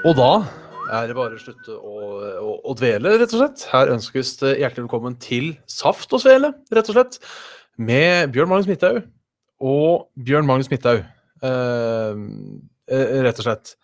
Og 0.00 0.14
da 0.16 0.30
er 0.96 1.10
det 1.10 1.14
bare 1.14 1.36
å 1.36 1.40
slutte 1.40 1.74
å, 1.76 1.96
å, 2.40 2.52
å 2.72 2.74
dvele, 2.78 3.18
rett 3.20 3.34
og 3.36 3.42
slett. 3.42 3.64
Her 3.68 3.90
ønskes 3.92 4.32
det 4.40 4.54
hjertelig 4.62 4.86
velkommen 4.86 5.18
til 5.20 5.52
Saft 5.68 6.14
og 6.16 6.22
Svele, 6.22 6.54
rett 6.72 6.88
og 6.88 6.96
slett. 6.96 7.18
Med 7.76 8.32
Bjørn 8.32 8.48
Magnus 8.48 8.70
Midthaug 8.70 9.02
og 9.60 10.08
Bjørn 10.16 10.48
Magnus 10.48 10.72
Midthaug, 10.72 11.04
eh, 11.04 12.24
eh, 12.96 13.14
rett 13.28 13.44
og 13.44 13.48
slett. 13.50 13.74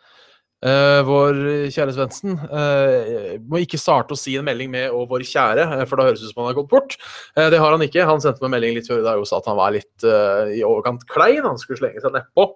Eh, 0.64 1.02
vår 1.04 1.36
kjære 1.68 1.92
Svendsen 1.92 2.32
eh, 2.48 3.36
må 3.44 3.60
ikke 3.60 3.78
starte 3.78 4.16
å 4.16 4.18
si 4.18 4.38
en 4.40 4.48
melding 4.48 4.72
med 4.72 4.88
'og 4.88 5.10
vår 5.12 5.28
kjære', 5.28 5.68
eh, 5.76 5.84
for 5.84 6.00
da 6.00 6.08
høres 6.08 6.24
det 6.24 6.30
ut 6.30 6.32
som 6.32 6.46
han 6.46 6.54
har 6.54 6.62
gått 6.62 6.72
bort. 6.72 6.96
Eh, 7.36 7.50
det 7.52 7.60
har 7.60 7.76
han 7.76 7.84
ikke. 7.84 8.08
Han 8.08 8.24
sendte 8.24 8.40
meg 8.40 8.48
en 8.48 8.56
melding 8.56 8.78
litt 8.80 8.88
før 8.88 9.04
i 9.04 9.08
dag 9.10 9.20
og 9.20 9.28
sa 9.28 9.36
at 9.36 9.52
han 9.52 9.60
var 9.60 9.76
litt 9.76 10.00
i 10.56 10.64
overkant 10.64 11.04
klein. 11.12 11.44
Han 11.44 11.60
skulle 11.60 11.84
slenge 11.84 12.00
seg 12.00 12.16
nedpå 12.16 12.54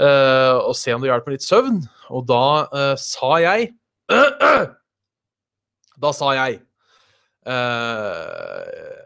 og 0.00 0.72
se 0.78 0.94
om 0.94 1.02
det 1.02 1.10
hjalp 1.10 1.26
med 1.28 1.36
litt 1.36 1.46
søvn. 1.46 1.80
Og 2.14 2.26
da 2.28 2.44
eh, 2.74 2.96
sa 3.00 3.36
jeg 3.42 3.70
Da 6.00 6.10
sa 6.16 6.32
jeg 6.38 6.58
eh, 7.46 8.98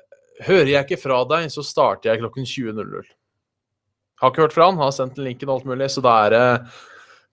Hører 0.45 0.71
jeg 0.71 0.87
ikke 0.87 1.03
fra 1.03 1.21
deg, 1.29 1.51
så 1.53 1.65
starter 1.67 2.11
jeg 2.11 2.23
klokken 2.23 2.49
20.00. 2.49 3.13
Har 4.23 4.33
ikke 4.33 4.45
hørt 4.45 4.57
fra 4.57 4.67
han, 4.71 4.81
har 4.81 4.93
sendt 4.95 5.19
en 5.19 5.27
linken 5.27 5.51
og 5.51 5.61
alt 5.61 5.69
mulig, 5.71 5.89
så 5.95 6.03
da 6.05 6.17
er 6.25 6.35
det 6.35 6.49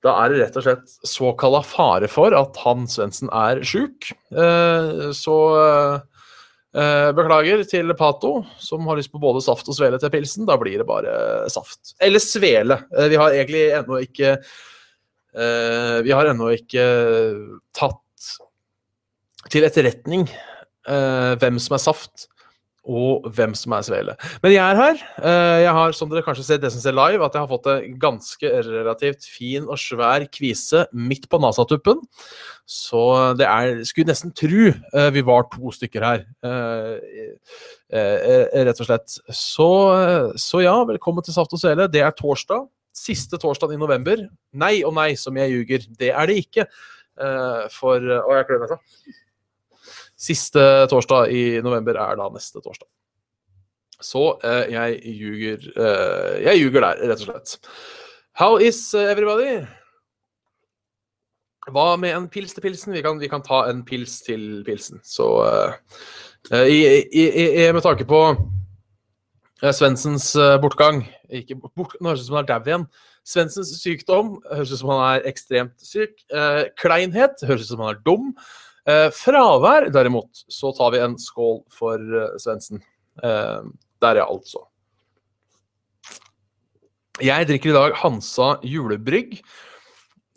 da 0.01 0.15
er 0.17 0.31
det 0.31 0.39
rett 0.39 0.55
og 0.57 0.63
slett 0.65 0.93
såkalla 1.05 1.59
fare 1.61 2.07
for 2.09 2.33
at 2.33 2.55
han 2.63 2.87
Svendsen 2.89 3.29
er 3.37 3.59
sjuk. 3.67 4.07
Eh, 4.33 5.11
så 5.13 5.35
eh, 5.59 5.99
beklager 6.71 7.65
til 7.67 7.91
Pato, 7.99 8.45
som 8.61 8.85
har 8.87 8.95
lyst 8.95 9.11
på 9.11 9.19
både 9.19 9.41
saft 9.43 9.67
og 9.67 9.75
svele 9.75 9.99
til 9.99 10.11
pilsen. 10.13 10.45
Da 10.47 10.55
blir 10.59 10.79
det 10.79 10.87
bare 10.87 11.49
saft. 11.51 11.95
Eller 11.99 12.23
svele. 12.23 12.77
Eh, 12.95 13.09
vi 13.11 13.19
har 13.19 13.35
egentlig 13.35 13.63
ennå 13.81 13.99
ikke 14.05 14.29
eh, 14.37 15.97
Vi 16.05 16.13
har 16.15 16.31
ennå 16.31 16.51
ikke 16.55 16.85
tatt 17.75 17.99
til 19.51 19.67
etterretning 19.67 20.27
eh, 20.29 21.33
hvem 21.41 21.59
som 21.59 21.75
er 21.75 21.83
saft 21.83 22.27
og 22.81 23.27
hvem 23.35 23.53
som 23.53 23.75
er 23.77 23.83
svele. 23.85 24.13
Men 24.41 24.53
jeg 24.55 24.61
er 24.63 24.79
her. 24.79 25.01
Eh, 25.21 25.57
Jeg 25.61 25.73
har, 25.77 25.91
som 25.93 26.09
dere 26.09 26.23
kanskje 26.25 26.43
ser 26.47 26.69
ser 26.69 26.95
live, 26.97 27.23
at 27.23 27.33
jeg 27.33 27.41
har 27.41 27.47
fått 27.51 27.67
en 27.69 27.99
ganske 27.99 28.41
relativt 28.65 29.25
fin 29.29 29.67
og 29.69 29.77
svær 29.77 30.25
kvise 30.25 30.87
midt 30.91 31.29
på 31.29 31.37
NASA-tuppen. 31.37 32.01
Så 32.65 33.37
det 33.37 33.45
er 33.45 33.83
Skulle 33.85 34.07
nesten 34.09 34.33
tru 34.33 34.73
eh, 34.73 35.09
vi 35.11 35.21
var 35.21 35.43
to 35.53 35.71
stykker 35.71 36.01
her, 36.01 36.25
eh, 36.41 36.97
rett 38.65 38.81
og 38.81 38.87
slett. 38.87 39.19
Så, 39.29 39.69
så 40.37 40.63
ja, 40.63 40.75
velkommen 40.83 41.23
til 41.23 41.33
Saft 41.33 41.53
og 41.53 41.61
Svele. 41.61 41.87
Det 41.91 42.01
er 42.01 42.11
torsdag. 42.17 42.65
Siste 42.95 43.37
torsdag 43.37 43.73
i 43.75 43.79
november. 43.79 44.25
Nei 44.53 44.81
og 44.83 44.95
nei, 44.97 45.13
som 45.15 45.37
jeg 45.37 45.53
ljuger. 45.53 45.85
Det 45.99 46.09
er 46.11 46.25
det 46.27 46.41
ikke. 46.47 46.65
For 47.71 48.01
Å, 48.01 48.31
jeg 48.39 48.47
klør 48.47 48.63
nesa. 48.65 48.77
Siste 50.21 50.63
torsdag 50.91 51.31
i 51.33 51.43
november 51.65 51.97
er 51.97 52.19
da 52.19 52.29
neste 52.29 52.61
torsdag. 52.61 52.87
Så 54.01 54.23
eh, 54.45 54.71
jeg 54.73 55.17
ljuger 55.17 55.67
eh, 55.77 56.35
Jeg 56.47 56.61
ljuger 56.61 56.85
der, 56.85 57.03
rett 57.09 57.23
og 57.23 57.27
slett. 57.29 57.69
How 58.37 58.57
is 58.61 58.79
everybody? 58.97 59.61
Hva 61.69 61.95
med 62.01 62.15
en 62.15 62.29
pils 62.31 62.55
til 62.55 62.63
pilsen? 62.63 62.93
Vi 62.95 63.03
kan, 63.05 63.19
vi 63.21 63.29
kan 63.29 63.43
ta 63.45 63.63
en 63.69 63.83
pils 63.85 64.21
til 64.25 64.63
pilsen. 64.65 65.01
Så 65.05 65.27
eh, 65.45 65.75
eh, 66.53 66.69
i, 66.69 66.79
i, 67.05 67.27
i, 67.65 67.67
Med 67.73 67.83
tanke 67.85 68.07
på 68.09 68.21
eh, 68.31 69.73
Svendsens 69.73 70.33
eh, 70.35 70.57
bortgang 70.61 71.03
ikke 71.29 71.59
bort, 71.61 71.97
Nå 72.01 72.09
høres 72.11 72.23
det 72.23 72.25
ut 72.25 72.31
som 72.31 72.39
han 72.39 72.45
er 72.45 72.51
dau 72.53 72.71
igjen. 72.71 72.89
Svendsens 73.21 73.75
sykdom 73.77 74.33
høres 74.49 74.73
ut 74.73 74.81
som 74.81 74.89
han 74.95 75.05
er 75.11 75.29
ekstremt 75.29 75.77
syk. 75.85 76.17
Eh, 76.33 76.65
kleinhet 76.81 77.45
høres 77.45 77.69
ut 77.69 77.75
som 77.75 77.85
han 77.85 77.93
er 77.93 78.01
dum. 78.05 78.33
Eh, 78.89 79.07
fravær, 79.13 79.91
derimot, 79.93 80.45
så 80.49 80.71
tar 80.73 80.95
vi 80.95 81.01
en 81.03 81.17
skål 81.21 81.59
for 81.73 82.01
uh, 82.01 82.33
Svendsen. 82.41 82.81
Eh, 83.21 83.61
der, 84.01 84.21
ja, 84.23 84.25
altså. 84.25 84.65
Jeg 87.21 87.45
drikker 87.49 87.69
i 87.69 87.77
dag 87.77 87.95
Hansa 88.01 88.55
julebrygg. 88.65 89.37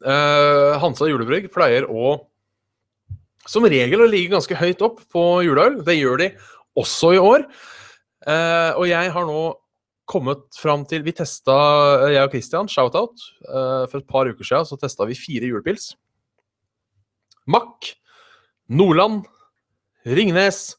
Eh, 0.04 0.72
Hansa 0.82 1.08
julebrygg 1.08 1.48
pleier 1.54 1.88
å 1.88 2.18
som 3.48 3.64
regel 3.68 4.00
å 4.04 4.08
ligge 4.08 4.32
ganske 4.32 4.56
høyt 4.56 4.82
opp 4.84 5.02
på 5.12 5.24
juleøl. 5.44 5.80
Det 5.84 5.96
gjør 5.96 6.20
de 6.22 6.30
også 6.80 7.14
i 7.16 7.20
år. 7.20 7.44
Eh, 8.24 8.70
og 8.76 8.86
jeg 8.88 9.12
har 9.12 9.28
nå 9.28 9.42
kommet 10.08 10.44
fram 10.60 10.84
til 10.88 11.04
Vi 11.04 11.12
testa, 11.16 11.54
jeg 12.12 12.24
og 12.24 12.32
Christian, 12.32 12.68
shout-out, 12.68 13.20
eh, 13.48 13.84
for 13.88 14.00
et 14.00 14.08
par 14.08 14.28
uker 14.28 14.44
siden 14.44 14.68
så 14.68 14.80
testa 14.80 15.06
vi 15.08 15.16
fire 15.16 15.48
julepils. 15.48 15.94
Mack, 17.48 17.94
Nordland, 18.72 19.24
Ringnes 20.04 20.74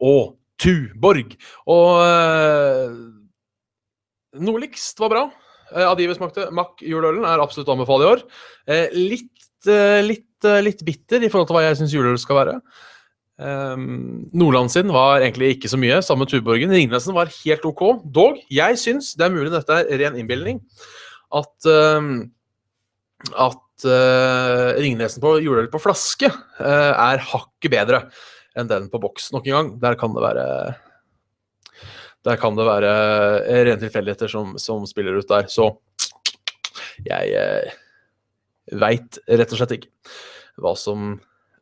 og 0.00 0.36
Tuborg. 0.60 1.36
Og 1.72 1.90
eh, 2.04 2.96
nordligst 4.40 5.00
var 5.02 5.12
bra. 5.12 5.24
Eh, 5.74 5.84
av 5.84 5.96
de 5.98 6.08
vi 6.08 6.16
smakte, 6.16 6.48
Mack 6.54 6.82
juleølen 6.84 7.26
er 7.28 7.42
absolutt 7.42 7.70
å 7.70 7.76
anbefale 7.76 8.06
i 8.06 8.10
år. 8.14 8.26
Eh, 8.66 8.96
litt, 8.96 9.48
eh, 9.68 10.02
litt, 10.04 10.28
eh, 10.44 10.62
litt 10.64 10.84
bitter 10.86 11.24
i 11.24 11.32
forhold 11.32 11.50
til 11.50 11.58
hva 11.58 11.64
jeg 11.68 11.80
syns 11.80 11.96
juleøl 11.96 12.20
skal 12.20 12.40
være. 12.42 12.60
Um, 13.36 14.24
Nordland 14.32 14.72
sin 14.72 14.88
var 14.88 15.20
egentlig 15.20 15.58
ikke 15.58 15.68
så 15.68 15.76
mye, 15.76 15.98
sammen 16.00 16.24
med 16.24 16.30
Tuborgen. 16.32 16.70
Ringnesen 16.72 17.12
var 17.12 17.28
helt 17.28 17.66
OK. 17.68 17.82
Dog, 18.08 18.38
jeg 18.48 18.78
syns, 18.80 19.10
det 19.12 19.26
er 19.26 19.34
mulig 19.34 19.52
dette 19.52 19.76
er 19.82 20.00
ren 20.00 20.16
innbilning, 20.16 20.62
at 21.36 21.68
um, 21.68 22.30
at 23.36 23.60
uh, 23.84 24.72
Ringnesen 24.80 25.20
på 25.20 25.36
juleøl 25.44 25.68
på 25.72 25.80
flaske 25.82 26.30
uh, 26.30 26.92
er 26.94 27.22
hakket 27.32 27.72
bedre 27.72 28.02
enn 28.56 28.70
den 28.70 28.88
på 28.92 29.00
boks. 29.02 29.28
Nok 29.34 29.48
en 29.50 29.56
gang, 29.56 29.70
der 29.82 29.98
kan 30.00 30.14
det 30.16 30.24
være 30.24 30.46
Der 32.26 32.40
kan 32.40 32.56
det 32.56 32.66
være 32.66 32.94
uh, 33.44 33.62
rene 33.68 33.80
tilfeldigheter 33.82 34.32
som, 34.32 34.56
som 34.58 34.86
spiller 34.88 35.18
ut 35.20 35.28
der. 35.28 35.50
Så 35.52 35.68
jeg 37.04 37.36
uh, 37.36 37.76
veit 38.80 39.20
rett 39.28 39.52
og 39.52 39.60
slett 39.60 39.76
ikke 39.76 39.92
hva 40.62 40.72
som 40.78 41.16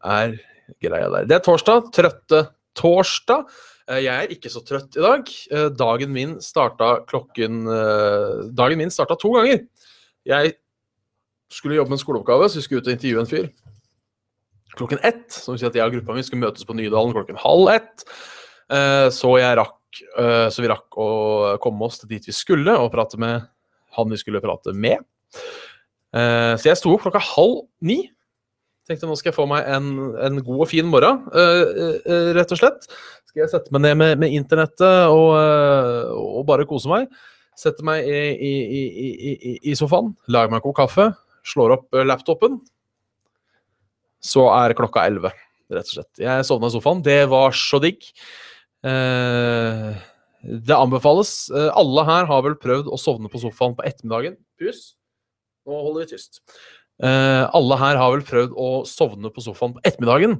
er 0.05 0.39
greia 0.83 1.11
der. 1.11 1.29
Det 1.29 1.39
er 1.39 1.45
torsdag. 1.45 1.91
Trøtte 1.95 2.45
torsdag. 2.79 3.49
Eh, 3.91 4.01
Jeg 4.07 4.15
er 4.15 4.33
ikke 4.33 4.53
så 4.53 4.63
trøtt 4.65 4.97
i 4.97 5.05
dag. 5.05 5.31
Eh, 5.51 5.69
Dagen 5.77 6.13
min 6.15 6.37
starta 6.41 7.05
klokken 7.09 7.65
eh, 7.69 8.45
Dagen 8.57 8.81
min 8.81 8.93
starta 8.93 9.17
to 9.21 9.35
ganger. 9.37 9.65
Jeg 10.25 10.55
skulle 11.55 11.77
jobbe 11.79 11.93
med 11.93 11.99
en 11.99 12.03
skoleoppgave, 12.05 12.49
så 12.51 12.59
vi 12.61 12.65
skulle 12.67 12.83
ut 12.83 12.89
og 12.91 12.95
intervjue 12.97 13.23
en 13.25 13.31
fyr. 13.31 13.49
Klokken 14.75 14.99
ett, 15.07 15.31
som 15.31 15.55
sier 15.55 15.69
si 15.69 15.71
at 15.71 15.77
jeg 15.79 15.87
og 15.87 15.95
gruppa 15.99 16.17
mi 16.17 16.25
skulle 16.27 16.43
møtes 16.43 16.67
på 16.67 16.75
Nydalen 16.75 17.15
klokken 17.15 17.39
halv 17.39 17.69
ett. 17.77 18.05
Eh, 18.75 19.09
Så 19.15 19.35
rakk 19.39 20.01
eh, 20.19 20.49
Så 20.51 20.65
vi 20.65 20.71
rakk 20.73 20.97
å 20.99 21.59
komme 21.63 21.85
oss 21.87 22.01
til 22.01 22.09
dit 22.11 22.27
vi 22.27 22.35
skulle, 22.35 22.75
og 22.75 22.91
prate 22.95 23.19
med 23.23 23.45
han 23.95 24.11
vi 24.11 24.19
skulle 24.19 24.41
prate 24.43 24.75
med. 24.75 24.99
Eh, 26.15 26.55
Så 26.59 26.71
jeg 26.73 26.81
sto 26.81 26.95
opp 26.95 27.05
klokka 27.07 27.23
halv 27.23 27.69
ni. 27.87 28.01
Tenkte 28.89 29.07
nå 29.09 29.15
skal 29.17 29.31
jeg 29.31 29.37
få 29.39 29.47
meg 29.49 29.65
en, 29.71 29.87
en 30.21 30.43
god 30.45 30.65
og 30.67 30.69
fin 30.69 30.85
morgen, 30.91 31.23
rett 32.37 32.51
og 32.53 32.59
slett. 32.61 32.83
Skal 33.31 33.41
jeg 33.47 33.53
sette 33.55 33.73
meg 33.73 33.81
ned 33.87 33.95
med, 33.97 34.19
med 34.21 34.35
internettet 34.37 35.07
og, 35.09 35.31
og 36.13 36.43
bare 36.51 36.67
kose 36.69 36.91
meg. 36.91 37.07
Sette 37.57 37.81
meg 37.87 38.05
i, 38.05 38.21
i, 38.35 38.83
i- 39.41 39.55
i 39.71 39.75
sofaen, 39.79 40.11
lage 40.29 40.51
meg 40.53 40.59
en 40.61 40.65
kopp 40.67 40.77
kaffe, 40.83 41.07
slår 41.45 41.77
opp 41.79 41.95
eh, 41.95 42.07
laptopen. 42.07 42.59
Så 44.25 44.47
er 44.55 44.77
klokka 44.77 45.05
elleve, 45.05 45.35
rett 45.73 45.91
og 45.91 45.99
slett. 45.99 46.23
Jeg 46.23 46.47
sovna 46.49 46.71
i 46.71 46.75
sofaen. 46.75 47.03
Det 47.05 47.21
var 47.33 47.57
så 47.57 47.81
digg. 47.83 48.07
Eh, 48.85 49.91
det 50.45 50.79
anbefales. 50.79 51.35
Eh, 51.53 51.69
alle 51.77 52.07
her 52.09 52.31
har 52.31 52.47
vel 52.47 52.57
prøvd 52.61 52.89
å 52.89 53.01
sovne 53.01 53.33
på 53.33 53.43
sofaen 53.43 53.77
på 53.77 53.85
ettermiddagen. 53.85 54.39
Pus. 54.61 54.95
Nå 55.69 55.77
holder 55.77 56.05
vi 56.05 56.17
tyst. 56.17 56.43
Alle 57.05 57.77
her 57.81 57.99
har 57.99 58.13
vel 58.13 58.23
prøvd 58.23 58.53
å 58.61 58.69
sovne 58.87 59.31
på 59.35 59.43
sofaen 59.43 59.73
på 59.75 59.81
ettermiddagen. 59.89 60.37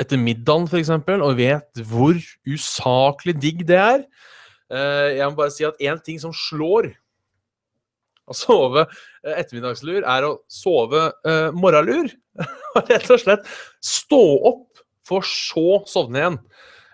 Etter 0.00 0.20
middagen, 0.20 0.66
f.eks., 0.68 0.90
og 0.90 1.38
vet 1.38 1.80
hvor 1.88 2.18
usaklig 2.44 3.36
digg 3.40 3.62
det 3.68 3.78
er. 3.80 4.02
Jeg 4.70 5.30
må 5.30 5.38
bare 5.38 5.54
si 5.54 5.64
at 5.66 5.80
én 5.80 6.02
ting 6.04 6.18
som 6.20 6.34
slår 6.34 6.90
Å 8.30 8.36
sove 8.36 8.84
eh, 8.86 9.34
ettermiddagslur 9.34 10.04
er 10.04 10.26
å 10.28 10.34
sove 10.50 11.08
uh, 11.26 11.48
morgenlur. 11.56 12.12
Rett 12.90 13.10
og 13.10 13.22
slett 13.22 13.48
stå 13.82 14.22
opp 14.52 14.84
for 15.08 15.26
så 15.26 15.80
sovne 15.90 16.22
igjen. 16.22 16.38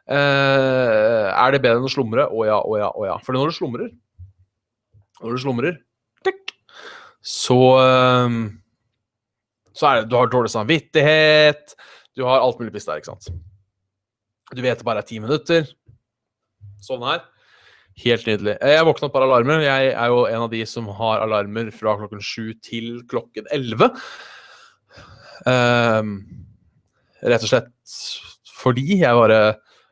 Eh, 0.06 1.26
er 1.34 1.52
det 1.52 1.60
bedre 1.64 1.80
enn 1.80 1.88
å 1.88 1.90
slumre? 1.90 2.28
Å 2.30 2.46
ja, 2.46 2.60
å 2.62 2.78
ja, 2.78 2.92
å 2.94 3.08
ja. 3.08 3.16
For 3.26 3.34
når 3.34 3.50
du 3.50 3.56
slumrer 3.56 3.88
Når 5.18 5.34
du 5.34 5.40
slumrer 5.42 5.80
så 7.26 7.56
eh, 7.82 8.36
Så 9.74 9.88
er 9.88 9.98
det 9.98 10.10
Du 10.12 10.14
har 10.14 10.30
dårlig 10.30 10.52
samvittighet. 10.54 11.74
Du 12.14 12.22
har 12.24 12.38
alt 12.40 12.60
mulig 12.62 12.72
piss 12.76 12.86
der, 12.86 13.02
ikke 13.02 13.16
sant. 13.16 13.26
Du 14.54 14.62
vet 14.62 14.78
det 14.78 14.86
bare 14.86 15.02
er 15.02 15.08
ti 15.08 15.18
minutter. 15.20 15.66
Sånn 16.86 17.02
her. 17.04 17.24
Helt 18.04 18.26
nydelig. 18.28 18.58
Jeg 18.60 18.84
våkna 18.84 19.08
et 19.08 19.14
par 19.14 19.24
alarmer. 19.24 19.62
Jeg 19.64 19.92
er 19.96 20.10
jo 20.12 20.24
en 20.28 20.42
av 20.44 20.50
de 20.52 20.60
som 20.68 20.88
har 20.98 21.22
alarmer 21.24 21.70
fra 21.72 21.94
klokken 21.96 22.20
sju 22.20 22.50
til 22.60 22.98
klokken 23.08 23.48
elleve. 23.54 23.88
Um, 25.46 26.18
rett 27.24 27.46
og 27.46 27.52
slett 27.52 27.72
fordi 28.56 28.98
jeg 28.98 29.16
bare 29.16 29.40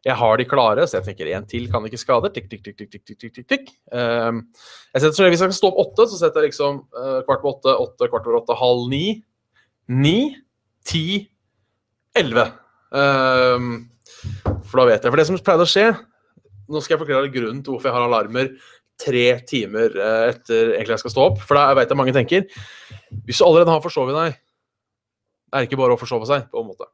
jeg 0.04 0.18
har 0.20 0.36
de 0.36 0.44
klare, 0.44 0.84
så 0.84 0.98
jeg 0.98 1.06
tenker 1.06 1.30
én 1.32 1.46
til 1.48 1.64
kan 1.72 1.84
ikke 1.88 1.96
skade. 1.96 2.28
Tikk, 2.34 2.50
tikk, 2.50 2.64
tikk, 2.66 2.76
tikk, 2.76 3.04
tikk, 3.08 3.20
tikk, 3.24 3.46
tikk. 3.48 3.70
Um, 3.88 4.42
jeg 4.92 5.00
setter, 5.00 5.16
så 5.16 5.28
Hvis 5.30 5.40
jeg 5.40 5.48
skal 5.48 5.56
stå 5.56 5.70
opp 5.70 5.80
åtte, 5.86 6.08
så 6.10 6.20
setter 6.20 6.44
jeg 6.44 6.52
liksom 6.52 6.82
uh, 6.92 7.22
kvart 7.24 7.40
på 7.40 7.54
åtte, 7.54 7.72
åtte, 7.72 8.10
kvart 8.12 8.28
over 8.28 8.42
åtte, 8.42 8.58
halv 8.60 8.84
ni, 8.92 9.06
ni, 9.88 10.18
ti, 10.84 11.24
elleve. 12.12 12.50
Um, 12.92 13.86
for 14.68 14.82
da 14.82 14.90
vet 14.92 15.00
jeg. 15.00 15.08
For 15.08 15.22
det 15.22 15.30
som 15.30 15.40
pleide 15.40 15.64
å 15.64 15.72
skje 15.72 15.88
Nå 16.70 16.80
skal 16.80 16.96
jeg 16.96 17.02
forklare 17.02 17.32
grunnen 17.32 17.60
til 17.64 17.74
hvorfor 17.74 17.90
jeg 17.90 17.96
har 17.96 18.06
alarmer 18.06 18.52
tre 19.00 19.24
timer 19.48 19.94
uh, 19.98 20.30
etter 20.30 20.74
egentlig 20.76 20.96
jeg 20.96 21.04
skal 21.04 21.14
stå 21.14 21.26
opp. 21.30 21.42
For 21.44 21.58
jeg 21.58 21.78
vet 21.80 21.92
jeg 21.92 21.98
mange 21.98 22.14
tenker 22.14 22.46
Hvis 23.26 23.40
du 23.40 23.46
allerede 23.46 23.74
har 23.74 23.82
forsovet 23.84 24.16
deg, 24.18 24.38
er 25.54 25.62
det 25.62 25.68
ikke 25.68 25.80
bare 25.80 25.94
å 25.94 26.00
forsove 26.00 26.26
seg, 26.26 26.48
på 26.50 26.62
en 26.62 26.70
måte. 26.72 26.88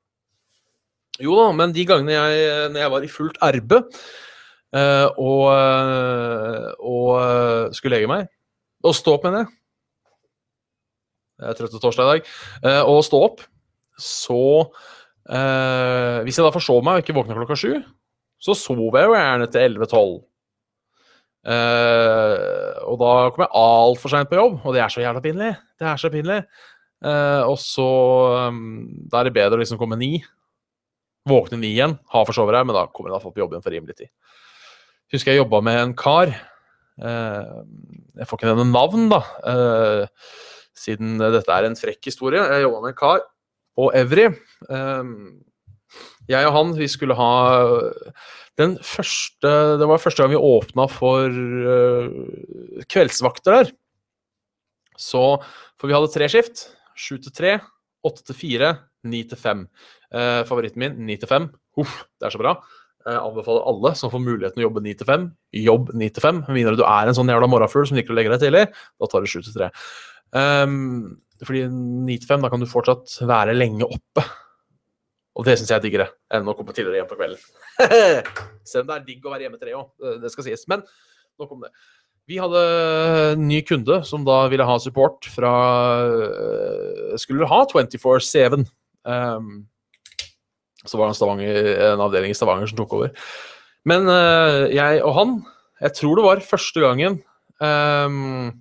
Jo 1.20 1.36
da, 1.36 1.46
men 1.56 1.72
de 1.76 1.84
gangene 1.88 2.16
jeg, 2.16 2.74
jeg 2.80 2.92
var 2.92 3.04
i 3.04 3.12
fullt 3.12 3.40
erbe 3.44 3.80
uh, 3.84 5.08
og, 5.20 5.46
uh, 5.52 6.68
og 6.80 7.74
skulle 7.76 7.98
legge 7.98 8.08
meg 8.08 8.28
Og 8.84 8.96
stå 8.96 9.16
opp, 9.18 9.26
mener 9.28 9.44
jeg. 9.44 9.56
Jeg 11.40 11.52
er 11.52 11.56
trøtt 11.56 11.72
til 11.72 11.80
torsdag 11.80 12.04
i 12.04 12.10
dag. 12.10 12.26
og 12.84 12.98
stå 13.04 13.18
opp, 13.24 13.38
så 13.96 14.40
Hvis 16.24 16.36
jeg 16.36 16.44
da 16.44 16.50
forsov 16.52 16.82
meg 16.84 16.98
og 16.98 17.04
ikke 17.04 17.14
våkna 17.16 17.36
klokka 17.38 17.56
sju, 17.56 17.78
så 18.40 18.56
sov 18.56 18.96
jeg 18.96 19.08
jo 19.08 19.14
gjerne 19.14 19.46
til 19.52 19.78
11-12. 19.78 20.18
og 22.90 22.98
da 23.00 23.12
kom 23.30 23.44
jeg 23.44 23.54
altfor 23.60 24.12
seint 24.12 24.30
på 24.30 24.38
jobb, 24.40 24.60
og 24.64 24.76
det 24.76 24.82
er 24.84 24.92
så 24.92 25.04
jævla 25.04 25.22
pinlig. 25.24 25.54
Det 25.78 25.88
er 25.88 26.00
så 26.00 26.10
pinlig. 26.12 26.42
og 27.00 27.56
så 27.60 27.88
um, 28.48 28.88
Da 29.08 29.20
er 29.20 29.28
det 29.28 29.36
bedre 29.36 29.56
å 29.56 29.60
liksom 29.62 29.80
komme 29.80 29.96
ni 29.96 30.18
Våkne 31.28 31.58
ni 31.60 31.74
igjen, 31.74 31.98
ha 32.12 32.22
forsover 32.24 32.56
deg, 32.56 32.68
men 32.68 32.76
da 32.76 32.86
kommer 32.88 33.10
jeg 33.10 33.18
iallfall 33.18 33.34
på 33.34 33.42
jobben 33.42 33.64
for 33.64 33.74
rimelig 33.74 33.98
tid. 33.98 34.10
Husker 35.12 35.34
jeg 35.34 35.42
jobba 35.42 35.60
med 35.66 35.80
en 35.82 35.92
kar. 35.98 36.32
Eh, 37.00 37.50
jeg 38.20 38.28
får 38.28 38.38
ikke 38.38 38.48
nevne 38.48 38.70
navn, 38.70 39.08
da, 39.12 39.20
eh, 39.50 40.30
siden 40.76 41.18
dette 41.20 41.52
er 41.52 41.68
en 41.68 41.76
frekk 41.76 42.08
historie. 42.08 42.40
Jeg 42.40 42.64
jobba 42.64 42.80
med 42.80 42.92
en 42.94 43.00
kar 43.00 43.20
på 43.76 43.90
Evry. 44.00 44.26
Eh, 44.70 45.02
jeg 46.30 46.48
og 46.48 46.56
han, 46.56 46.74
vi 46.78 46.88
skulle 46.90 47.16
ha 47.18 47.32
den 48.60 48.74
første 48.84 49.50
Det 49.80 49.86
var 49.88 50.02
første 50.02 50.22
gang 50.22 50.32
vi 50.34 50.40
åpna 50.40 50.84
for 50.90 51.32
kveldsvakter 52.90 53.56
der. 53.56 53.70
Så 55.00 55.22
For 55.80 55.88
vi 55.88 55.96
hadde 55.96 56.12
tre 56.12 56.28
skift. 56.28 56.66
Sju 56.98 57.16
til 57.24 57.32
tre, 57.32 57.54
åtte 58.04 58.26
til 58.28 58.36
fire, 58.36 58.74
ni 59.08 59.22
til 59.24 59.40
fem. 59.40 59.64
Eh, 60.10 60.42
favoritten 60.48 60.82
min, 60.82 60.98
9 61.06 61.16
til 61.22 61.30
5. 61.30 61.48
Uff, 61.80 62.02
det 62.18 62.28
er 62.28 62.34
så 62.34 62.40
bra. 62.40 62.56
Jeg 63.06 63.16
anbefaler 63.16 63.64
alle 63.70 63.94
som 63.96 64.12
får 64.12 64.20
muligheten 64.20 64.60
å 64.60 64.66
jobbe 64.66 64.82
9 64.84 64.94
til 65.00 65.08
5, 65.08 65.26
jobb 65.62 65.92
9 65.96 66.08
til 66.16 66.24
5. 66.26 66.40
Med 66.48 66.58
mindre 66.58 66.76
du 66.76 66.84
er 66.84 67.08
en 67.08 67.16
sånn 67.16 67.30
jævla 67.32 67.48
morgenfugl 67.48 67.86
som 67.88 67.96
liker 67.96 68.12
å 68.12 68.18
legge 68.18 68.34
deg 68.34 68.42
tidlig, 68.42 68.64
da 69.00 69.08
tar 69.08 69.24
du 69.24 69.30
7 69.30 69.38
til 69.46 69.54
3. 69.56 69.70
Um, 70.36 70.74
fordi 71.46 71.62
9 71.70 72.18
til 72.20 72.28
5, 72.28 72.44
da 72.44 72.50
kan 72.52 72.60
du 72.60 72.68
fortsatt 72.68 73.16
være 73.30 73.56
lenge 73.56 73.88
oppe. 73.88 74.26
Og 75.40 75.46
det 75.48 75.54
syns 75.56 75.70
jeg 75.72 75.80
er 75.80 75.84
diggere 75.86 76.06
enn 76.36 76.48
å 76.52 76.54
komme 76.56 76.74
tidligere 76.76 77.00
hjem 77.00 77.08
på 77.08 77.16
kvelden. 77.16 77.40
Selv 78.68 78.84
om 78.84 78.90
det 78.90 78.98
er 78.98 79.06
digg 79.06 79.24
å 79.24 79.32
være 79.32 79.46
hjemme 79.46 79.60
tre 79.60 79.72
òg, 79.78 79.88
det 80.20 80.32
skal 80.34 80.44
sies. 80.50 80.66
Men 80.68 80.84
nok 81.40 81.54
om 81.56 81.64
det. 81.64 81.70
Vi 82.28 82.36
hadde 82.38 82.60
en 83.32 83.46
ny 83.48 83.62
kunde 83.66 84.02
som 84.06 84.22
da 84.26 84.44
ville 84.52 84.66
ha 84.68 84.76
support 84.78 85.26
fra 85.32 85.54
eh, 86.04 87.16
Skulle 87.18 87.48
ha 87.48 87.62
24-7. 87.72 88.60
Um, 89.08 89.64
så 90.84 91.00
var 91.00 91.10
det 91.10 91.24
en, 91.24 91.42
en 91.88 92.04
avdeling 92.04 92.30
i 92.32 92.36
Stavanger 92.36 92.70
som 92.70 92.78
tok 92.78 92.94
over. 92.98 93.10
Men 93.88 94.06
uh, 94.06 94.68
jeg 94.70 95.00
og 95.02 95.16
han, 95.16 95.34
jeg 95.80 95.96
tror 95.96 96.20
det 96.20 96.26
var 96.28 96.44
første 96.44 96.84
gangen 96.84 97.18
um, 97.58 98.52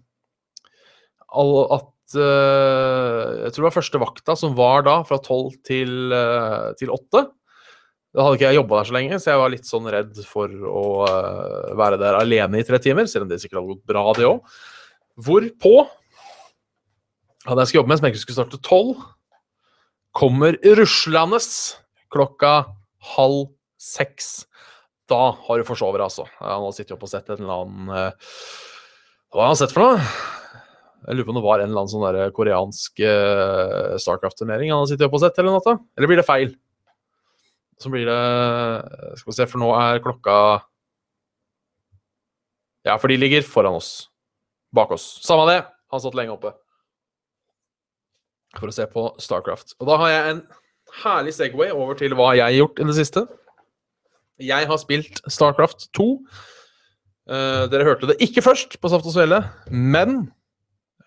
at 1.30 1.92
Jeg 2.18 3.52
tror 3.54 3.62
det 3.62 3.68
var 3.68 3.76
første 3.76 4.02
vakta 4.02 4.36
som 4.40 4.56
var 4.58 4.86
da, 4.88 4.96
fra 5.08 5.20
tolv 5.22 5.54
til, 5.68 6.14
uh, 6.14 6.72
til 6.80 6.94
åtte. 6.94 7.28
Da 8.10 8.26
hadde 8.26 8.40
ikke 8.40 8.50
jeg 8.50 8.58
jobba 8.58 8.80
der 8.80 8.90
så 8.90 8.96
lenge, 8.96 9.20
så 9.22 9.32
jeg 9.32 9.42
var 9.44 9.54
litt 9.54 9.70
sånn 9.70 9.90
redd 9.94 10.22
for 10.26 10.50
å 10.50 10.86
uh, 11.06 11.76
være 11.78 12.00
der 12.02 12.18
alene 12.18 12.62
i 12.62 12.66
tre 12.66 12.80
timer, 12.82 13.06
selv 13.10 13.28
om 13.28 13.32
det 13.32 13.38
sikkert 13.44 13.62
hadde 13.62 13.76
gått 13.76 13.92
bra, 13.92 14.06
det 14.18 14.26
òg. 14.30 14.58
Hvorpå 15.20 15.76
hadde 17.46 17.62
jeg 17.62 17.70
skulle 17.70 17.82
jobbe 17.84 17.94
med, 17.94 18.02
som 18.02 18.10
egentlig 18.10 18.24
skulle 18.24 18.40
starte 18.40 18.62
tolv, 18.66 19.06
kommer 20.18 20.58
ruslende 20.80 21.40
klokka 22.10 22.54
halv 23.14 23.52
seks. 23.80 24.48
Da 25.10 25.30
har 25.46 25.62
du 25.62 25.68
forsovet 25.68 26.02
deg, 26.02 26.10
altså. 26.10 26.26
Han 26.42 26.66
har 26.66 26.76
sittet 26.76 26.98
oppe 26.98 27.06
og 27.08 27.14
sett 27.14 27.30
en 27.30 27.40
eller 27.44 27.64
annen 27.64 27.94
Hva 29.30 29.46
har 29.46 29.52
han 29.54 29.60
sett 29.62 29.74
for 29.74 29.86
noe? 29.86 30.39
Jeg 31.08 31.16
lurer 31.16 31.28
på 31.28 31.34
om 31.34 31.38
det 31.40 31.46
var 31.46 31.62
en 31.62 31.70
eller 31.70 31.82
annen 31.84 31.92
sånn 31.92 32.06
der 32.06 32.34
koreansk 32.36 33.00
uh, 33.02 33.96
Starcraft-turnering 34.02 34.74
han 34.74 34.84
har 34.84 34.90
sittet 34.90 35.08
oppe 35.08 35.20
og 35.20 35.24
sett, 35.24 35.38
hele 35.40 35.54
natta. 35.54 35.78
Eller 35.98 36.12
blir 36.12 36.20
det 36.20 36.28
feil? 36.28 36.52
Så 37.80 37.92
blir 37.92 38.10
det 38.10 38.20
Skal 39.22 39.32
vi 39.32 39.38
se, 39.38 39.48
for 39.48 39.64
nå 39.64 39.70
er 39.80 40.02
klokka 40.04 40.36
Ja, 42.88 42.98
for 43.00 43.08
de 43.12 43.20
ligger 43.20 43.46
foran 43.48 43.78
oss. 43.80 44.10
Bak 44.76 44.92
oss. 44.92 45.06
Samme 45.26 45.48
det. 45.50 45.62
Han 45.92 46.02
satt 46.04 46.18
lenge 46.18 46.36
oppe. 46.36 46.54
For 48.58 48.70
å 48.70 48.74
se 48.74 48.86
på 48.90 49.06
Starcraft. 49.22 49.76
Og 49.80 49.90
da 49.90 49.98
har 50.02 50.12
jeg 50.12 50.34
en 50.34 50.42
herlig 51.04 51.36
Segway 51.38 51.74
over 51.74 51.98
til 52.00 52.16
hva 52.18 52.32
jeg 52.38 52.46
har 52.46 52.56
gjort 52.56 52.82
i 52.82 52.88
det 52.90 52.96
siste. 52.98 53.26
Jeg 54.40 54.70
har 54.70 54.80
spilt 54.82 55.22
Starcraft 55.30 55.90
2. 55.98 56.08
Uh, 57.30 57.36
eh, 57.36 57.64
dere 57.70 57.86
hørte 57.86 58.10
det 58.10 58.18
ikke 58.26 58.42
først 58.42 58.80
på 58.82 58.90
Saft 58.92 59.06
og 59.06 59.14
Svele, 59.14 59.44
men 59.70 60.30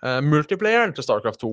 multiplayeren 0.02 0.94
til 0.96 1.04
Starcraft 1.06 1.44
2 1.44 1.52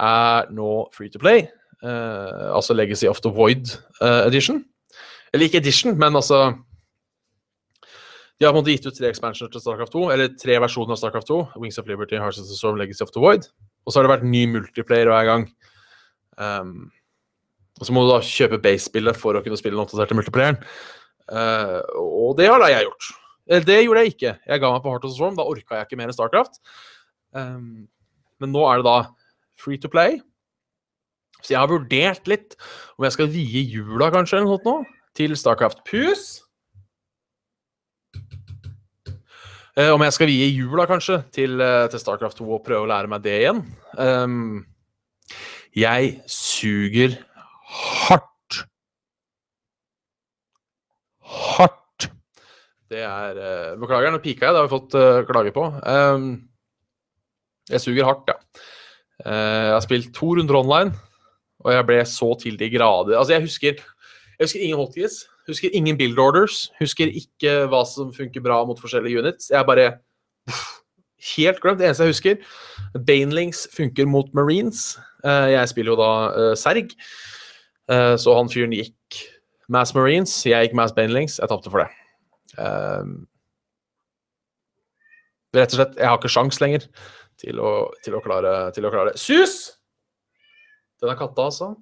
er 0.00 0.48
nå 0.54 0.70
free 0.94 1.10
to 1.12 1.20
play. 1.20 1.46
Uh, 1.82 2.54
altså 2.56 2.74
Legacy 2.74 3.06
of 3.06 3.20
the 3.20 3.30
Void 3.30 3.74
edition. 4.00 4.64
Eller 5.32 5.46
ikke 5.46 5.60
edition, 5.60 5.98
men 5.98 6.16
altså 6.16 6.54
De 8.38 8.46
har 8.46 8.52
på 8.54 8.60
en 8.60 8.62
måte 8.62 8.70
gitt 8.70 8.86
ut 8.86 8.94
tre 8.94 9.08
expansioner 9.10 9.50
til 9.50 9.60
Starcraft 9.60 9.92
2, 9.96 10.02
eller 10.14 10.34
tre 10.38 10.60
versjoner 10.62 10.94
av 10.94 11.00
Starcraft 11.00 11.26
2. 11.26 11.38
Wings 11.58 11.78
of 11.80 11.88
Liberty, 11.90 12.14
Hearts 12.22 12.38
of 12.38 12.46
the 12.46 12.54
Storm, 12.54 12.78
Legacy 12.78 13.02
of 13.02 13.10
the 13.10 13.20
Void. 13.20 13.48
Og 13.82 13.90
så 13.90 13.98
har 13.98 14.06
det 14.06 14.12
vært 14.12 14.28
ny 14.30 14.44
multiplayer 14.52 15.10
hver 15.10 15.26
gang. 15.26 15.48
Um, 16.38 16.92
og 17.80 17.88
så 17.88 17.94
må 17.94 18.04
du 18.04 18.12
da 18.12 18.20
kjøpe 18.22 18.60
base-spillet 18.62 19.18
for 19.18 19.34
å 19.34 19.42
kunne 19.42 19.58
spille 19.58 19.74
den 19.74 19.82
oppdaterte 19.82 20.14
multiplayeren. 20.18 20.60
Uh, 21.26 21.82
og 21.98 22.36
det 22.38 22.46
har 22.46 22.62
da 22.62 22.70
jeg 22.70 22.86
gjort. 22.86 23.10
Det 23.66 23.78
gjorde 23.80 24.04
jeg 24.04 24.14
ikke. 24.14 24.34
Jeg 24.52 24.62
ga 24.62 24.70
meg 24.70 24.84
på 24.84 24.92
Heart 24.92 25.08
of 25.08 25.12
the 25.12 25.18
Storm. 25.18 25.36
Da 25.38 25.46
orka 25.48 25.80
jeg 25.80 25.88
ikke 25.88 25.98
mer 25.98 26.12
enn 26.12 26.16
Starcraft. 26.16 26.62
Um, 27.36 27.88
men 28.40 28.54
nå 28.54 28.64
er 28.70 28.80
det 28.80 28.88
da 28.88 28.98
free 29.58 29.80
to 29.80 29.90
play. 29.90 30.20
Så 31.42 31.54
jeg 31.54 31.60
har 31.60 31.70
vurdert 31.70 32.28
litt 32.30 32.56
om 32.98 33.06
jeg 33.06 33.14
skal 33.14 33.30
vie 33.30 33.62
jula 33.70 34.10
kanskje 34.14 34.40
eller 34.40 34.50
noe 34.50 34.62
sånt 34.64 34.94
til 35.18 35.34
Starcraft 35.38 35.82
Pus. 35.86 36.26
Uh, 39.78 39.92
om 39.94 40.02
jeg 40.02 40.14
skal 40.16 40.30
vie 40.30 40.48
jula 40.50 40.88
kanskje 40.90 41.20
til, 41.34 41.60
uh, 41.62 41.86
til, 41.90 42.00
Starcraft 42.02 42.40
2 42.40 42.48
og 42.50 42.64
prøve 42.66 42.86
å 42.86 42.90
lære 42.90 43.10
meg 43.10 43.22
det 43.22 43.36
igjen. 43.44 43.62
Um, 43.94 44.64
jeg 45.76 46.16
suger 46.30 47.14
hardt. 48.08 48.58
Hardt. 51.22 52.08
Det 52.90 53.04
er 53.06 53.38
uh, 53.38 53.78
Beklager, 53.78 54.10
nå 54.10 54.22
pika 54.24 54.48
jeg. 54.48 54.56
Det 54.56 54.64
har 54.64 54.66
vi 54.66 54.74
fått 54.74 54.98
klage 55.30 55.54
på. 55.54 55.68
Um, 55.86 56.47
jeg 57.70 57.82
suger 57.84 58.08
hardt, 58.08 58.30
ja. 58.30 58.38
Uh, 59.26 59.64
jeg 59.66 59.74
har 59.74 59.84
spilt 59.84 60.12
to 60.14 60.34
runder 60.38 60.60
online, 60.60 60.94
og 61.64 61.72
jeg 61.74 61.86
ble 61.88 61.98
så 62.06 62.28
til 62.38 62.54
de 62.58 62.68
grader 62.70 63.16
Altså, 63.18 63.34
jeg 63.34 63.42
husker, 63.42 63.80
jeg 64.38 64.46
husker 64.46 64.62
ingen 64.62 64.78
hotkeys. 64.78 65.24
Husker 65.48 65.72
ingen 65.72 65.96
build 65.98 66.18
orders. 66.20 66.68
Husker 66.78 67.08
ikke 67.08 67.64
hva 67.72 67.80
som 67.88 68.12
funker 68.14 68.44
bra 68.44 68.60
mot 68.68 68.78
forskjellige 68.80 69.22
units. 69.22 69.48
Jeg 69.50 69.66
bare 69.66 69.88
helt 71.36 71.60
glemt. 71.62 71.80
Det 71.80 71.88
eneste 71.88 72.04
jeg 72.04 72.12
husker 72.12 72.36
Banelings 73.06 73.64
funker 73.74 74.06
mot 74.06 74.28
Marines. 74.36 74.98
Eh, 75.24 75.54
jeg 75.54 75.72
spiller 75.72 75.94
jo 75.94 75.98
da 75.98 76.12
eh, 76.28 76.52
Serg, 76.60 76.92
eh, 77.90 78.14
så 78.20 78.36
han 78.36 78.52
fyren 78.52 78.76
gikk 78.76 79.22
Mass 79.72 79.94
Marines. 79.96 80.36
Jeg 80.46 80.68
gikk 80.68 80.76
Mass 80.76 80.94
Banelings. 80.96 81.40
Jeg 81.40 81.50
tapte 81.50 81.72
for 81.72 81.82
det. 81.82 81.88
Eh, 82.60 83.08
rett 85.56 85.72
og 85.72 85.80
slett, 85.80 85.96
jeg 85.96 86.12
har 86.12 86.20
ikke 86.20 86.32
sjans 86.36 86.60
lenger 86.60 86.84
til 87.38 87.60
å, 87.62 87.72
til 88.04 88.16
å, 88.18 88.22
klare, 88.24 88.54
til 88.74 88.86
å 88.88 88.92
klare. 88.92 89.14
Sus! 89.18 89.58
Den 90.98 91.12
er 91.12 91.18
katta, 91.18 91.46
altså. 91.46 91.72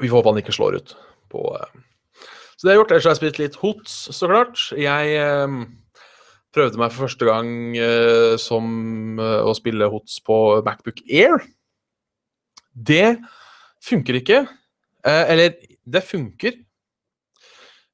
Vi 0.00 0.08
får 0.08 0.18
håpe 0.18 0.32
han 0.32 0.40
ikke 0.40 0.54
slår 0.56 0.78
ut 0.80 0.94
på 1.32 1.42
eh, 1.58 1.74
Så 2.56 2.64
det 2.64 2.72
har 2.72 2.80
gjort. 2.80 2.94
Ellers 2.94 3.08
har 3.08 3.12
jeg 3.12 3.20
spilt 3.20 3.40
litt 3.42 3.58
Hots, 3.60 3.96
så 4.16 4.30
klart. 4.30 4.62
Jeg 4.78 5.16
eh, 5.20 5.58
prøvde 6.56 6.80
meg 6.80 6.94
for 6.94 7.08
første 7.08 7.28
gang 7.28 7.76
eh, 7.76 8.34
som 8.40 9.20
eh, 9.20 9.40
å 9.44 9.52
spille 9.58 9.90
Hots 9.92 10.18
på 10.24 10.38
Macbook 10.64 11.04
Air. 11.08 11.44
Det 12.72 13.18
funker 13.84 14.20
ikke. 14.22 14.44
Eh, 15.04 15.24
eller, 15.34 15.56
det 15.84 16.04
funker. 16.08 16.56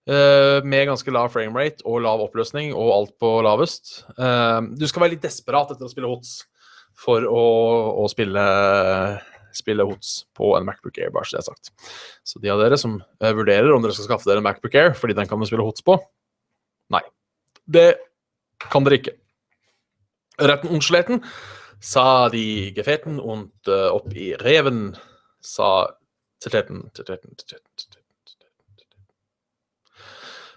Eh, 0.08 0.58
med 0.64 0.86
ganske 0.88 1.12
lav 1.14 1.30
framerate 1.34 1.84
og 1.88 2.02
lav 2.04 2.22
oppløsning 2.24 2.72
og 2.74 2.92
alt 2.94 3.14
på 3.20 3.32
lavest. 3.44 4.02
Eh, 4.16 4.60
du 4.78 4.86
skal 4.88 5.04
være 5.04 5.16
litt 5.16 5.26
desperat 5.26 5.74
etter 5.74 5.86
å 5.86 5.92
spille 5.92 6.10
Hots 6.10 6.40
for 6.98 7.24
å, 7.28 7.42
å 8.02 8.06
spille 8.10 8.44
spille 9.58 9.86
HOTS 9.86 10.10
på 10.36 10.52
en 10.58 10.66
Macbook 10.66 10.98
Air, 11.00 11.10
bare 11.14 11.26
så 11.26 11.38
det 11.38 11.40
er 11.40 11.46
sagt. 11.48 11.70
Så 12.26 12.40
de 12.42 12.50
av 12.52 12.60
dere 12.62 12.78
som 12.78 12.98
eh, 13.22 13.34
vurderer 13.34 13.72
om 13.74 13.82
dere 13.82 13.96
skal 13.96 14.10
skaffe 14.10 14.28
dere 14.28 14.42
en 14.42 14.46
Macbook 14.46 14.76
Air 14.78 14.94
fordi 14.98 15.16
den 15.18 15.30
kan 15.30 15.40
du 15.40 15.48
spille 15.48 15.66
HOTS 15.66 15.86
på, 15.86 15.98
nei. 16.94 17.02
Det 17.68 17.88
kan 18.68 18.86
dere 18.86 19.00
ikke. 19.00 19.16
Retten 20.38 20.74
Unschleten 20.76 21.22
sa 21.82 22.28
de 22.30 22.72
Gefeten 22.74 23.18
und 23.22 23.70
opp 23.70 24.10
i 24.18 24.32
reven 24.38 24.92
sa 25.44 25.88
teteten, 26.42 26.90
teteten, 26.94 27.34
teteten. 27.38 27.97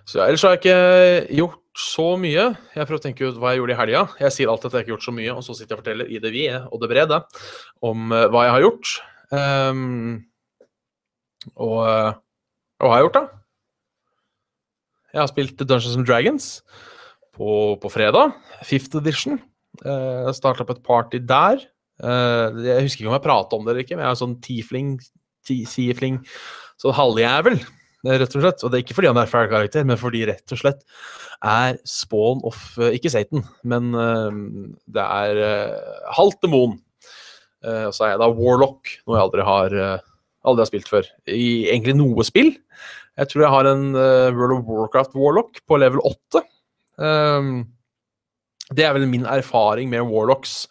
Så 0.10 0.22
ellers 0.24 0.42
har 0.46 0.56
jeg 0.56 0.62
ikke 0.64 1.36
gjort 1.42 1.58
så 1.82 2.06
mye. 2.20 2.46
Jeg 2.76 2.88
prøver 2.88 3.00
å 3.00 3.04
tenke 3.06 3.28
ut 3.30 3.38
hva 3.40 3.52
jeg 3.54 3.62
gjorde 3.62 3.76
i 3.76 3.80
helga. 3.80 4.02
Jeg 4.20 4.36
sier 4.36 4.50
alltid 4.52 4.68
at 4.72 4.74
jeg 4.76 4.84
ikke 4.86 4.92
har 4.92 4.96
gjort 4.98 5.08
så 5.08 5.14
mye, 5.16 5.36
og 5.38 5.44
så 5.46 5.56
sitter 5.56 5.72
jeg 5.72 5.78
og 5.78 5.84
forteller 5.84 6.10
i 6.12 6.20
det 6.24 6.32
vide 6.34 6.60
og 6.68 6.82
det 6.84 6.90
brede 6.92 7.20
om 7.88 8.12
eh, 8.12 8.26
hva 8.34 8.44
jeg 8.48 8.56
har 8.58 8.66
gjort. 8.66 8.96
Um, 9.32 10.26
og 11.56 11.86
og 12.82 12.88
hva 12.88 12.96
har 12.96 12.98
jeg 12.98 13.06
gjort, 13.06 13.18
da? 13.20 13.40
Jeg 15.14 15.20
har 15.22 15.28
spilt 15.30 15.60
Dungeons 15.62 15.98
and 16.00 16.08
Dragons 16.10 16.46
på, 17.38 17.50
på 17.78 17.92
fredag. 17.94 18.32
Fifth 18.66 18.96
edition. 18.98 19.38
Uh, 19.86 20.26
jeg 20.28 20.38
starta 20.40 20.66
opp 20.66 20.72
et 20.74 20.82
party 20.88 21.20
der. 21.30 21.62
Uh, 22.02 22.58
jeg 22.66 22.88
husker 22.88 23.04
ikke 23.04 23.12
om 23.12 23.18
jeg 23.20 23.26
prata 23.28 23.56
om 23.60 23.68
det 23.68 23.74
eller 23.76 23.86
ikke, 23.86 24.00
men 24.00 24.08
jeg 24.08 24.16
er 24.16 24.22
sånn 24.24 24.34
tiefling, 24.42 24.96
ti- 25.46 25.62
sånn 26.82 26.96
halvjævel, 26.98 27.60
eh, 27.62 27.78
rett 28.08 28.36
og 28.36 28.44
slett. 28.44 28.64
Og 28.64 28.72
det 28.72 28.80
er 28.80 28.86
ikke 28.86 28.98
fordi 28.98 29.10
han 29.12 29.20
er 29.22 29.30
fæl 29.32 29.50
karakter, 29.52 29.86
men 29.88 30.00
fordi 30.00 30.24
rett 30.30 30.54
og 30.56 30.62
slett 30.62 30.86
er 31.42 31.78
spawn 31.88 32.42
of 32.48 32.60
eh, 32.82 32.96
Ikke 32.98 33.12
Satan, 33.14 33.44
men 33.66 33.92
eh, 33.98 34.40
det 34.94 35.04
er 35.06 35.42
uh, 35.42 36.08
halvt 36.18 36.42
demon. 36.46 36.80
Eh, 37.66 37.86
og 37.90 37.94
så 37.94 38.08
er 38.08 38.16
jeg 38.16 38.22
da 38.24 38.32
Warlock, 38.34 38.96
noe 39.06 39.18
jeg 39.18 39.26
aldri 39.28 39.46
har, 39.46 39.76
eh, 39.78 40.08
aldri 40.50 40.66
har 40.66 40.72
spilt 40.72 40.90
før. 40.90 41.10
I 41.30 41.68
egentlig 41.70 41.98
noe 42.00 42.26
spill. 42.26 42.56
Jeg 43.20 43.30
tror 43.30 43.46
jeg 43.46 43.54
har 43.54 43.70
en 43.70 43.92
eh, 43.94 44.32
World 44.34 44.58
of 44.60 44.72
Warcraft 44.72 45.18
Warlock 45.20 45.62
på 45.70 45.78
level 45.82 46.02
8. 46.08 46.42
Um, 47.02 47.52
det 48.76 48.86
er 48.86 48.94
vel 48.96 49.08
min 49.10 49.26
erfaring 49.28 49.90
med 49.92 50.06
Warlocks 50.10 50.66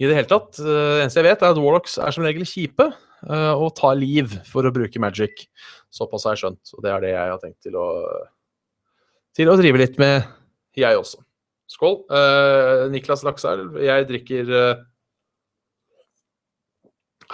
i 0.00 0.06
det 0.08 0.16
hele 0.16 0.30
tatt. 0.30 0.58
Eh, 0.60 0.64
Det 0.64 1.02
eneste 1.04 1.20
jeg 1.20 1.28
vet, 1.28 1.42
er 1.42 1.54
at 1.54 1.60
Warlocks 1.60 1.98
er 1.98 2.14
som 2.14 2.24
regel 2.26 2.46
kjipe 2.48 2.88
eh, 2.88 3.03
og 3.24 3.70
tar 3.78 3.94
liv 3.96 4.32
for 4.48 4.66
å 4.66 4.72
bruke 4.74 5.00
magic. 5.00 5.46
Såpass 5.94 6.26
har 6.26 6.34
jeg 6.34 6.42
skjønt, 6.44 6.72
og 6.76 6.82
det 6.84 6.90
er 6.92 7.04
det 7.04 7.12
jeg 7.14 7.30
har 7.32 7.40
tenkt 7.40 7.60
til 7.64 7.78
å, 7.80 7.88
til 9.36 9.48
å 9.48 9.56
drive 9.60 9.80
litt 9.80 10.00
med, 10.02 10.26
jeg 10.76 10.98
også. 10.98 11.22
Skål. 11.70 12.00
Eh, 12.12 12.84
Niklas 12.92 13.24
Lakselv, 13.24 13.78
jeg 13.82 14.08
drikker 14.10 14.50
eh, 14.58 14.82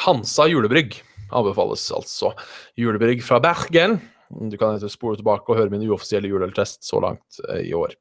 Hansa 0.04 0.46
julebrygg. 0.50 1.00
Anbefales 1.30 1.84
altså. 1.94 2.32
Julebrygg 2.78 3.22
fra 3.22 3.40
Bergen. 3.42 3.98
Du 4.30 4.56
kan 4.58 4.78
spole 4.90 5.18
tilbake 5.18 5.50
og 5.50 5.58
høre 5.58 5.72
min 5.72 5.82
uoffisielle 5.88 6.30
juleøltest 6.30 6.86
så 6.86 7.02
langt 7.02 7.40
eh, 7.48 7.64
i 7.70 7.74
år. 7.76 7.96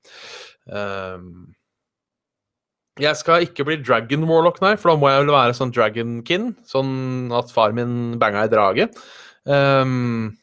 Um, 0.70 1.50
jeg 3.00 3.20
skal 3.20 3.46
ikke 3.46 3.66
bli 3.68 3.80
Dragon 3.82 4.28
Warlock, 4.30 4.60
nei, 4.64 4.76
for 4.80 4.92
da 4.92 5.00
må 5.00 5.10
jeg 5.12 5.24
vel 5.24 5.34
være 5.36 5.56
sånn 5.58 5.74
Dragonkin. 5.76 6.52
Sånn 6.68 7.32
at 7.36 7.54
far 7.54 7.74
min 7.76 8.20
banga 8.22 8.46
i 8.48 8.52
drage. 8.52 8.90
Um, 9.50 10.36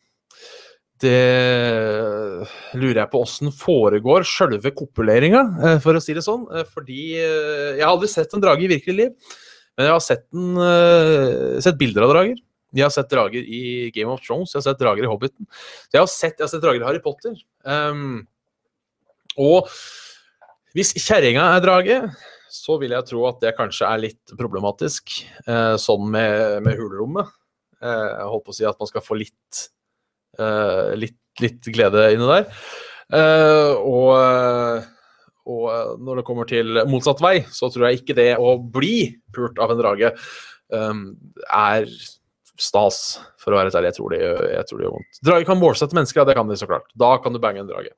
det 1.05 2.47
lurer 2.77 3.03
jeg 3.03 3.11
på 3.13 3.21
åssen 3.21 3.53
foregår 3.53 4.25
sjølve 4.25 4.73
kopuleringa, 4.77 5.43
eh, 5.61 5.79
for 5.85 5.99
å 5.99 6.01
si 6.01 6.15
det 6.17 6.25
sånn. 6.25 6.47
Eh, 6.49 6.65
Fordi 6.73 7.01
eh, 7.21 7.77
jeg 7.77 7.85
har 7.85 7.93
aldri 7.93 8.09
sett 8.09 8.33
en 8.33 8.45
drage 8.45 8.65
i 8.65 8.71
virkelig 8.73 8.97
liv, 8.97 9.35
men 9.77 9.91
jeg 9.91 9.93
har 9.93 10.05
sett, 10.05 10.25
en, 10.33 11.61
sett 11.61 11.77
bilder 11.77 12.07
av 12.07 12.15
drager. 12.15 12.41
Jeg 12.77 12.85
har 12.87 12.95
sett 12.95 13.13
drager 13.13 13.45
i 13.45 13.91
Game 13.93 14.13
of 14.13 14.23
Thrones, 14.25 14.55
jeg 14.55 14.63
har 14.63 14.65
sett 14.71 14.81
drager 14.81 15.05
i 15.05 15.11
Hobbiten. 15.11 15.45
Jeg 15.93 16.01
har 16.01 16.09
sett, 16.09 16.39
jeg 16.39 16.47
har 16.47 16.53
sett 16.53 16.65
drager 16.65 16.81
i 16.81 16.89
Harry 16.89 17.03
Potter. 17.05 17.37
Um, 17.69 18.25
og 19.37 19.69
hvis 20.77 20.95
kjerringa 20.97 21.45
er 21.55 21.65
drage, 21.65 22.01
så 22.57 22.79
vil 22.81 22.95
jeg 22.97 23.07
tro 23.11 23.23
at 23.29 23.39
det 23.45 23.55
kanskje 23.59 23.89
er 23.89 24.03
litt 24.03 24.35
problematisk. 24.39 25.13
Eh, 25.47 25.77
sånn 25.81 26.09
med, 26.13 26.63
med 26.67 26.79
hulrommet. 26.81 27.31
Eh, 27.83 28.07
jeg 28.17 28.29
holdt 28.33 28.47
på 28.49 28.55
å 28.55 28.59
si 28.59 28.67
at 28.69 28.79
man 28.81 28.91
skal 28.91 29.05
få 29.05 29.19
litt, 29.21 29.63
eh, 30.41 30.93
litt, 30.99 31.19
litt 31.45 31.69
glede 31.75 32.09
inni 32.17 32.29
der. 32.33 32.51
Og, 33.77 34.85
og 35.47 36.01
når 36.03 36.21
det 36.21 36.27
kommer 36.27 36.49
til 36.51 36.81
motsatt 36.91 37.21
vei, 37.23 37.37
så 37.55 37.69
tror 37.71 37.87
jeg 37.91 38.01
ikke 38.03 38.17
det 38.19 38.33
å 38.41 38.57
bli 38.59 39.13
pult 39.37 39.61
av 39.63 39.71
en 39.75 39.79
drage 39.83 40.11
eh, 40.17 41.03
er 41.55 41.91
stas, 42.57 43.19
for 43.37 43.53
å 43.53 43.59
være 43.61 43.69
helt 43.69 43.77
ærlig. 43.79 43.91
Jeg 43.93 43.99
tror 44.01 44.15
det, 44.15 44.87
gjør- 44.87 44.95
vondt. 44.97 45.19
Drager 45.29 45.47
kan 45.51 45.61
målsette 45.61 45.97
mennesker, 45.99 46.23
ja, 46.23 46.25
det 46.31 46.37
kan 46.39 46.49
de 46.49 46.57
så 46.57 46.69
klart. 46.71 46.89
Da 46.97 47.13
kan 47.23 47.37
du 47.37 47.39
bange 47.43 47.61
en 47.61 47.69
drage. 47.69 47.93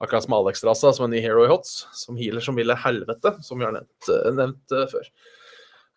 Akkurat 0.00 0.24
som 0.24 0.32
Alex-rasa, 0.38 0.94
som 0.96 1.04
en 1.04 1.12
ny 1.12 1.20
hero 1.20 1.44
i 1.44 1.50
Hots, 1.50 1.82
som 1.92 2.16
healer 2.16 2.40
som 2.44 2.56
ville 2.56 2.76
helvete, 2.84 3.34
som 3.44 3.60
vi 3.60 3.66
har 3.66 3.74
nevnt, 3.74 4.08
eh, 4.08 4.30
nevnt 4.32 4.74
eh, 4.76 4.86
før. 4.88 5.10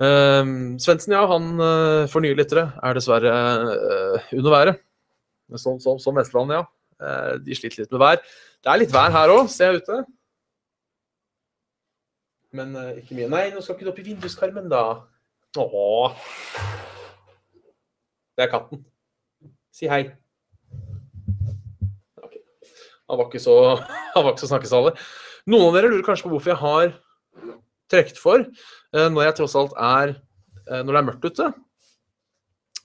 Um, 0.03 0.79
Svendsen, 0.81 1.13
ja, 1.13 1.21
han 1.29 1.51
uh, 1.61 2.09
for 2.11 2.23
nye 2.25 2.35
lyttere 2.35 2.65
er 2.83 2.97
dessverre 2.97 3.31
uh, 3.31 4.25
under 4.35 4.51
været. 4.51 4.81
Som, 5.55 5.77
som, 5.79 6.01
som 6.01 6.17
Vestlandet, 6.17 6.59
ja. 6.59 6.65
Uh, 7.03 7.37
de 7.45 7.55
sliter 7.55 7.83
litt 7.83 7.93
med 7.93 8.01
vær. 8.01 8.19
Det 8.63 8.71
er 8.73 8.81
litt 8.81 8.93
vær 8.95 9.13
her 9.13 9.31
òg, 9.31 9.45
ser 9.53 9.71
jeg 9.71 9.83
ute. 9.83 9.99
Men 12.57 12.75
uh, 12.75 12.91
ikke 12.99 13.15
mye. 13.17 13.29
Nei, 13.31 13.45
nå 13.53 13.63
skal 13.63 13.77
ikke 13.77 13.87
du 13.87 13.93
opp 13.93 14.01
i 14.03 14.07
vinduskarmen, 14.09 14.67
da. 14.73 14.83
Åh. 15.61 16.27
Det 18.33 18.47
er 18.47 18.51
katten. 18.51 18.83
Si 19.73 19.87
hei. 19.87 20.03
Han 23.09 23.19
var 23.19 23.29
ikke 23.29 23.43
så, 23.43 23.57
han 24.15 24.25
var 24.25 24.31
ikke 24.33 24.45
så 24.45 24.51
snakkesalig. 24.51 24.93
Noen 25.51 25.67
av 25.69 25.77
dere 25.77 25.91
lurer 25.91 26.05
kanskje 26.07 26.27
på 26.27 26.35
hvorfor 26.35 26.53
jeg 26.53 26.61
har 26.61 26.93
trukket 27.91 28.21
for 28.21 28.45
eh, 28.45 29.09
når 29.11 29.27
jeg 29.27 29.37
tross 29.41 29.57
alt 29.59 29.73
er 29.75 30.13
eh, 30.15 30.79
Når 30.79 30.89
det 30.89 30.99
er 31.01 31.07
mørkt 31.09 31.27
ute. 31.27 31.49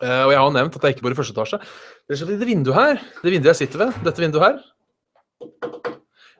Eh, 0.02 0.24
og 0.24 0.32
jeg 0.34 0.40
har 0.40 0.56
nevnt 0.56 0.78
at 0.78 0.84
jeg 0.86 0.96
ikke 0.96 1.06
bor 1.06 1.14
i 1.14 1.18
første 1.18 1.36
etasje. 1.36 1.60
Det 2.08 2.18
er 2.18 2.34
det 2.40 2.50
vinduet 2.50 2.78
her, 2.78 3.00
det 3.22 3.32
vinduet 3.34 3.54
jeg 3.54 3.62
sitter 3.62 3.86
ved, 3.86 4.02
dette 4.06 4.22
vinduet 4.22 4.46
her, 4.46 4.60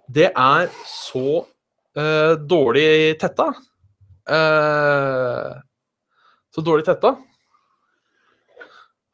det 0.09 0.31
er 0.33 0.71
så 0.89 1.45
uh, 1.45 2.35
dårlig 2.49 3.19
tetta. 3.21 3.51
Uh, 4.29 5.53
så 6.55 6.65
dårlig 6.65 6.87
tetta 6.89 7.13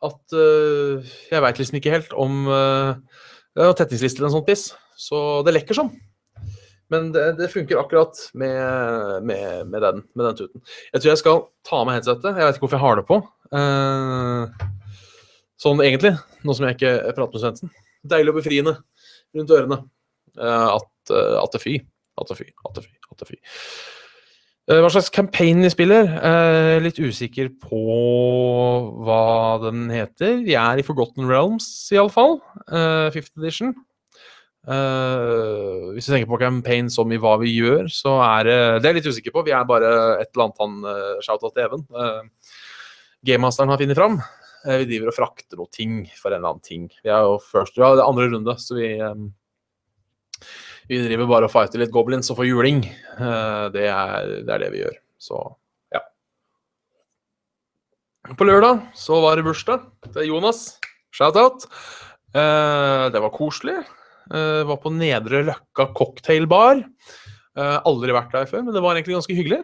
at 0.05 0.35
uh, 0.37 1.13
jeg 1.31 1.43
veit 1.45 1.61
liksom 1.61 1.79
ikke 1.79 1.93
helt 1.95 2.15
om 2.21 2.49
uh, 2.51 2.97
tetningslister 3.55 4.23
eller 4.23 4.33
noe 4.33 4.39
sånt 4.39 4.49
piss. 4.49 4.67
Så 4.99 5.19
det 5.47 5.55
lekker 5.55 5.79
sånn. 5.79 5.93
Men 6.93 7.13
det, 7.15 7.25
det 7.39 7.49
funker 7.53 7.81
akkurat 7.81 8.19
med, 8.35 9.23
med, 9.25 9.67
med, 9.71 9.83
den, 9.83 10.03
med 10.15 10.27
den 10.29 10.37
tuten. 10.43 10.65
Jeg 10.93 11.01
tror 11.01 11.11
jeg 11.11 11.23
skal 11.23 11.41
ta 11.67 11.81
meg 11.87 11.99
headsetet. 11.99 12.37
Jeg 12.37 12.45
vet 12.45 12.59
ikke 12.59 12.67
hvorfor 12.67 12.79
jeg 12.79 12.85
har 12.85 13.01
det 13.01 13.07
på. 13.09 13.19
Eh, 13.59 14.69
sånn 15.65 15.83
egentlig, 15.85 16.15
nå 16.45 16.57
som 16.57 16.69
jeg 16.69 16.77
ikke 16.77 16.95
prater 17.17 17.33
med 17.33 17.45
Svendsen. 17.45 17.75
Deilig 18.15 18.35
og 18.35 18.39
befriende 18.43 18.77
rundt 19.35 19.57
ørene. 19.57 19.81
Eh, 20.37 20.69
at, 20.75 21.15
eh, 21.15 21.37
at 21.41 21.57
det 21.57 21.63
fy. 21.63 21.79
At 22.21 22.31
det 22.31 22.39
fy. 22.43 22.49
At 22.69 22.77
det 22.77 22.87
fy. 22.87 22.93
At 23.11 23.23
det 23.23 23.31
fy. 23.33 23.41
Eh, 24.65 24.81
Hva 24.81 24.89
slags 24.89 25.11
campaign 25.13 25.61
de 25.61 25.69
spiller? 25.73 26.09
Eh, 26.09 26.79
litt 26.81 26.97
usikker 26.97 27.51
på 27.61 27.81
hva 29.05 29.25
den 29.67 29.91
heter. 29.93 30.39
Vi 30.47 30.55
er 30.57 30.81
i 30.81 30.85
Forgotten 30.87 31.29
Realms, 31.29 31.67
iallfall. 31.93 32.39
Eh, 32.69 33.11
Fifth 33.13 33.37
edition. 33.37 33.75
Eh, 34.65 35.91
hvis 35.93 36.09
du 36.09 36.15
tenker 36.15 36.31
på 36.31 36.41
campaign 36.41 36.89
som 36.89 37.13
i 37.13 37.21
hva 37.21 37.35
vi 37.43 37.53
gjør, 37.53 37.91
så 37.93 38.17
er 38.25 38.49
det 38.49 38.59
Det 38.81 38.89
er 38.89 38.95
jeg 38.95 39.03
litt 39.03 39.13
usikker 39.13 39.35
på. 39.35 39.45
Vi 39.45 39.53
er 39.53 39.69
bare 39.69 39.93
et 40.23 40.31
eller 40.33 40.47
annet 40.47 40.63
han 40.65 40.81
uh, 40.89 41.21
shout-out 41.21 41.53
til 41.53 41.67
Even. 41.67 41.85
Uh, 41.93 42.25
Gamemasteren 43.25 43.69
har 43.69 43.79
funnet 43.79 43.97
fram. 44.01 44.17
Eh, 44.65 44.81
vi 44.81 44.95
driver 44.95 45.13
og 45.13 45.17
frakter 45.19 45.61
noe 45.61 45.69
ting 45.73 46.05
for 46.17 46.33
en 46.33 46.41
eller 46.41 46.55
annen 46.55 46.65
ting. 46.65 46.89
Vi 47.05 47.13
er 47.13 47.25
jo 47.29 47.37
først, 47.37 47.77
ja, 47.77 47.93
det 47.93 48.01
er 48.01 48.09
andre 48.09 48.31
runde, 48.33 48.57
så 48.61 48.77
vi 48.79 48.95
um, 49.01 49.29
vi 50.89 51.01
driver 51.01 51.29
bare 51.29 51.49
og 51.49 51.53
fighter 51.53 51.81
litt 51.81 51.93
goblins 51.95 52.31
og 52.33 52.39
får 52.41 52.49
juling. 52.49 52.83
Uh, 53.17 53.71
det, 53.73 53.87
er, 53.89 54.33
det, 54.45 54.51
er, 54.53 54.65
det 54.65 54.71
vi 54.75 54.83
gjør. 54.83 54.97
Så 55.23 55.41
ja. 55.95 56.03
På 58.37 58.49
lørdag 58.49 58.83
så 58.99 59.21
var 59.25 59.39
det 59.39 59.47
bursdag 59.47 59.87
til 60.13 60.29
Jonas. 60.29 60.67
Shout-out. 61.15 61.69
Uh, 62.35 63.09
det 63.15 63.23
var 63.25 63.33
koselig. 63.35 63.79
Uh, 64.29 64.65
var 64.69 64.81
på 64.83 64.93
Nedre 64.93 65.45
Løkka 65.49 65.91
cocktailbar. 65.97 66.85
Aldri 67.55 68.11
vært 68.11 68.33
der 68.35 68.49
før, 68.51 68.65
men 68.67 68.75
det 68.75 68.81
var 68.83 68.97
egentlig 68.97 69.15
ganske 69.15 69.35
hyggelig. 69.39 69.61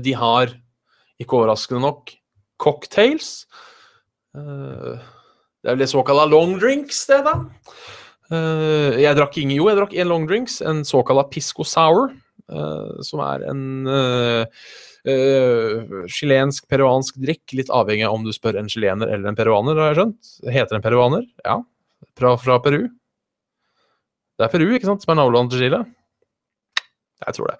De 0.00 0.12
har, 0.16 0.54
ikke 1.20 1.36
overraskende 1.36 1.82
nok, 1.84 2.14
cocktails. 2.56 3.42
det 4.32 5.68
er 5.68 5.74
vel 5.74 5.82
det 5.82 5.90
såkalte 5.92 6.30
long 6.32 6.54
drinks, 6.62 7.02
det, 7.10 7.18
da. 7.26 7.34
Jeg 8.32 9.18
drakk 9.18 9.36
ingen 9.40 9.58
Jo, 9.58 9.68
jeg 9.68 9.78
drakk 9.78 9.92
én 9.96 10.08
long 10.08 10.24
drinks, 10.30 10.60
en 10.64 10.82
såkalla 10.88 11.26
pisco 11.28 11.66
sour, 11.68 12.14
som 13.04 13.22
er 13.24 13.44
en 13.50 13.60
chilensk, 16.08 16.64
peruansk 16.70 17.18
drikk. 17.20 17.44
Litt 17.58 17.72
avhengig 17.74 18.06
av 18.08 18.16
om 18.16 18.24
du 18.24 18.32
spør 18.32 18.60
en 18.60 18.70
chilener 18.72 19.10
eller 19.12 19.32
en 19.32 19.38
peruaner, 19.38 19.78
har 19.78 19.92
jeg 19.92 20.00
skjønt. 20.00 20.32
Heter 20.56 20.78
en 20.78 20.84
peruaner? 20.84 21.26
Ja. 21.44 21.60
Fra, 22.18 22.34
fra 22.40 22.58
Peru. 22.62 22.86
Det 24.38 24.46
er 24.46 24.52
Peru, 24.52 24.68
ikke 24.74 24.88
sant, 24.88 25.04
som 25.04 25.12
er 25.14 25.20
nabolandet 25.20 25.54
til 25.54 25.66
Chile? 25.66 25.82
Jeg 27.22 27.36
tror 27.36 27.52
det. 27.52 27.58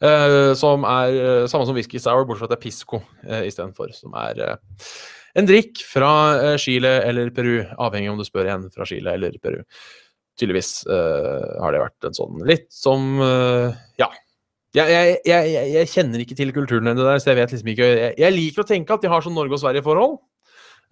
Uh, 0.00 0.52
som 0.56 0.84
er 0.88 1.16
uh, 1.18 1.46
samme 1.50 1.66
som 1.68 1.76
whisky 1.76 2.00
sour, 2.00 2.24
bortsett 2.24 2.46
fra 2.46 2.48
at 2.48 2.54
det 2.54 2.60
er 2.60 2.62
pisco 2.62 3.00
uh, 3.02 3.42
istedenfor. 3.48 3.90
Som 3.96 4.14
er 4.16 4.38
uh, 4.40 4.92
en 5.36 5.48
drikk 5.48 5.82
fra 5.86 6.12
Chile 6.60 6.92
eller 7.06 7.32
Peru, 7.34 7.58
avhengig 7.78 8.08
av 8.10 8.16
om 8.16 8.22
du 8.22 8.26
spør 8.26 8.48
en 8.54 8.68
fra 8.72 8.86
Chile 8.88 9.12
eller 9.18 9.36
Peru. 9.42 9.60
Tydeligvis 10.40 10.72
har 10.88 11.74
det 11.74 11.82
vært 11.82 12.08
en 12.08 12.16
sånn 12.16 12.42
litt 12.48 12.68
som 12.72 13.20
Ja. 14.00 14.08
Jeg, 14.70 14.86
jeg, 14.86 15.14
jeg, 15.26 15.70
jeg, 15.74 15.88
kjenner 15.90 16.22
ikke 16.22 16.36
til 16.38 16.52
kulturen 16.54 16.86
det 16.92 17.02
der, 17.02 17.18
så 17.18 17.32
jeg 17.32 17.40
vet 17.40 17.52
liksom 17.52 17.70
ikke 17.72 17.88
Jeg, 17.90 18.30
liker 18.36 18.62
å 18.62 18.68
tenke 18.68 18.94
at 18.94 19.02
de 19.02 19.10
har 19.10 19.24
sånn 19.24 19.34
Norge 19.34 19.56
og 19.56 19.62
Sverige-forhold. 19.64 20.14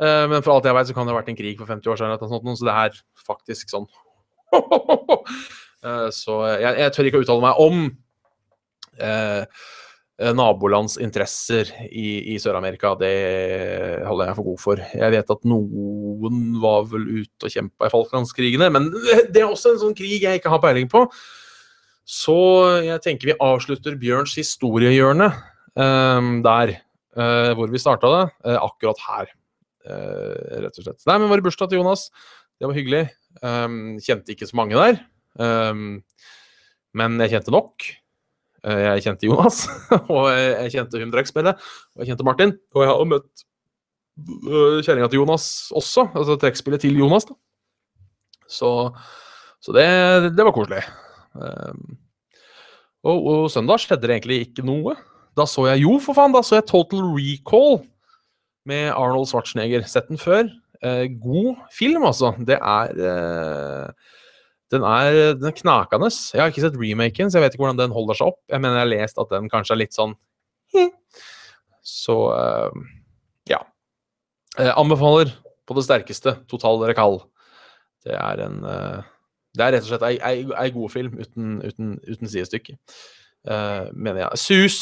men 0.03 0.43
for 0.43 0.57
alt 0.57 0.67
jeg 0.67 0.75
vet, 0.75 0.89
så 0.91 0.97
kan 0.97 1.07
det 1.07 1.15
ha 1.15 1.19
vært 1.21 1.31
en 1.31 1.39
krig 1.39 1.61
for 1.61 1.71
50 1.71 1.93
år 1.93 2.01
siden, 2.01 2.11
eller 2.11 2.43
noe 2.51 2.59
så 2.59 2.67
det 2.67 2.75
er 2.75 2.99
faktisk 3.23 3.71
sånn 3.71 3.87
så 6.19 6.41
jeg, 6.59 6.91
tør 6.97 7.07
ikke 7.07 7.23
å 7.23 7.25
uttale 7.27 7.47
meg 7.47 7.63
om 7.63 7.87
nabolands 10.19 10.97
interesser 10.99 11.69
i, 11.87 12.35
i 12.35 12.39
Sør-Amerika. 12.43 12.91
Det 12.99 13.13
holder 14.03 14.31
jeg 14.31 14.37
for 14.39 14.47
god 14.49 14.63
for. 14.63 14.81
Jeg 14.99 15.15
vet 15.15 15.29
at 15.31 15.45
noen 15.47 16.41
var 16.63 16.89
vel 16.91 17.05
ute 17.21 17.47
og 17.47 17.55
kjempa 17.55 17.87
i 17.87 17.93
Falklandskrigene, 17.93 18.67
men 18.75 18.89
det 19.33 19.45
er 19.45 19.47
også 19.47 19.75
en 19.75 19.83
sånn 19.85 19.95
krig 19.99 20.17
jeg 20.25 20.41
ikke 20.41 20.51
har 20.51 20.63
peiling 20.65 20.91
på. 20.91 21.05
Så 22.09 22.35
jeg 22.87 23.03
tenker 23.05 23.31
vi 23.31 23.39
avslutter 23.45 23.99
Bjørns 24.01 24.33
historiehjørne 24.41 25.29
um, 25.77 26.39
der 26.43 26.75
uh, 27.19 27.53
hvor 27.59 27.71
vi 27.71 27.83
starta 27.83 28.11
det, 28.15 28.25
uh, 28.49 28.59
akkurat 28.65 29.05
her. 29.07 29.35
rett 29.89 30.81
og 30.81 30.85
slett. 30.85 31.05
Nei, 31.09 31.15
men 31.17 31.31
var 31.31 31.41
det 31.41 31.47
bursdag 31.47 31.71
til 31.71 31.79
Jonas? 31.81 32.09
Det 32.59 32.67
var 32.69 32.77
hyggelig. 32.77 33.07
Um, 33.41 33.97
kjente 34.03 34.35
ikke 34.35 34.49
så 34.51 34.59
mange 34.59 34.77
der. 34.77 34.99
Um, 35.39 36.03
men 36.99 37.21
jeg 37.23 37.37
kjente 37.37 37.55
nok. 37.55 37.87
Uh, 38.69 38.81
jeg 38.85 39.05
kjente 39.07 39.29
Jonas, 39.29 39.63
og 40.15 40.29
jeg 40.35 40.73
kjente 40.75 41.01
hun 41.01 41.13
trekkspillet, 41.15 41.69
og 41.97 42.03
jeg 42.03 42.13
kjente 42.13 42.27
Martin. 42.29 42.53
Og 42.77 42.85
jeg 42.85 42.93
har 42.93 43.09
møtt 43.09 43.45
uh, 44.49 44.79
kjerringa 44.85 45.09
til 45.09 45.23
Jonas 45.23 45.47
også, 45.73 46.11
altså 46.13 46.37
trekkspillet 46.43 46.85
til 46.85 47.01
Jonas. 47.01 47.29
da. 47.29 47.39
Så, 48.49 48.71
så 49.61 49.75
det, 49.77 49.89
det, 50.37 50.45
var 50.45 50.55
koselig. 50.57 50.85
Um, 51.37 51.99
og, 53.05 53.19
og, 53.19 53.43
søndag 53.53 53.81
skjedde 53.83 54.09
det 54.09 54.17
egentlig 54.19 54.41
ikke 54.47 54.65
noe. 54.67 54.97
Da 55.39 55.47
så 55.47 55.69
jeg 55.71 55.85
jo, 55.85 55.99
for 56.03 56.17
faen! 56.19 56.35
Da 56.35 56.43
så 56.45 56.59
jeg 56.59 56.67
Total 56.69 57.05
Recall 57.15 57.83
med 58.69 58.91
Arnold 58.93 59.29
Schwarzenegger. 59.31 59.85
Sett 59.89 60.09
den 60.11 60.21
før. 60.21 60.49
Eh, 60.83 61.07
god 61.21 61.57
film, 61.75 62.05
altså. 62.07 62.33
Det 62.47 62.59
er 62.59 63.05
eh, 63.11 64.15
Den 64.73 64.85
er, 64.85 65.35
den 65.39 65.49
er 65.49 65.57
knakende. 65.57 66.11
Jeg 66.13 66.43
har 66.43 66.53
ikke 66.53 66.65
sett 66.67 66.77
remaken, 66.77 67.31
så 67.31 67.39
jeg 67.39 67.47
vet 67.47 67.57
ikke 67.57 67.65
hvordan 67.65 67.81
den 67.81 67.95
holder 67.97 68.19
seg 68.19 68.33
opp. 68.33 68.41
Jeg 68.53 68.61
mener 68.61 68.81
jeg 68.81 68.85
har 68.85 68.93
lest 68.93 69.21
at 69.23 69.33
den 69.33 69.49
kanskje 69.53 69.75
er 69.75 69.81
litt 69.81 69.97
sånn 69.97 70.17
Så 71.89 72.17
ja. 73.49 73.63
ja. 74.59 74.75
anbefaler 74.77 75.33
på 75.69 75.77
det 75.79 75.87
sterkeste 75.87 76.37
Total 76.51 76.85
Rekall. 76.91 77.23
Det 78.05 78.13
er 78.13 78.45
en 78.45 78.61
Det 78.61 79.65
er 79.65 79.73
rett 79.75 79.87
og 79.87 79.91
slett 79.95 80.05
ei, 80.07 80.17
ei, 80.21 80.45
ei 80.61 80.69
god 80.75 80.93
film 80.93 81.17
uten, 81.17 81.59
uten, 81.65 81.97
uten 82.05 82.29
sidestykke, 82.29 82.77
mener 83.97 84.27
jeg. 84.27 84.43
Sus 84.45 84.81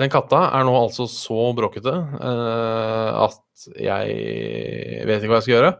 den 0.00 0.10
katta 0.10 0.48
er 0.56 0.64
nå 0.66 0.74
altså 0.74 1.06
så 1.10 1.52
bråkete 1.54 1.92
uh, 1.94 3.26
at 3.28 3.66
jeg 3.78 5.04
vet 5.06 5.22
ikke 5.22 5.30
hva 5.30 5.38
jeg 5.38 5.46
skal 5.46 5.54
gjøre. 5.54 5.70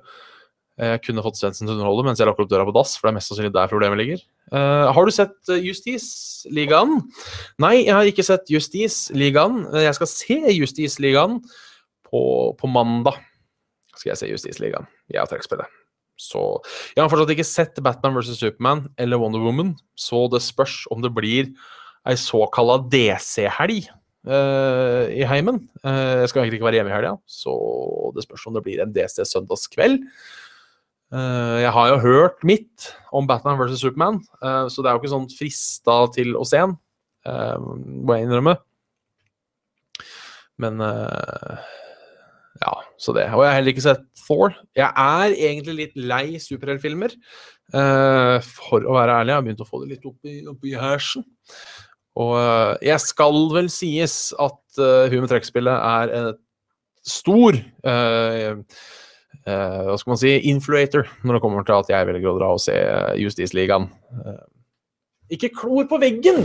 Jeg 0.80 1.02
kunne 1.04 1.22
fått 1.22 1.38
Svendsen 1.38 1.68
til 1.68 1.74
å 1.74 1.76
underholde 1.76 2.06
mens 2.08 2.18
jeg 2.18 2.26
lukker 2.26 2.46
opp 2.46 2.50
døra 2.50 2.66
på 2.66 2.74
dass, 2.74 2.96
for 2.98 3.06
det 3.06 3.12
er 3.12 3.18
mest 3.20 3.30
sannsynlig 3.30 3.52
der 3.54 3.70
problemet 3.70 4.00
ligger. 4.00 4.24
Uh, 4.50 4.90
har 4.94 5.06
du 5.06 5.14
sett 5.14 5.52
Justisligaen? 5.62 6.98
Nei, 7.62 7.76
jeg 7.84 7.94
har 7.94 8.10
ikke 8.10 8.26
sett 8.26 8.50
Justisligaen. 8.50 9.62
Jeg 9.84 9.94
skal 10.00 10.10
se 10.10 10.40
Justisligaen 10.56 11.38
på, 12.10 12.24
på 12.58 12.70
mandag. 12.74 13.22
Skal 13.94 14.12
jeg 14.12 14.22
se 14.24 14.32
Justisligaen. 14.32 14.90
Jeg 15.12 15.22
har 15.22 15.30
trekkspillet. 15.30 15.70
Så 16.20 16.62
Jeg 16.94 17.02
har 17.02 17.10
fortsatt 17.10 17.32
ikke 17.34 17.46
sett 17.46 17.80
Batman 17.82 18.14
vs. 18.14 18.38
Superman 18.38 18.86
eller 18.98 19.18
Wonder 19.18 19.42
Woman, 19.42 19.74
så 19.98 20.26
det 20.30 20.44
spørs 20.44 20.84
om 20.94 21.02
det 21.02 21.10
blir 21.14 21.50
ei 22.06 22.14
såkalla 22.20 22.78
DC-helg 22.92 23.88
uh, 24.28 25.10
i 25.10 25.24
heimen. 25.26 25.62
Uh, 25.82 26.22
jeg 26.22 26.30
skal 26.30 26.44
egentlig 26.44 26.60
ikke 26.60 26.68
være 26.68 26.80
hjemme 26.80 26.92
i 26.92 26.96
helga, 26.96 27.14
så 27.26 27.54
det 28.14 28.26
spørs 28.26 28.46
om 28.46 28.56
det 28.56 28.64
blir 28.66 28.82
en 28.84 28.94
DC 28.94 29.24
søndagskveld. 29.26 30.04
Uh, 31.14 31.60
jeg 31.62 31.70
har 31.76 31.90
jo 31.92 31.98
hørt 32.02 32.42
mitt 32.46 32.88
om 33.14 33.28
Batman 33.30 33.58
vs. 33.60 33.78
Superman, 33.84 34.18
så 34.42 34.82
det 34.82 34.90
er 34.90 34.96
jo 34.96 35.02
ikke 35.02 35.12
sånn 35.12 35.30
frista 35.30 36.00
til 36.16 36.34
å 36.34 36.42
se 36.48 36.58
den, 36.58 36.72
må 38.02 38.16
jeg 38.16 38.26
innrømme. 38.26 38.56
Men 40.58 40.82
ja, 40.82 42.72
så 42.98 43.14
det. 43.14 43.28
Og 43.30 43.44
jeg 43.44 43.52
har 43.52 43.54
heller 43.60 43.70
ikke 43.70 43.84
sett 43.86 44.02
Thor. 44.24 44.56
Jeg 44.74 44.90
er 44.90 45.36
egentlig 45.36 45.76
litt 45.78 45.94
lei 45.94 46.42
superheltfilmer, 46.42 47.14
for 47.70 48.82
å 48.82 48.98
være 48.98 49.20
ærlig. 49.20 49.30
Jeg 49.30 49.38
har 49.38 49.46
begynt 49.46 49.62
å 49.62 49.70
få 49.70 49.84
det 49.84 49.92
litt 49.94 50.10
opp 50.10 50.26
i, 50.26 50.42
i 50.42 50.76
hersen. 50.82 51.22
Og 52.20 52.34
eh, 52.38 52.90
jeg 52.90 53.02
skal 53.02 53.40
vel 53.54 53.70
sies 53.72 54.18
at 54.42 54.78
uh, 54.78 55.06
Human 55.10 55.30
Trekkspillet 55.30 55.74
er 55.74 56.12
en 56.18 56.28
stor 57.04 57.58
uh, 57.58 58.62
uh, 59.48 59.90
Hva 59.90 59.98
skal 60.00 60.14
man 60.14 60.20
si 60.20 60.34
influator 60.50 61.08
når 61.22 61.36
det 61.36 61.42
kommer 61.44 61.66
til 61.66 61.76
at 61.76 61.92
jeg 61.92 62.08
velger 62.10 62.32
å 62.32 62.38
dra 62.38 62.50
og 62.56 62.62
se 62.62 62.74
Justisligaen. 63.20 63.88
Uh, 64.12 64.42
ikke 65.32 65.52
klor 65.56 65.86
på 65.90 66.00
veggen! 66.02 66.44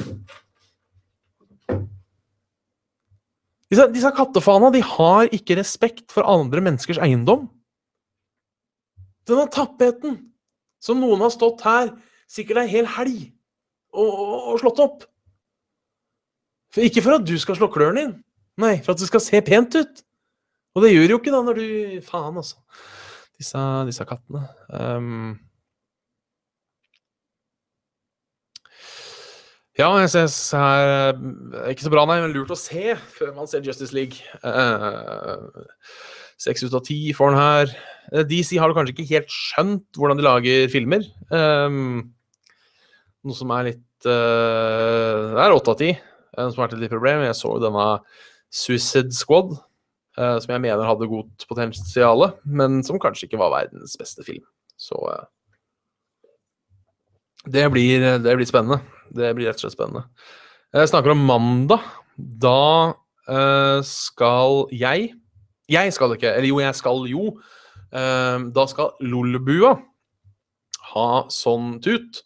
Disse, 3.70 3.86
disse 3.94 4.10
kattefana 4.18 4.72
de 4.74 4.82
har 4.82 5.30
ikke 5.36 5.60
respekt 5.60 6.10
for 6.14 6.26
andre 6.26 6.64
menneskers 6.66 6.98
eiendom. 7.06 7.46
Denne 9.30 9.46
tappeten 9.54 10.18
som 10.82 10.98
noen 11.02 11.22
har 11.22 11.34
stått 11.34 11.62
her 11.68 11.92
sikkert 12.30 12.64
ei 12.64 12.72
hel 12.72 12.90
helg 12.98 13.28
og, 13.94 14.10
og, 14.10 14.36
og 14.54 14.62
slått 14.64 14.82
opp. 14.84 15.06
For 16.74 16.86
ikke 16.86 17.04
for 17.06 17.18
at 17.18 17.26
du 17.26 17.36
skal 17.42 17.58
slå 17.58 17.70
klørne 17.74 18.06
inn, 18.06 18.16
nei, 18.62 18.76
for 18.84 18.94
at 18.94 19.02
det 19.02 19.10
skal 19.10 19.24
se 19.26 19.42
pent 19.46 19.78
ut. 19.78 20.04
Og 20.76 20.86
det 20.86 20.94
gjør 20.94 21.16
jo 21.16 21.20
ikke 21.20 21.34
da 21.34 21.44
når 21.46 21.60
du 21.60 21.68
Faen, 22.06 22.40
altså. 22.40 22.60
Disse, 23.40 23.62
disse 23.88 24.06
kattene. 24.08 24.44
Um, 24.68 25.38
ja, 29.80 29.88
jeg 30.02 30.10
synes 30.12 30.36
her 30.52 31.14
Ikke 31.72 31.86
så 31.86 31.92
bra, 31.94 32.04
nei, 32.10 32.18
men 32.20 32.34
lurt 32.36 32.52
å 32.52 32.58
se 32.60 32.98
før 33.16 33.32
man 33.38 33.48
ser 33.48 33.64
Justice 33.64 33.96
League. 33.96 34.20
Uh, 34.44 35.48
Seks 36.40 36.64
ut 36.64 36.76
av 36.76 36.84
ti 36.88 37.00
får 37.16 37.34
den 37.34 37.40
her. 37.40 37.72
Eh, 38.14 38.26
DC 38.28 38.60
har 38.60 38.72
du 38.72 38.76
kanskje 38.78 38.94
ikke 38.96 39.10
helt 39.10 39.34
skjønt 39.34 39.98
hvordan 40.00 40.20
de 40.20 40.24
lager 40.24 40.70
filmer. 40.72 41.04
Um, 41.32 42.14
noe 43.28 43.36
som 43.36 43.52
er 43.52 43.72
litt 43.74 44.08
uh, 44.08 45.36
Det 45.36 45.42
er 45.44 45.56
åtte 45.56 45.74
av 45.74 45.82
ti 45.82 45.90
som 46.40 46.56
har 46.56 46.68
vært 46.68 46.78
et 46.78 46.84
litt 46.86 46.94
problem. 46.94 47.26
Jeg 47.26 47.36
så 47.36 47.52
denne 47.62 47.88
Suicide 48.54 49.16
Squad, 49.16 49.58
som 50.20 50.52
jeg 50.52 50.64
mener 50.64 50.84
hadde 50.84 51.08
godt 51.08 51.46
potensial, 51.48 52.26
men 52.44 52.82
som 52.84 53.00
kanskje 53.00 53.30
ikke 53.30 53.40
var 53.40 53.54
verdens 53.54 53.96
beste 54.00 54.26
film. 54.28 54.44
Så 54.80 55.00
eh, 55.14 55.28
det 57.48 57.68
blir, 57.72 58.04
det 58.24 58.36
blir 58.36 58.50
spennende. 58.50 58.82
Det 59.16 59.32
blir 59.36 59.50
rett 59.50 59.60
og 59.60 59.66
slett 59.66 59.78
spennende. 59.78 60.06
Jeg 60.76 60.92
snakker 60.92 61.16
om 61.16 61.24
mandag. 61.26 61.86
Da 62.18 62.94
eh, 63.30 63.80
skal 63.88 64.68
jeg 64.76 65.14
Jeg 65.70 65.94
skal 65.94 66.16
ikke, 66.16 66.34
eller 66.34 66.50
jo, 66.50 66.60
jeg 66.60 66.76
skal 66.76 67.06
jo. 67.10 67.26
Eh, 67.94 68.38
da 68.56 68.66
skal 68.70 68.96
Lolbua 69.06 69.76
ha 70.94 71.10
sånn 71.30 71.78
tut. 71.86 72.24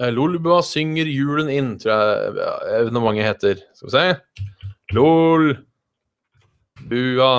Eh, 0.00 0.12
Lolbua 0.12 0.60
synger 0.64 1.08
julen 1.08 1.48
inn, 1.52 1.74
tror 1.80 1.92
jeg 1.94 2.34
eh, 2.36 2.72
evenementet 2.82 3.28
heter. 3.28 3.62
Skal 3.76 3.88
vi 3.88 3.94
se. 3.96 4.46
Lol. 4.96 5.54
Bua 6.88 7.30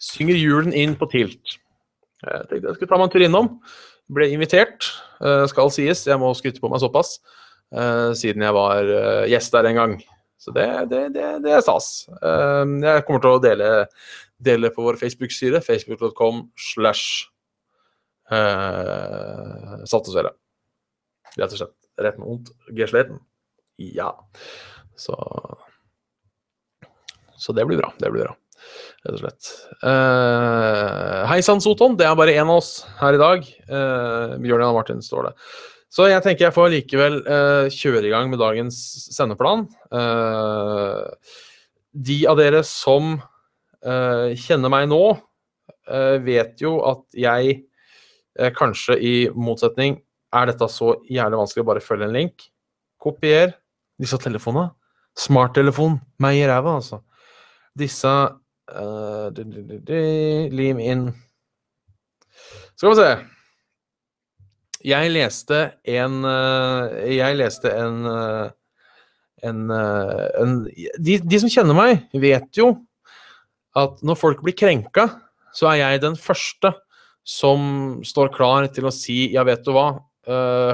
synger 0.00 0.38
julen 0.38 0.72
inn 0.76 0.94
på 0.96 1.08
Tilt. 1.12 1.58
Jeg 2.24 2.46
tenkte 2.50 2.68
jeg 2.68 2.76
skulle 2.78 2.90
ta 2.90 2.98
meg 3.00 3.08
en 3.08 3.12
tur 3.14 3.24
innom. 3.26 3.50
Ble 4.10 4.26
invitert, 4.34 4.88
eh, 5.24 5.44
skal 5.50 5.70
sies. 5.72 6.06
Jeg 6.08 6.18
må 6.20 6.32
skryte 6.36 6.60
på 6.60 6.70
meg 6.72 6.80
såpass. 6.82 7.18
eh, 7.72 8.10
siden 8.18 8.42
jeg 8.42 8.52
var 8.56 8.82
eh, 8.82 9.28
gjest 9.30 9.52
der 9.54 9.68
en 9.70 9.78
gang. 9.78 9.92
Så 10.40 10.52
det, 10.56 10.66
det, 10.90 11.12
det, 11.14 11.26
det 11.44 11.52
er 11.52 11.60
stas. 11.62 12.08
Eh, 12.10 12.64
jeg 12.82 13.04
kommer 13.06 13.20
til 13.22 13.36
å 13.36 13.42
dele, 13.44 13.68
dele 14.42 14.70
på 14.74 14.82
vår 14.86 14.98
Facebook-side. 15.00 15.60
Facebook.com 15.66 16.46
slash 16.58 17.28
Saltesvele. 19.90 20.30
Rett 21.34 21.50
og 21.50 21.58
slett. 21.58 21.74
Rett 21.98 22.18
med 22.20 22.28
vondt. 22.28 22.52
Gesleten. 22.78 23.18
Ja. 23.80 24.12
Så 24.94 25.16
Så 27.40 27.52
det 27.56 27.64
blir 27.66 27.80
bra. 27.80 27.92
Det 27.98 28.10
blir 28.12 28.28
bra. 28.28 28.36
Rett 29.04 29.16
og 29.16 29.20
slett. 29.22 29.50
Uh, 29.82 31.26
Hei 31.30 31.40
sann, 31.44 31.62
Soton. 31.64 31.96
Det 31.98 32.06
er 32.08 32.16
bare 32.18 32.34
én 32.36 32.46
av 32.46 32.60
oss 32.60 32.84
her 33.00 33.16
i 33.16 33.20
dag. 33.20 33.46
Uh, 33.70 34.36
Bjørn 34.42 34.66
og 34.68 34.78
Martin 34.80 35.02
står 35.04 35.30
det. 35.30 35.34
Så 35.90 36.06
jeg 36.06 36.22
tenker 36.22 36.46
jeg 36.46 36.54
får 36.54 36.68
likevel 36.70 37.16
uh, 37.26 37.66
kjøre 37.72 38.04
i 38.06 38.12
gang 38.12 38.30
med 38.30 38.38
dagens 38.42 38.76
sendeplan. 39.10 39.64
Uh, 39.90 41.10
de 41.90 42.20
av 42.30 42.38
dere 42.38 42.60
som 42.66 43.16
uh, 43.18 44.28
kjenner 44.38 44.72
meg 44.72 44.88
nå, 44.92 45.02
vet 46.22 46.60
jo 46.62 46.76
at 46.86 47.00
jeg 47.18 47.64
kanskje 48.54 48.94
i 49.02 49.14
motsetning 49.34 49.96
Er 50.30 50.46
dette 50.46 50.68
så 50.70 50.92
jævlig 51.10 51.40
vanskelig 51.40 51.64
å 51.64 51.66
bare 51.66 51.82
følge 51.82 52.06
en 52.06 52.14
link? 52.14 52.44
Kopier 53.02 53.56
disse 53.98 54.18
telefonene. 54.22 54.70
Smarttelefon. 55.18 55.98
Meg 56.22 56.38
i 56.38 56.46
ræva, 56.46 56.76
altså. 56.78 57.00
Disse 57.74 58.12
du, 59.34 59.42
Lim 60.54 60.80
inn 60.82 61.08
Skal 62.78 62.92
vi 62.92 62.96
se. 62.98 63.10
Jeg 64.86 65.12
leste 65.12 65.58
en 65.84 66.22
Jeg 67.10 67.38
leste 67.40 67.74
en 67.74 67.98
en, 69.42 69.70
en 69.72 70.54
de, 70.98 71.16
de, 71.16 71.40
som 71.40 71.48
kjenner 71.48 71.76
meg, 71.76 72.06
vet 72.20 72.60
jo 72.60 72.74
at 73.78 74.00
når 74.04 74.18
folk 74.18 74.42
blir 74.44 74.56
krenka, 74.58 75.06
så 75.56 75.70
er 75.72 75.80
jeg 75.80 76.02
den 76.04 76.16
første 76.18 76.72
som 77.26 78.00
står 78.06 78.32
klar 78.34 78.66
til 78.74 78.88
å 78.88 78.94
si 78.94 79.30
ja, 79.34 79.44
vet 79.46 79.62
du 79.66 79.72
hva, 79.74 79.92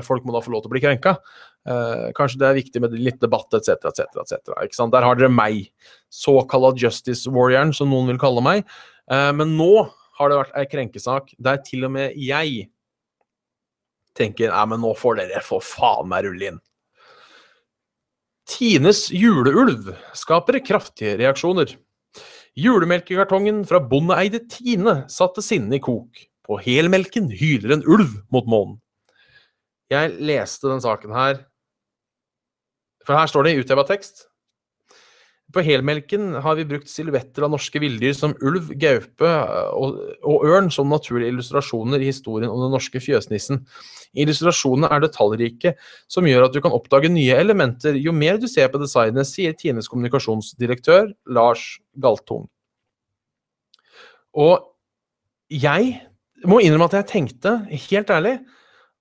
folk 0.06 0.24
må 0.26 0.34
da 0.34 0.42
få 0.44 0.54
lov 0.54 0.64
til 0.64 0.70
å 0.70 0.74
bli 0.74 0.82
krenka. 0.84 1.16
kanskje 2.16 2.38
det 2.38 2.46
er 2.46 2.58
viktig 2.60 2.80
med 2.82 2.94
litt 2.94 3.20
debatt 3.20 3.52
etc., 3.58 3.74
etc., 3.90 4.20
etc. 4.22 4.82
Der 4.92 5.06
har 5.06 5.18
dere 5.18 5.32
meg, 5.32 5.66
såkalla 6.16 6.72
justice 6.80 7.30
warrioren, 7.30 7.74
som 7.76 7.92
noen 7.92 8.08
vil 8.12 8.20
kalle 8.20 8.44
meg. 8.44 8.64
men 9.06 9.52
nå 9.54 9.86
har 10.18 10.30
det 10.30 10.38
vært 10.40 10.56
ei 10.58 10.66
krenkesak 10.66 11.34
der 11.38 11.60
til 11.62 11.84
og 11.86 11.92
med 11.94 12.16
jeg 12.18 12.70
tenker 14.16 14.48
ja, 14.48 14.62
men 14.68 14.80
nå 14.80 14.94
får 14.96 15.20
dere 15.20 15.42
for 15.44 15.64
faen 15.64 16.08
meg 16.10 16.24
rulle 16.26 16.50
inn. 16.50 16.62
Tines 18.46 19.08
juleulv 19.10 19.90
skaper 20.16 20.60
kraftige 20.64 21.16
reaksjoner. 21.20 21.74
Julemelkekartongen 22.56 23.64
fra 23.68 23.82
bondeeide 23.82 24.40
Tine 24.48 25.02
satte 25.12 25.44
sinnet 25.44 25.80
i 25.80 25.82
kok. 25.82 26.22
På 26.46 26.60
helmelken 26.62 27.26
hyler 27.34 27.74
en 27.74 27.84
ulv 27.84 28.20
mot 28.32 28.46
månen. 28.48 28.78
Jeg 29.90 30.14
leste 30.18 30.66
den 30.66 30.80
saken 30.82 31.12
her 31.14 31.44
For 33.06 33.14
her 33.14 33.28
står 33.30 33.46
det 33.46 33.52
i 33.54 33.60
utheva 33.62 33.84
tekst. 33.86 34.24
På 35.54 35.62
helmelken 35.62 36.34
har 36.42 36.56
vi 36.58 36.64
brukt 36.66 36.90
silhuetter 36.90 37.44
av 37.46 37.52
norske 37.52 37.78
villdyr 37.78 38.16
som 38.18 38.32
ulv, 38.42 38.72
gaupe 38.82 39.28
og, 39.78 40.00
og, 40.26 40.42
ørn 40.48 40.72
som 40.74 40.90
naturlige 40.90 41.30
illustrasjoner 41.30 42.02
i 42.02 42.08
historien 42.10 42.50
om 42.50 42.64
den 42.64 42.74
norske 42.74 42.98
fjøsnissen. 43.00 43.62
Illustrasjonene 44.18 44.90
er 44.90 45.04
detaljrike, 45.04 45.76
som 46.10 46.26
gjør 46.26 46.48
at 46.48 46.56
du 46.56 46.58
kan 46.64 46.74
oppdage 46.74 47.12
nye 47.14 47.38
elementer 47.38 47.94
jo 48.00 48.14
mer 48.16 48.40
du 48.42 48.48
ser 48.50 48.72
på 48.72 48.82
designet, 48.82 49.30
sier 49.30 49.54
Tines 49.54 49.86
kommunikasjonsdirektør 49.92 51.12
Lars 51.38 51.76
Galtung. 51.94 52.48
Og 54.36 54.66
jeg 55.48 55.94
må 56.44 56.58
innrømme 56.60 56.90
at 56.90 56.98
jeg 56.98 57.10
tenkte, 57.14 57.58
helt 57.86 58.10
ærlig, 58.12 58.36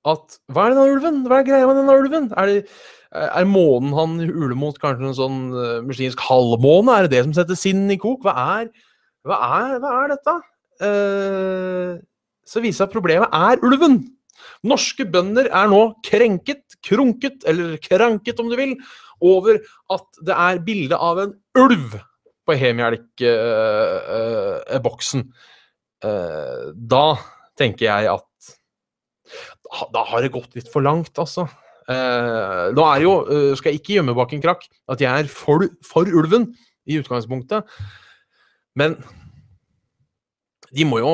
at 0.05 0.37
hva 0.53 0.61
er 0.65 0.69
denne 0.75 0.91
ulven? 0.93 1.17
Hva 1.29 1.37
er 1.41 1.47
greia 1.47 1.67
med 1.69 1.77
denne 1.79 1.95
ulven? 1.99 2.25
Er, 2.37 2.45
det, 2.51 2.59
er 3.25 3.45
månen 3.49 3.91
han 3.97 4.11
uler 4.21 4.57
mot 4.59 4.77
kanskje 4.81 5.05
en 5.09 5.17
sånn 5.17 5.39
uh, 5.55 5.83
muslimsk 5.85 6.19
halvmåne? 6.27 6.91
Er 6.93 7.01
det 7.05 7.13
det 7.15 7.23
som 7.25 7.35
setter 7.37 7.57
sinn 7.59 7.83
i 7.93 8.01
kok? 8.01 8.19
Hva 8.25 8.33
er, 8.59 8.65
hva 9.25 9.37
er, 9.59 9.69
hva 9.83 9.91
er 10.01 10.07
dette? 10.13 10.33
Uh, 10.83 11.91
så 12.45 12.57
viser 12.61 12.79
det 12.83 12.89
at 12.89 12.95
problemet 12.95 13.29
er 13.33 13.55
ulven. 13.65 13.95
Norske 14.67 15.05
bønder 15.09 15.45
er 15.47 15.67
nå 15.71 15.81
krenket, 16.05 16.65
krunket, 16.85 17.37
eller 17.49 17.67
kranket 17.81 18.39
om 18.41 18.47
du 18.51 18.55
vil, 18.59 18.73
over 19.25 19.53
at 19.93 20.07
det 20.27 20.35
er 20.35 20.65
bilde 20.65 20.97
av 20.99 21.19
en 21.23 21.33
ulv 21.57 21.89
på 22.45 22.53
Hemelk-boksen. 22.61 25.21
Uh, 26.03 26.05
uh, 26.05 26.65
da 26.75 27.17
tenker 27.57 27.85
jeg 27.87 28.05
at 28.11 28.34
da, 29.93 30.05
har 30.11 30.23
det 30.23 30.33
gått 30.33 30.57
litt 30.57 30.71
for 30.71 30.85
langt, 30.85 31.13
altså. 31.21 31.47
Eh, 31.85 32.63
nå 32.73 32.85
er 32.89 33.03
jo, 33.03 33.17
skal 33.57 33.73
jeg 33.73 33.81
ikke 33.81 33.99
gjemme 33.99 34.15
bak 34.17 34.33
en 34.33 34.45
krakk, 34.45 34.65
at 34.89 35.03
jeg 35.03 35.25
er 35.25 35.29
for, 35.29 35.67
for 35.85 36.09
ulven 36.09 36.49
i 36.89 36.99
utgangspunktet. 37.01 37.67
Men 38.75 38.97
de 40.75 40.85
må 40.87 40.99
jo 40.99 41.11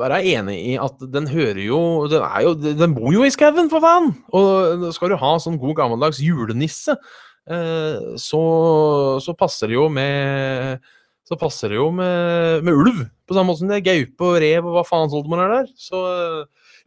være 0.00 0.20
enig 0.34 0.56
i 0.72 0.72
at 0.80 1.00
den 1.12 1.28
hører 1.30 1.60
jo 1.64 1.80
Den, 2.10 2.24
jo, 2.44 2.54
den 2.60 2.96
bor 2.96 3.12
jo 3.14 3.24
i 3.24 3.32
skauen, 3.32 3.70
for 3.72 3.84
faen! 3.84 4.10
Og 4.36 4.88
skal 4.96 5.12
du 5.12 5.20
ha 5.20 5.34
sånn 5.40 5.60
god 5.60 5.78
gammeldags 5.78 6.20
julenisse, 6.22 6.96
eh, 7.48 8.16
så, 8.20 8.42
så, 9.22 9.36
passer 9.38 9.72
det 9.72 9.78
jo 9.78 9.88
med 9.92 10.82
Så 11.28 11.38
passer 11.40 11.72
det 11.72 11.78
jo 11.80 11.88
med, 11.94 12.66
med, 12.66 12.74
ulv, 12.74 13.04
på 13.24 13.36
samme 13.36 13.52
måte 13.52 13.62
som 13.62 13.70
det 13.70 13.80
er 13.80 13.88
gaupe 13.88 14.28
og 14.28 14.40
rev 14.42 14.66
og 14.66 14.76
hva 14.76 14.84
faen 14.84 15.12
Soldemor 15.12 15.44
er 15.44 15.54
der. 15.54 15.70
Så 15.78 16.02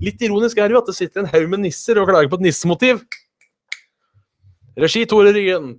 litt 0.04 0.22
ironisk 0.26 0.60
er 0.60 0.70
det 0.70 0.76
jo 0.76 0.82
at 0.82 0.90
det 0.90 0.98
sitter 0.98 1.24
en 1.24 1.32
haug 1.32 1.48
med 1.52 1.64
nisser 1.66 2.00
og 2.02 2.10
klager 2.10 2.32
på 2.32 2.40
et 2.42 2.48
nissemotiv. 2.48 3.06
Regi 4.76 5.06
Tore 5.08 5.32
Ryen. 5.32 5.76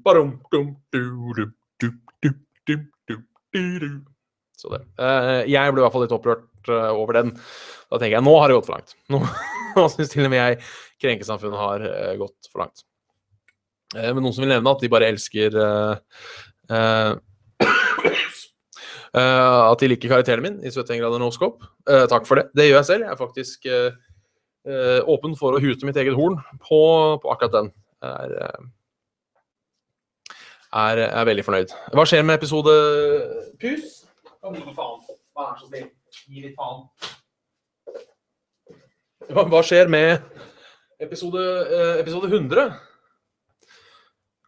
Så 4.57 4.73
det. 4.73 4.83
Jeg 5.53 5.73
ble 5.73 5.81
i 5.81 5.85
hvert 5.85 5.93
fall 5.93 6.05
litt 6.07 6.17
opprørt 6.17 6.71
over 6.73 7.13
den. 7.19 7.35
Da 7.91 8.01
tenker 8.01 8.17
jeg 8.17 8.25
nå 8.25 8.35
har 8.41 8.49
det 8.49 8.57
gått 8.57 8.69
for 8.71 8.77
langt. 8.79 8.97
Nå, 9.13 9.21
nå 9.77 9.87
syns 9.93 10.13
til 10.15 10.25
og 10.25 10.33
med 10.33 10.41
jeg 10.41 10.61
krenkesamfunnet 11.05 11.61
har 11.61 11.79
gått 12.23 12.49
for 12.49 12.65
langt. 12.65 12.87
Men 13.95 14.23
noen 14.25 14.35
som 14.35 14.43
vil 14.43 14.55
nevne 14.55 14.73
at 14.73 14.83
de 14.83 14.93
bare 14.93 15.09
elsker 15.13 15.55
At 19.17 19.81
de 19.81 19.89
liker 19.89 20.11
karakteren 20.11 20.45
min 20.45 20.57
i 20.61 20.69
71 20.73 20.99
grader 21.01 21.21
no-scope. 21.23 21.65
Uh, 21.89 22.05
takk 22.11 22.27
for 22.29 22.37
det. 22.41 22.51
Det 22.57 22.67
gjør 22.67 22.81
jeg 22.83 22.89
selv. 22.91 23.07
Jeg 23.07 23.13
er 23.15 23.21
faktisk 23.21 23.69
åpen 24.67 25.37
for 25.39 25.55
å 25.55 25.61
hute 25.63 25.87
mitt 25.87 25.99
eget 26.01 26.17
horn 26.19 26.41
på, 26.59 26.81
på 27.23 27.31
akkurat 27.31 27.55
den. 27.55 27.69
Er, 28.07 28.33
er, 30.73 31.03
er 31.07 31.29
veldig 31.29 31.45
fornøyd. 31.47 31.75
Hva 31.95 32.07
skjer 32.09 32.27
med 32.27 32.41
episode 32.41 32.75
Pus? 33.63 34.03
Kan 34.43 34.59
gi 34.59 34.75
faen. 34.75 35.05
Vær 35.37 35.55
så 35.61 35.69
snill. 35.69 35.87
Gi 36.27 36.43
litt 36.49 36.59
faen. 36.59 36.85
Hva 39.31 39.63
skjer 39.67 39.89
med 39.91 40.23
episode, 41.03 41.43
eh, 41.71 42.01
episode 42.03 42.31
100? 42.31 42.75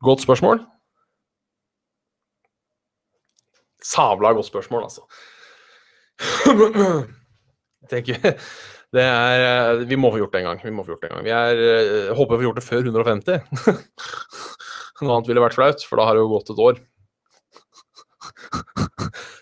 Godt 0.05 0.23
spørsmål. 0.23 0.63
Sabla 3.83 4.33
godt 4.33 4.47
spørsmål, 4.47 4.83
altså. 4.83 5.03
Jeg 7.83 7.89
tenker 7.91 8.41
det 8.97 9.05
er 9.05 9.83
Vi 9.89 9.99
må 10.01 10.11
få 10.13 10.21
gjort 10.23 10.35
det 10.35 10.43
en 10.43 10.49
gang. 10.51 10.61
Vi 10.65 10.75
må 10.75 10.85
få 10.85 10.95
gjort 10.95 11.03
det 11.05 11.11
en 11.11 11.17
gang. 11.19 11.27
Vi 11.27 11.35
er, 11.35 11.65
eh, 11.65 12.13
håper 12.17 12.37
vi 12.37 12.41
får 12.41 12.49
gjort 12.49 12.61
det 12.61 12.67
før 12.67 12.83
150. 12.89 13.43
Noe 15.03 15.15
annet 15.15 15.29
ville 15.31 15.45
vært 15.45 15.59
flaut, 15.59 15.85
for 15.87 16.01
da 16.01 16.09
har 16.09 16.17
det 16.17 16.25
jo 16.25 16.33
gått 16.33 16.53
et 16.55 16.65
år. 16.69 16.81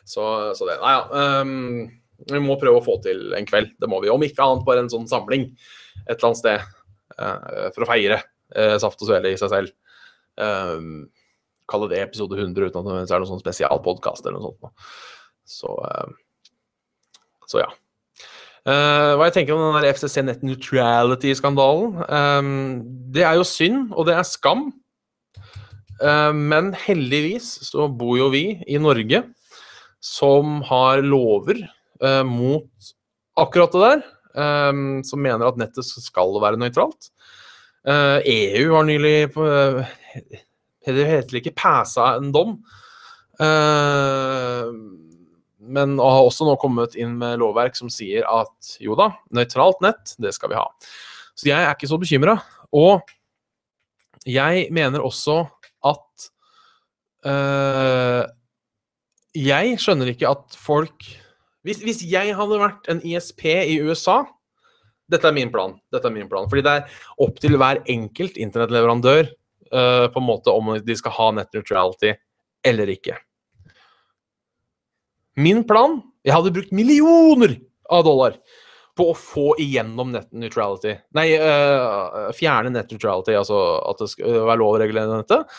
Så, 0.07 0.23
så 0.57 0.65
det 0.65 0.77
Nei 0.81 0.93
ja. 0.95 1.41
Um, 1.43 1.89
vi 2.31 2.39
må 2.41 2.55
prøve 2.57 2.79
å 2.79 2.85
få 2.85 2.95
til 3.05 3.35
en 3.37 3.45
kveld. 3.45 3.75
Det 3.77 3.89
må 3.91 3.99
vi. 4.01 4.09
Om 4.09 4.23
ikke 4.25 4.45
annet 4.45 4.65
bare 4.65 4.81
en 4.85 4.89
sånn 4.89 5.09
samling 5.11 5.51
et 6.07 6.15
eller 6.15 6.29
annet 6.31 6.41
sted 6.41 6.63
uh, 7.19 7.67
for 7.75 7.85
å 7.85 7.89
feire 7.91 8.21
uh, 8.57 8.77
Saft 8.81 9.03
og 9.03 9.11
Svele 9.11 9.35
i 9.35 9.41
seg 9.41 9.51
selv. 9.53 9.75
Um, 10.41 11.11
Kalle 11.67 11.89
det 11.91 11.99
episode 12.01 12.39
100 12.39 12.69
uten 12.69 12.79
at 12.81 12.87
det 12.87 13.15
er 13.15 13.23
noen 13.23 13.33
sånn 13.33 13.43
spesialpodkast 13.43 14.27
eller 14.27 14.39
noe 14.39 14.55
sånt. 14.55 14.87
Så, 15.47 15.73
eh, 15.87 16.07
så 17.51 17.63
ja. 17.63 17.69
Eh, 18.67 19.13
hva 19.15 19.29
jeg 19.29 19.37
tenker 19.37 19.55
om 19.55 19.63
den 19.63 19.79
der 19.79 19.93
FCC 19.95 20.25
Net 20.27 20.43
Neutrality-skandalen? 20.43 22.01
Um, 22.11 22.83
det 23.15 23.23
er 23.23 23.39
jo 23.39 23.47
synd, 23.47 23.93
og 23.95 24.09
det 24.09 24.17
er 24.19 24.27
skam. 24.27 24.73
Eh, 26.03 26.33
men 26.37 26.75
heldigvis 26.77 27.49
så 27.71 27.87
bor 27.89 28.19
jo 28.19 28.29
vi 28.33 28.45
i 28.69 28.81
Norge 28.81 29.23
som 30.05 30.61
har 30.69 31.01
lover 31.05 31.63
eh, 31.65 32.23
mot 32.27 32.69
akkurat 33.41 33.73
det 33.73 33.85
der. 33.85 34.05
eh, 34.37 34.73
som 35.09 35.23
mener 35.23 35.47
at 35.47 35.57
nettet 35.61 35.85
skal 35.87 36.37
være 36.43 36.61
nøytralt. 36.61 37.13
EU 37.87 38.73
har 38.75 38.83
nylig 38.83 39.31
Det 40.87 41.05
heter 41.07 41.37
ikke 41.39 41.55
pæsa 41.55 42.17
en 42.19 42.33
dom. 42.35 42.57
Men 45.67 45.99
har 45.99 46.23
også 46.25 46.47
nå 46.47 46.57
kommet 46.63 46.97
inn 46.99 47.17
med 47.21 47.41
lovverk 47.43 47.77
som 47.79 47.91
sier 47.93 48.27
at 48.29 48.77
jo 48.83 48.97
da, 48.99 49.11
nøytralt 49.35 49.83
nett, 49.85 50.15
det 50.23 50.33
skal 50.37 50.53
vi 50.53 50.59
ha. 50.59 50.67
Så 51.37 51.51
jeg 51.51 51.59
er 51.61 51.75
ikke 51.75 51.91
så 51.91 51.99
bekymra. 52.01 52.39
Og 52.77 53.05
jeg 54.27 54.67
mener 54.75 55.05
også 55.07 55.45
at 55.87 56.27
øh, 57.29 58.25
Jeg 59.37 59.77
skjønner 59.79 60.11
ikke 60.11 60.33
at 60.33 60.57
folk 60.59 61.07
hvis, 61.67 61.83
hvis 61.83 62.03
jeg 62.07 62.35
hadde 62.39 62.59
vært 62.63 62.89
en 62.91 63.03
ISP 63.03 63.45
i 63.51 63.81
USA 63.83 64.21
Dette 65.11 65.27
er 65.29 65.35
min 65.35 65.51
plan. 65.55 65.75
Dette 65.95 66.09
er 66.09 66.15
min 66.15 66.29
plan. 66.31 66.49
Fordi 66.51 66.63
det 66.67 66.75
er 66.79 67.01
opp 67.23 67.39
til 67.43 67.59
hver 67.59 67.83
enkelt 67.91 68.39
internettleverandør 68.43 69.29
øh, 69.29 70.07
på 70.11 70.23
en 70.23 70.27
måte 70.27 70.55
om 70.55 70.73
de 70.83 70.97
skal 70.99 71.15
ha 71.15 71.29
net 71.37 71.53
neutrality 71.55 72.11
eller 72.67 72.91
ikke. 72.91 73.15
Min 75.37 75.63
plan 75.69 76.01
Jeg 76.27 76.35
hadde 76.35 76.55
brukt 76.55 76.73
millioner 76.75 77.59
av 77.93 78.07
dollar 78.07 78.39
på 78.97 79.11
å 79.11 79.17
få 79.17 79.51
igjennom 79.61 80.09
net 80.15 80.31
neutrality. 80.33 80.95
Nei, 81.15 81.27
uh, 81.37 82.31
fjerne 82.35 82.73
net 82.73 82.91
neutrality, 82.91 83.35
altså 83.37 83.59
at 83.85 84.01
det 84.01 84.09
skal 84.11 84.39
være 84.49 84.59
lov 84.63 84.73
å 84.73 84.81
regulere 84.81 85.19
nettet. 85.21 85.59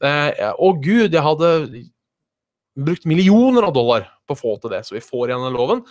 Uh, 0.00 0.30
og 0.62 0.78
gud, 0.84 1.10
jeg 1.10 1.24
hadde 1.26 1.50
brukt 2.78 3.08
millioner 3.10 3.66
av 3.66 3.74
dollar 3.74 4.06
på 4.28 4.36
å 4.36 4.38
få 4.38 4.54
til 4.62 4.72
det, 4.72 4.84
så 4.86 4.96
vi 4.96 5.02
får 5.04 5.32
igjen 5.32 5.44
den 5.48 5.58
loven. 5.58 5.82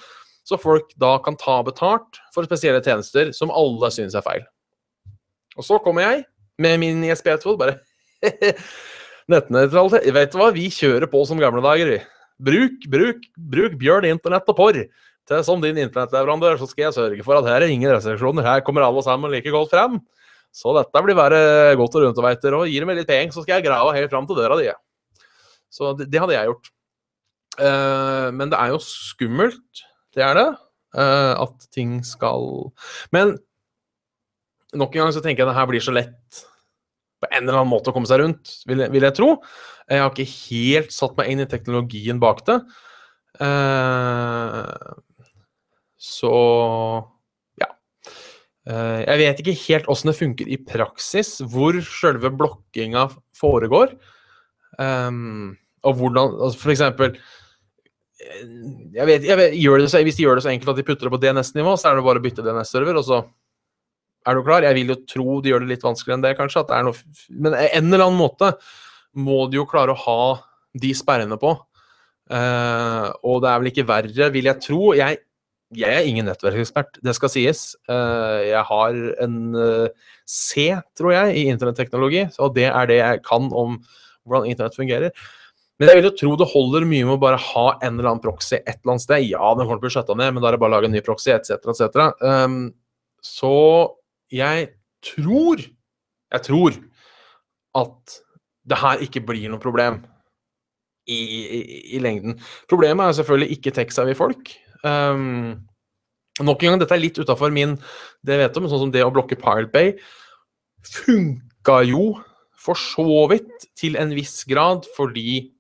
Så 0.48 0.58
folk 0.62 0.96
da 1.02 1.18
kan 1.26 1.38
ta 1.42 1.60
betalt 1.68 2.22
for 2.34 2.48
spesielle 2.48 2.82
tjenester 2.86 3.32
som 3.36 3.54
alle 3.54 3.92
syns 3.94 4.16
er 4.16 4.26
feil. 4.26 4.48
Og 5.60 5.68
så 5.68 5.80
kommer 5.84 6.06
jeg 6.06 6.26
med 6.62 6.80
min 6.82 7.04
ISP-tvod, 7.10 7.60
bare 7.60 7.80
Nettnøytralitet. 9.32 10.12
Vet 10.14 10.34
du 10.34 10.38
hva, 10.38 10.52
vi 10.54 10.68
kjører 10.70 11.10
på 11.10 11.24
som 11.26 11.40
gamle 11.42 11.64
dager, 11.66 11.96
vi. 11.96 12.04
Bruk, 12.36 12.88
bruk, 12.92 13.28
bruk 13.40 13.78
Bjørn 13.80 14.08
Internett 14.10 14.50
og 14.52 14.58
porr 14.58 14.82
til 15.26 15.42
som 15.46 15.62
din 15.64 15.80
internettleverandør, 15.82 16.60
så 16.60 16.68
skal 16.70 16.88
jeg 16.88 16.98
sørge 16.98 17.26
for 17.26 17.40
at 17.40 17.48
her 17.50 17.64
er 17.66 17.72
ingen 17.74 17.90
restriksjoner. 17.90 18.46
Her 18.46 18.62
kommer 18.66 18.86
alle 18.86 19.02
sammen 19.06 19.34
like 19.34 19.50
godt 19.54 19.72
frem. 19.74 19.98
Så 20.56 20.72
dette 20.78 21.02
blir 21.04 21.18
bare 21.18 21.40
godt 21.80 21.98
og 21.98 22.06
rundt 22.06 22.20
og 22.22 22.28
veiter. 22.28 22.56
Og 22.56 22.70
gir 22.70 22.86
meg 22.88 23.00
litt 23.00 23.10
penger, 23.10 23.34
så 23.34 23.44
skal 23.44 23.58
jeg 23.58 23.68
grave 23.68 23.96
helt 23.98 24.14
fram 24.14 24.28
til 24.30 24.38
døra 24.38 24.60
di. 24.60 24.70
Så 25.74 25.96
det, 25.98 26.08
det 26.14 26.22
hadde 26.22 26.38
jeg 26.38 26.52
gjort. 26.52 26.70
Uh, 27.56 28.30
men 28.36 28.52
det 28.52 28.60
er 28.60 28.74
jo 28.74 28.82
skummelt, 28.84 29.84
det 30.16 30.24
er 30.28 30.36
det, 30.36 30.48
uh, 31.00 31.34
at 31.40 31.70
ting 31.72 32.02
skal 32.04 32.74
Men 33.16 33.38
nok 34.76 34.92
en 34.92 35.06
gang 35.06 35.14
så 35.16 35.22
tenker 35.24 35.44
jeg 35.44 35.48
at 35.48 35.54
det 35.54 35.60
her 35.62 35.70
blir 35.70 35.84
så 35.84 35.94
lett 35.96 36.42
på 37.24 37.30
en 37.32 37.46
eller 37.46 37.62
annen 37.62 37.72
måte 37.72 37.94
å 37.94 37.96
komme 37.96 38.10
seg 38.10 38.20
rundt, 38.20 38.58
vil 38.68 38.84
jeg, 38.84 38.92
vil 38.92 39.08
jeg 39.08 39.16
tro. 39.16 39.30
Jeg 39.86 40.02
har 40.02 40.12
ikke 40.12 40.26
helt 40.50 40.94
satt 40.96 41.14
meg 41.20 41.30
inn 41.32 41.44
i 41.44 41.50
teknologien 41.50 42.22
bak 42.22 42.42
det. 42.48 42.58
Eh, 43.44 44.96
så 46.02 46.34
ja. 47.62 47.70
Eh, 48.66 49.00
jeg 49.04 49.22
vet 49.22 49.42
ikke 49.44 49.58
helt 49.68 49.90
åssen 49.92 50.12
det 50.12 50.18
funker 50.18 50.50
i 50.50 50.60
praksis, 50.62 51.38
hvor 51.54 51.78
sjølve 51.86 52.34
blokkinga 52.34 53.08
foregår. 53.38 53.96
Um, 54.76 55.56
og 55.88 55.94
hvordan 56.02 56.34
altså 56.44 56.60
For 56.60 56.74
eksempel 56.74 57.14
eh, 57.16 58.42
jeg 58.98 59.06
vet, 59.08 59.24
jeg 59.24 59.38
vet, 59.40 59.54
gjør 59.56 59.80
det 59.80 59.86
så, 59.88 60.02
Hvis 60.04 60.18
de 60.18 60.26
gjør 60.26 60.36
det 60.36 60.44
så 60.44 60.50
enkelt 60.52 60.74
at 60.74 60.82
de 60.82 60.84
putter 60.84 61.08
det 61.08 61.14
på 61.14 61.22
DNS-nivå, 61.24 61.78
så 61.80 61.90
er 61.90 61.96
det 61.96 62.04
bare 62.10 62.20
å 62.20 62.26
bytte 62.26 62.44
DNS-server, 62.44 63.00
og 63.00 63.08
så 63.08 63.22
er 64.26 64.36
du 64.36 64.42
klar. 64.42 64.66
Jeg 64.66 64.80
vil 64.80 64.92
jo 64.96 64.98
tro 65.06 65.38
de 65.46 65.54
gjør 65.54 65.64
det 65.64 65.76
litt 65.76 65.86
vanskeligere 65.86 66.18
enn 66.18 66.26
det, 66.26 66.34
kanskje. 66.40 66.66
At 66.66 66.72
det 66.72 66.80
er 66.80 66.88
noe, 66.88 67.16
men 67.30 67.56
en 67.62 67.94
eller 67.94 68.08
annen 68.08 68.20
måte 68.20 68.52
må 69.16 69.46
de 69.50 69.60
jo 69.60 69.68
klare 69.70 69.96
å 69.96 70.02
ha 70.06 70.20
de 70.76 70.92
sperrene 70.98 71.38
på. 71.40 71.54
Uh, 72.26 73.14
og 73.22 73.44
det 73.44 73.52
er 73.52 73.62
vel 73.62 73.72
ikke 73.72 73.88
verre, 73.88 74.30
vil 74.34 74.50
jeg 74.50 74.62
tro. 74.64 74.82
Jeg, 74.98 75.22
jeg 75.76 75.94
er 76.00 76.10
ingen 76.10 76.28
nettverksekspert, 76.30 77.00
det 77.06 77.16
skal 77.18 77.32
sies. 77.32 77.64
Uh, 77.90 78.42
jeg 78.46 78.64
har 78.72 79.00
en 79.26 79.40
uh, 79.56 80.12
C, 80.26 80.72
tror 80.98 81.16
jeg, 81.16 81.38
i 81.40 81.48
internetteknologi, 81.54 82.26
og 82.42 82.56
det 82.58 82.70
er 82.72 82.92
det 82.92 83.00
jeg 83.02 83.26
kan 83.28 83.50
om 83.54 83.80
hvordan 84.26 84.50
internett 84.50 84.78
fungerer. 84.78 85.26
Men 85.76 85.92
jeg 85.92 86.00
vil 86.00 86.08
jo 86.08 86.16
tro 86.16 86.34
det 86.40 86.48
holder 86.54 86.86
mye 86.88 87.04
med 87.04 87.18
å 87.18 87.22
bare 87.22 87.40
ha 87.42 87.66
en 87.84 87.98
eller 87.98 88.14
annen 88.14 88.24
proxy 88.24 88.56
et 88.62 88.78
eller 88.78 88.94
annet 88.94 89.04
sted. 89.04 89.26
Ja, 89.28 89.52
den 89.52 89.68
kommer 89.68 89.82
til 89.82 89.84
å 89.84 89.86
bli 89.90 89.96
skjøtta 89.98 90.16
ned, 90.18 90.34
men 90.34 90.44
da 90.44 90.50
er 90.50 90.56
det 90.56 90.62
bare 90.64 90.72
å 90.72 90.76
lage 90.78 90.90
en 90.90 90.96
ny 90.96 91.04
proxy, 91.04 91.34
etc., 91.36 91.68
etc. 91.74 92.06
Um, 92.24 92.60
så 93.26 93.56
jeg 94.34 94.70
tror 95.06 95.62
Jeg 96.34 96.42
tror 96.42 96.78
at 97.78 98.16
det 98.66 98.82
her 98.82 99.02
ikke 99.06 99.24
blir 99.26 99.48
noe 99.52 99.62
problem 99.62 100.02
i, 101.06 101.18
i, 101.18 101.62
i 101.98 102.02
lengden. 102.02 102.40
Problemet 102.72 103.08
er 103.08 103.18
selvfølgelig 103.20 103.58
ikke 103.58 103.74
tech-savvy 103.78 104.16
folk. 104.18 104.52
Um, 104.86 105.66
nok 106.42 106.64
en 106.64 106.74
gang, 106.74 106.82
dette 106.82 106.96
er 106.98 107.04
litt 107.04 107.20
utafor 107.22 107.54
min 107.54 107.76
det 108.26 108.38
jeg 108.38 108.44
vet 108.44 108.60
om, 108.60 108.70
sånn 108.70 108.88
som 108.88 108.94
det 108.94 109.06
å 109.06 109.14
blokke 109.14 109.38
Pirate 109.40 109.72
Bay 109.74 109.96
funka 110.86 111.82
jo 111.90 112.16
for 112.66 112.78
så 112.80 113.26
vidt 113.30 113.68
til 113.78 113.98
en 114.02 114.14
viss 114.18 114.44
grad, 114.50 114.88
fordi 114.98 115.52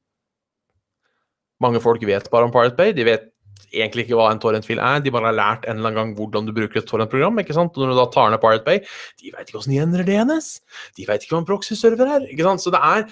mange 1.61 1.81
folk 1.81 2.01
vet 2.05 2.29
bare 2.33 2.47
om 2.47 2.53
Pirate 2.53 2.77
Bay. 2.77 2.93
De 2.97 3.05
vet 3.07 3.29
egentlig 3.75 4.05
ikke 4.05 4.17
hva 4.19 4.29
en 4.31 4.41
torrentfil 4.41 4.79
er, 4.79 5.01
de 5.03 5.11
bare 5.13 5.29
har 5.29 5.37
lært 5.37 5.65
en 5.67 5.77
eller 5.77 5.91
annen 5.91 5.99
gang 5.99 6.11
hvordan 6.17 6.47
du 6.47 6.53
bruker 6.55 6.81
et 6.81 6.89
torrentprogram. 6.89 7.39
ikke 7.41 7.55
sant? 7.57 7.75
Og 7.75 7.83
når 7.83 7.93
du 7.93 7.99
da 7.99 8.05
tar 8.13 8.31
ned 8.31 8.41
Pirate 8.43 8.65
Bay, 8.67 8.81
de 9.21 9.31
vet 9.31 9.47
ikke 9.47 9.57
hvordan 9.57 9.73
de 9.73 9.81
endrer 9.83 10.09
DNS. 10.09 10.49
De 10.97 11.07
vet 11.07 11.25
ikke 11.25 11.35
hva 11.35 11.41
en 11.43 11.49
proxy-server 11.49 12.11
er. 12.17 12.27
ikke 12.31 12.47
sant? 12.47 12.63
Så 12.63 12.73
det 12.73 12.81
er, 12.81 13.09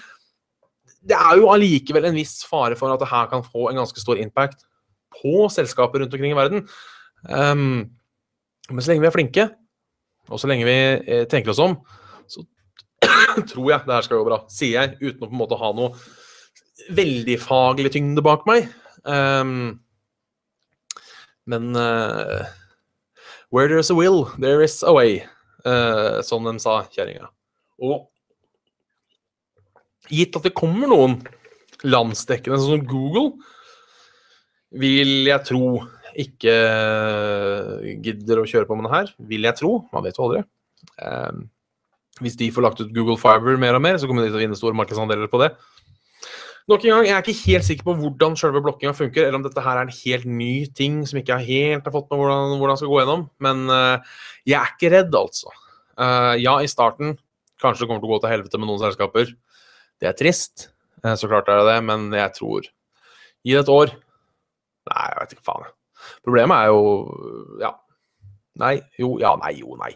det 1.04 1.18
er 1.18 1.40
jo 1.40 1.50
allikevel 1.52 2.08
en 2.08 2.16
viss 2.18 2.38
fare 2.48 2.78
for 2.80 2.94
at 2.94 3.02
det 3.02 3.10
her 3.10 3.28
kan 3.32 3.44
få 3.44 3.68
en 3.70 3.82
ganske 3.82 4.00
stor 4.00 4.20
impact 4.20 4.64
på 5.14 5.48
selskaper 5.52 6.02
rundt 6.02 6.16
omkring 6.16 6.34
i 6.34 6.38
verden. 6.38 6.66
Um, 7.28 7.84
men 8.70 8.80
så 8.80 8.90
lenge 8.90 9.04
vi 9.04 9.10
er 9.10 9.14
flinke, 9.14 9.48
og 10.32 10.40
så 10.40 10.48
lenge 10.48 10.66
vi 10.66 10.74
eh, 10.74 11.26
tenker 11.28 11.52
oss 11.52 11.60
om, 11.60 11.76
så 12.28 12.40
tror 13.50 13.66
jeg 13.68 13.84
det 13.84 13.92
her 13.92 14.06
skal 14.06 14.20
gå 14.20 14.28
bra. 14.28 14.40
Sier 14.52 14.80
jeg, 14.80 14.96
uten 15.02 15.26
å 15.26 15.28
på 15.28 15.34
en 15.34 15.40
måte 15.42 15.60
ha 15.60 15.70
noe 15.76 15.92
veldig 16.96 17.36
faglig 17.42 17.92
tyngde 17.94 18.24
bak 18.24 18.48
meg. 18.48 18.70
Um, 19.04 19.83
men 21.50 21.74
uh, 21.76 22.44
Where 23.54 23.68
there's 23.68 23.90
a 23.90 23.94
will, 23.94 24.32
there 24.36 24.62
is 24.64 24.82
a 24.82 24.92
way, 24.92 25.22
uh, 25.64 26.22
som 26.26 26.42
de 26.42 26.56
sa, 26.58 26.80
kjerringa. 26.90 27.28
Og 27.78 28.08
gitt 30.10 30.34
at 30.34 30.48
det 30.48 30.56
kommer 30.58 30.90
noen 30.90 31.20
landsdekkende, 31.86 32.58
sånn 32.58 32.80
som 32.80 32.88
Google, 32.90 33.36
vil 34.74 35.28
jeg 35.28 35.46
tro 35.46 35.68
ikke 36.18 36.54
gidder 38.02 38.40
å 38.42 38.46
kjøre 38.48 38.66
på 38.66 38.78
med 38.78 38.88
det 38.88 38.94
her. 38.96 39.14
Vil 39.30 39.46
jeg 39.46 39.58
tro. 39.58 39.72
Man 39.94 40.04
vet 40.06 40.18
jo 40.18 40.26
aldri. 40.26 40.42
Um, 40.98 41.46
hvis 42.22 42.38
de 42.38 42.50
får 42.54 42.66
lagt 42.66 42.82
ut 42.82 42.92
Google 42.94 43.18
Fiber 43.18 43.58
mer 43.60 43.78
og 43.78 43.82
mer, 43.86 43.98
så 43.98 44.10
kommer 44.10 44.26
de 44.26 44.30
til 44.30 44.38
å 44.38 44.42
vinne 44.44 44.58
store 44.58 44.78
markedsandeler 44.78 45.30
på 45.30 45.40
det. 45.42 45.52
Nok 46.64 46.84
en 46.86 46.94
gang, 46.94 47.06
Jeg 47.06 47.12
er 47.12 47.26
ikke 47.26 47.52
helt 47.52 47.64
sikker 47.66 47.84
på 47.84 47.94
hvordan 47.98 48.36
selve 48.40 48.62
blokkinga 48.64 48.94
funker, 48.96 49.26
eller 49.26 49.36
om 49.36 49.42
dette 49.44 49.60
her 49.60 49.76
er 49.76 49.84
en 49.84 49.92
helt 49.92 50.24
ny 50.24 50.64
ting 50.72 51.02
som 51.04 51.18
ikke 51.20 51.36
jeg 51.36 51.48
helt 51.50 51.84
har 51.84 51.92
fått 51.92 52.06
med 52.08 52.22
hvordan, 52.22 52.54
hvordan 52.56 52.76
skal 52.80 52.88
gå 52.88 53.00
gjennom. 53.02 53.24
Men 53.44 53.66
uh, 53.68 54.14
jeg 54.48 54.56
er 54.56 54.70
ikke 54.72 54.90
redd, 54.94 55.18
altså. 55.18 55.52
Uh, 56.00 56.32
ja, 56.40 56.54
i 56.64 56.70
starten 56.70 57.18
kanskje 57.60 57.84
det 57.84 57.88
kommer 57.90 58.00
til 58.00 58.08
å 58.08 58.14
gå 58.14 58.18
til 58.22 58.32
helvete 58.32 58.60
med 58.60 58.70
noen 58.70 58.80
selskaper. 58.80 59.34
Det 60.00 60.08
er 60.08 60.16
trist, 60.16 60.70
uh, 61.04 61.12
så 61.20 61.28
klart 61.28 61.50
er 61.52 61.60
det 61.60 61.66
det, 61.68 61.82
men 61.84 62.06
jeg 62.16 62.32
tror 62.38 62.70
Gi 63.44 63.52
det 63.52 63.60
et 63.60 63.68
år. 63.68 63.90
Nei, 64.88 65.02
jeg 65.10 65.18
vet 65.18 65.34
ikke 65.34 65.44
faen. 65.50 65.66
Problemet 66.24 66.62
er 66.62 66.70
jo 66.72 67.58
Ja. 67.60 67.74
Nei, 68.62 68.78
jo, 68.96 69.18
ja, 69.20 69.34
nei, 69.36 69.50
jo, 69.58 69.76
nei. 69.76 69.90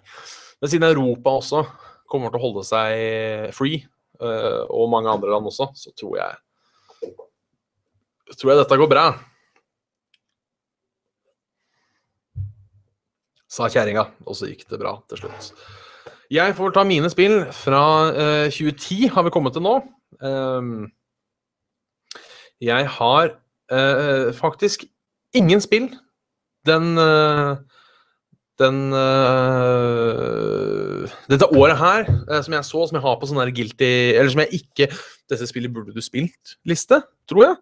Men 0.61 0.69
siden 0.69 0.85
Europa 0.91 1.33
også 1.39 1.63
kommer 2.11 2.29
til 2.29 2.43
å 2.43 2.45
holde 2.45 2.67
seg 2.67 3.55
free, 3.57 3.81
og 4.19 4.91
mange 4.93 5.09
andre 5.15 5.31
land 5.31 5.47
også, 5.49 5.71
så 5.79 5.95
tror 5.97 6.17
jeg 6.19 6.37
tror 8.37 8.53
jeg 8.53 8.63
dette 8.63 8.81
går 8.83 8.91
bra. 8.91 9.09
sa 13.49 13.69
kjerringa, 13.73 14.05
og 14.29 14.37
så 14.37 14.49
gikk 14.51 14.67
det 14.69 14.81
bra 14.81 14.99
til 15.09 15.23
slutt. 15.23 15.53
Jeg 16.29 16.53
får 16.59 16.75
ta 16.77 16.85
mine 16.85 17.09
spill 17.09 17.41
fra 17.57 17.83
eh, 18.13 18.53
2010, 18.53 19.09
har 19.15 19.25
vi 19.25 19.33
kommet 19.33 19.57
til 19.57 19.65
nå. 19.65 19.79
Um, 20.21 20.91
jeg 22.61 22.89
har 22.99 23.33
eh, 23.73 24.29
faktisk 24.37 24.85
ingen 25.37 25.61
spill 25.65 25.89
den 26.69 26.99
eh, 27.01 27.57
den 28.59 28.91
uh, 28.91 29.79
Dette 31.31 31.47
året 31.55 31.79
her, 31.79 32.09
uh, 32.27 32.41
som 32.43 32.57
jeg 32.57 32.67
så, 32.67 32.81
som 32.89 32.97
jeg 32.99 33.05
har 33.05 33.19
på 33.21 33.29
sånn 33.31 33.39
her 33.39 33.53
guilty 33.55 33.91
Eller 34.19 34.33
som 34.33 34.43
jeg 34.43 34.59
ikke 34.59 34.89
Dette 35.31 35.47
spillet 35.47 35.71
burde 35.71 35.95
du 35.95 36.03
spilt-liste, 36.03 36.99
tror 37.31 37.45
jeg. 37.45 37.55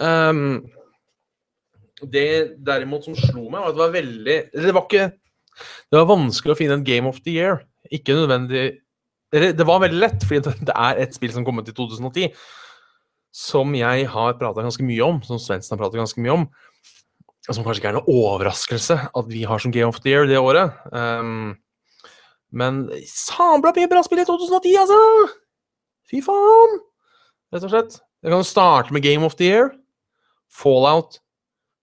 Ehm, 0.00 0.62
det 2.10 2.56
derimot 2.64 3.04
som 3.04 3.16
slo 3.18 3.48
meg, 3.50 3.60
var 3.60 3.68
at 3.68 3.76
det 3.76 3.82
var 3.82 3.92
veldig 3.92 4.36
Det 4.56 4.72
var 4.72 4.86
ikke 4.86 5.10
Det 5.92 5.98
var 5.98 6.06
vanskelig 6.08 6.54
å 6.54 6.56
finne 6.56 6.78
en 6.78 6.84
Game 6.86 7.10
of 7.10 7.18
the 7.26 7.34
Year. 7.36 7.60
Ikke 7.92 8.16
nødvendig 8.16 8.78
Det 9.30 9.66
var 9.68 9.82
veldig 9.84 10.00
lett, 10.00 10.24
fordi 10.24 10.40
det- 10.66 10.74
er 10.74 11.02
et 11.04 11.14
spill 11.14 11.32
som 11.34 11.44
kom 11.44 11.60
ut 11.60 11.68
i 11.68 11.74
2010, 11.76 12.32
som 13.30 13.74
jeg 13.76 14.08
har 14.10 14.38
prata 14.40 14.64
ganske 14.64 14.82
mye 14.82 15.04
om, 15.06 15.20
som 15.22 15.38
Svendsen 15.38 15.76
har 15.76 15.82
prata 15.84 16.00
ganske 16.00 16.18
mye 16.18 16.32
om. 16.34 16.48
Og 17.48 17.54
som 17.54 17.62
kanskje 17.64 17.78
ikke 17.82 17.92
er 17.92 17.98
noe 18.00 18.10
overraskelse 18.10 18.96
at 19.16 19.28
vi 19.30 19.44
har 19.46 19.62
som 19.62 19.70
Game 19.70 19.86
of 19.88 20.00
the 20.02 20.10
Year 20.10 20.26
det 20.26 20.40
året. 20.40 20.74
Um, 20.92 21.54
men 22.50 22.88
sabla 23.06 23.70
mye 23.76 23.88
bra 23.90 24.02
spill 24.02 24.24
i 24.24 24.26
2010, 24.26 24.74
altså! 24.82 24.98
Fy 26.10 26.18
faen! 26.26 26.80
Rett 27.54 27.66
og 27.68 27.70
slett. 27.70 28.00
Jeg 28.24 28.34
kan 28.34 28.44
starte 28.44 28.92
med 28.92 29.02
Game 29.06 29.24
of 29.24 29.38
the 29.38 29.46
Year. 29.46 29.70
Fallout 30.50 31.20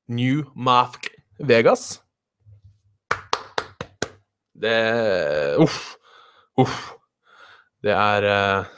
New 0.08 0.44
Mask 0.56 1.10
Vegas. 1.40 2.02
Det 4.58 5.56
Uff. 5.62 5.96
Uff. 6.58 6.78
Det 7.84 7.94
er 7.94 8.28
uh, 8.28 8.70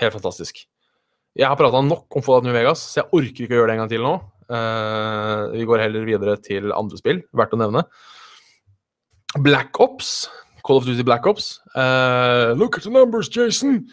helt 0.00 0.16
fantastisk. 0.16 0.64
Jeg 1.36 1.46
har 1.46 1.58
prata 1.58 1.82
nok 1.84 2.10
om 2.16 2.24
Fallout 2.24 2.46
New 2.46 2.56
Vegas, 2.56 2.82
så 2.82 3.02
jeg 3.02 3.10
orker 3.14 3.44
ikke 3.44 3.54
å 3.54 3.60
gjøre 3.60 3.70
det 3.70 3.76
en 3.76 3.82
gang 3.84 3.92
til 3.92 4.04
nå. 4.04 4.14
Uh, 4.50 5.52
vi 5.54 5.66
går 5.68 5.84
heller 5.84 6.06
videre 6.08 6.34
til 6.42 6.72
andre 6.74 6.98
spill, 6.98 7.20
verdt 7.36 7.54
å 7.54 7.60
nevne. 7.60 7.84
Black 9.38 9.78
Ops. 9.82 10.28
Call 10.66 10.80
of 10.80 10.88
Duty 10.88 11.04
Black 11.06 11.26
Ops. 11.26 11.60
Uh, 11.74 12.52
look 12.58 12.76
at 12.76 12.84
the 12.84 12.90
numbers, 12.92 13.30
Jason! 13.32 13.84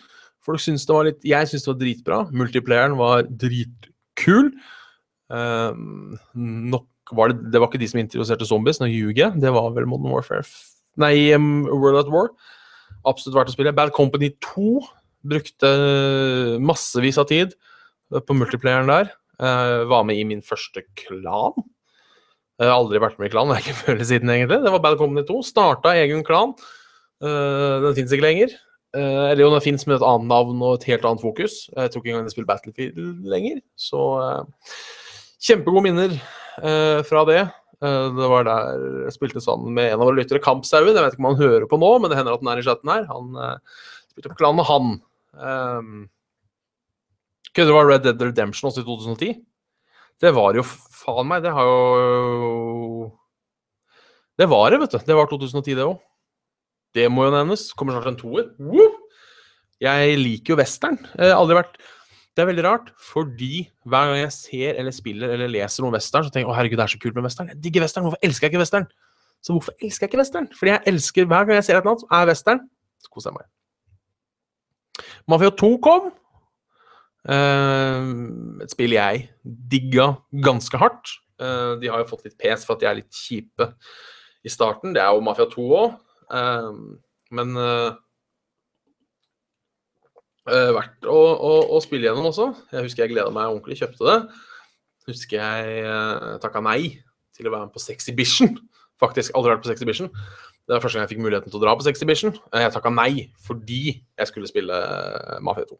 Folk 0.43 0.63
syns 0.63 0.86
det 0.88 0.95
var 0.95 1.08
litt 1.10 1.26
Jeg 1.28 1.47
syns 1.50 1.65
det 1.65 1.71
var 1.71 1.80
dritbra. 1.82 2.17
Multiplayeren 2.32 2.97
var 3.00 3.28
dritkul. 3.28 4.54
Eh, 5.34 5.82
nok 6.36 7.16
var 7.16 7.32
det, 7.32 7.52
det 7.54 7.62
var 7.62 7.70
ikke 7.70 7.82
de 7.82 7.88
som 7.92 8.02
introduserte 8.02 8.48
zombies, 8.48 8.82
nå 8.82 8.90
ljuger 8.92 9.28
jeg. 9.28 9.42
Det 9.44 9.54
var 9.56 9.72
vel 9.76 9.88
Modern 9.90 10.12
Warfare 10.16 10.44
Nei, 10.98 11.30
World 11.38 12.02
at 12.02 12.12
War. 12.12 12.32
Absolutt 13.08 13.38
verdt 13.38 13.52
å 13.52 13.56
spille. 13.56 13.76
Bad 13.76 13.94
Company 13.96 14.32
2 14.44 14.82
brukte 15.28 15.70
massevis 16.63 17.20
av 17.22 17.28
tid 17.30 17.54
på 18.10 18.38
multiplayeren 18.38 18.90
der. 18.90 19.12
Eh, 19.38 19.84
var 19.90 20.08
med 20.08 20.18
i 20.18 20.26
min 20.26 20.42
første 20.42 20.84
klan. 20.98 21.54
Jeg 22.58 22.72
har 22.72 22.80
aldri 22.80 23.02
vært 23.04 23.20
med 23.22 23.30
i 23.30 23.34
klan, 23.36 23.52
det 23.52 23.60
er 23.60 23.68
ikke 23.68 24.06
siden 24.12 24.34
egentlig. 24.34 24.63
Det 24.63 24.74
var 24.74 24.82
Bad 24.84 24.98
Company 24.98 25.26
2. 25.28 25.42
Starta 25.46 25.94
egen 26.02 26.24
klan. 26.26 26.56
Eh, 27.22 27.76
den 27.86 27.98
fins 27.98 28.13
ikke 28.13 28.26
lenger. 28.26 28.56
Eh, 28.98 29.24
eller 29.32 29.44
jo, 29.44 29.52
den 29.54 29.66
fins 29.66 29.86
med 29.86 30.00
et 30.00 30.08
annet 30.08 30.32
navn 30.32 30.62
og 30.66 30.80
et 30.80 30.88
helt 30.90 31.06
annet 31.06 31.22
fokus. 31.22 31.68
Jeg 31.76 31.94
tror 31.94 32.02
ikke 32.02 32.16
engang 32.16 32.26
de 32.26 32.34
spiller 32.34 32.50
Battlefield 32.50 33.28
lenger. 33.30 33.62
Så 33.78 34.02
eh, 34.24 34.72
kjempegode 35.43 35.86
minner 35.86 36.13
eh, 36.17 37.02
fra 37.08 37.23
det. 37.30 37.41
Eh, 37.84 38.06
det 38.17 38.30
var 38.32 38.47
der 38.47 38.86
jeg 39.06 39.15
spilte 39.17 39.43
sammen 39.43 39.76
med 39.76 39.91
en 39.91 40.02
av 40.02 40.08
våre 40.10 40.19
lyttere, 40.19 40.41
Kampsauen. 40.43 40.89
Jeg 40.93 41.04
vet 41.04 41.17
ikke 41.17 41.23
om 41.23 41.32
han 41.32 41.41
hører 41.41 41.67
på 41.69 41.80
nå, 41.82 41.91
men 42.02 42.12
det 42.12 42.19
hender 42.19 42.38
at 42.38 42.43
han 42.43 42.54
er 42.54 42.62
i 42.62 42.65
chatten 42.67 42.93
her. 42.93 43.06
Han 43.12 43.38
eh, 43.43 43.84
spilte 44.13 44.34
på 44.34 44.39
klanen 44.41 44.67
han. 44.67 44.95
Kunne 47.54 47.69
det 47.69 47.76
være 47.76 47.89
Red 47.91 48.06
Dead 48.06 48.21
Redemption 48.21 48.71
også 48.71 48.82
i 48.82 48.88
2010? 48.88 49.38
Det 50.17 50.32
var 50.34 50.58
jo 50.58 50.63
faen 50.65 51.28
meg 51.30 51.43
Det 51.45 51.52
har 51.54 51.67
jo 51.67 53.12
Det 54.38 54.47
var 54.50 54.71
det, 54.73 54.80
vet 54.82 54.95
du. 54.95 55.00
Det 55.06 55.17
var 55.17 55.30
2010, 55.30 55.78
det 55.78 55.86
òg. 55.86 56.00
Det 56.97 57.06
må 57.13 57.28
jo 57.28 57.34
nevnes. 57.34 57.69
Kommer 57.78 57.93
snart 57.93 58.10
en 58.10 58.17
toer. 58.17 58.50
Jeg 59.82 60.17
liker 60.17 60.54
jo 60.56 60.58
western. 60.58 60.97
Jeg 61.13 61.30
har 61.30 61.38
aldri 61.38 61.60
vært 61.60 61.78
Det 62.38 62.43
er 62.43 62.52
veldig 62.52 62.63
rart, 62.67 62.89
fordi 63.02 63.63
hver 63.89 64.12
gang 64.12 64.19
jeg 64.19 64.34
ser 64.36 64.78
eller 64.78 64.93
spiller 64.93 65.32
eller 65.34 65.50
leser 65.50 65.82
noe 65.82 65.95
western, 65.95 66.21
så 66.28 66.30
tenker 66.30 66.45
jeg 66.45 66.54
å 66.54 66.58
herregud, 66.60 66.78
det 66.78 66.84
er 66.84 66.91
så 66.93 67.00
kult 67.02 67.15
med 67.17 67.26
western. 67.26 67.47
Jeg 67.50 67.58
digger 67.63 67.82
western. 67.82 68.06
Hvorfor 68.06 68.28
elsker 68.28 68.45
jeg 68.45 68.54
ikke 68.54 68.62
western? 68.62 68.86
Så 69.41 69.56
hvorfor 69.56 69.73
elsker 69.82 70.06
jeg 70.06 70.12
ikke 70.12 70.19
western? 70.21 70.50
Fordi 70.60 70.73
jeg 70.76 70.84
elsker 70.91 71.26
hver 71.32 71.47
gang 71.47 71.58
jeg 71.58 71.65
ser 71.65 71.80
et 71.80 71.82
eller 71.82 71.95
annet 71.95 72.04
som 72.06 72.13
er 72.19 72.30
western, 72.30 72.62
så 73.02 73.10
koser 73.15 73.32
jeg 73.32 73.39
meg. 73.39 73.50
Mafia 75.34 75.50
2 75.63 75.71
kom. 75.88 76.12
Eh, 77.34 78.13
et 78.67 78.78
spill 78.78 78.93
jeg 79.00 79.26
digga 79.73 80.12
ganske 80.45 80.84
hardt. 80.86 81.17
Eh, 81.41 81.73
de 81.82 81.89
har 81.89 82.06
jo 82.06 82.10
fått 82.13 82.30
litt 82.30 82.38
pes 82.38 82.69
for 82.69 82.78
at 82.78 82.86
de 82.86 82.91
er 82.91 83.00
litt 83.02 83.23
kjipe 83.26 83.71
i 84.45 84.54
starten. 84.54 84.93
Det 84.93 85.02
er 85.02 85.10
jo 85.10 85.26
Mafia 85.26 85.50
2 85.50 85.67
òg. 85.82 85.97
men 87.32 87.58
eh, 87.58 87.88
eh, 87.88 87.95
verdt 90.48 91.08
å, 91.10 91.18
å, 91.18 91.54
å 91.76 91.82
spille 91.84 92.08
gjennom 92.08 92.30
også. 92.30 92.52
Jeg 92.74 92.86
husker 92.86 93.06
jeg 93.06 93.16
gleda 93.16 93.34
meg 93.36 93.50
ordentlig, 93.50 93.80
kjøpte 93.82 94.08
det. 94.08 94.18
Husker 95.08 95.40
jeg 95.40 95.84
uh, 95.88 96.36
takka 96.44 96.62
nei 96.64 96.98
til 97.38 97.48
å 97.48 97.54
være 97.54 97.68
med 97.68 97.76
på 97.76 97.84
Sexybition. 97.84 98.58
Faktisk 99.04 99.36
aldri 99.38 99.54
vært 99.54 99.66
på 99.66 99.72
Sexybition. 99.72 100.10
Det 100.68 100.76
var 100.76 100.84
første 100.84 101.00
gang 101.00 101.06
jeg 101.06 101.14
fikk 101.14 101.24
muligheten 101.24 101.54
til 101.54 101.62
å 101.62 101.64
dra 101.64 101.76
på 101.80 101.86
Sexybition. 101.86 102.34
Eh, 102.52 102.66
Jeg 102.66 102.74
takka 102.76 102.92
nei 102.92 103.30
fordi 103.46 103.82
jeg 103.94 104.28
skulle 104.28 104.50
spille 104.50 104.76
eh, 104.76 105.38
Mafia 105.46 105.68
2. 105.70 105.78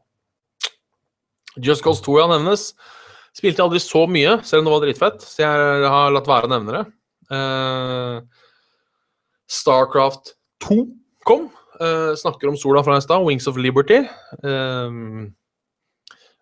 Just 1.66 1.84
Cause 1.84 2.04
2 2.06 2.22
ja, 2.22 2.28
nevnes. 2.32 2.70
Spilte 3.36 3.66
aldri 3.66 3.82
så 3.84 4.06
mye, 4.10 4.38
selv 4.48 4.64
om 4.64 4.70
det 4.70 4.74
var 4.74 4.86
dritfett, 4.86 5.26
så 5.26 5.44
jeg 5.44 5.90
har 5.92 6.14
latt 6.14 6.30
være 6.30 6.48
å 6.48 6.54
nevne 6.54 6.74
det. 6.74 6.86
Uh, 7.28 8.22
Starcraft 9.52 10.32
2 10.64 10.80
kom. 11.28 11.50
Eh, 11.82 12.14
snakker 12.18 12.50
om 12.50 12.58
sola 12.58 12.84
fra 12.86 12.98
en 12.98 13.04
stad, 13.06 13.26
Wings 13.26 13.48
of 13.50 13.60
Liberty. 13.62 14.02
Eh, 14.44 14.98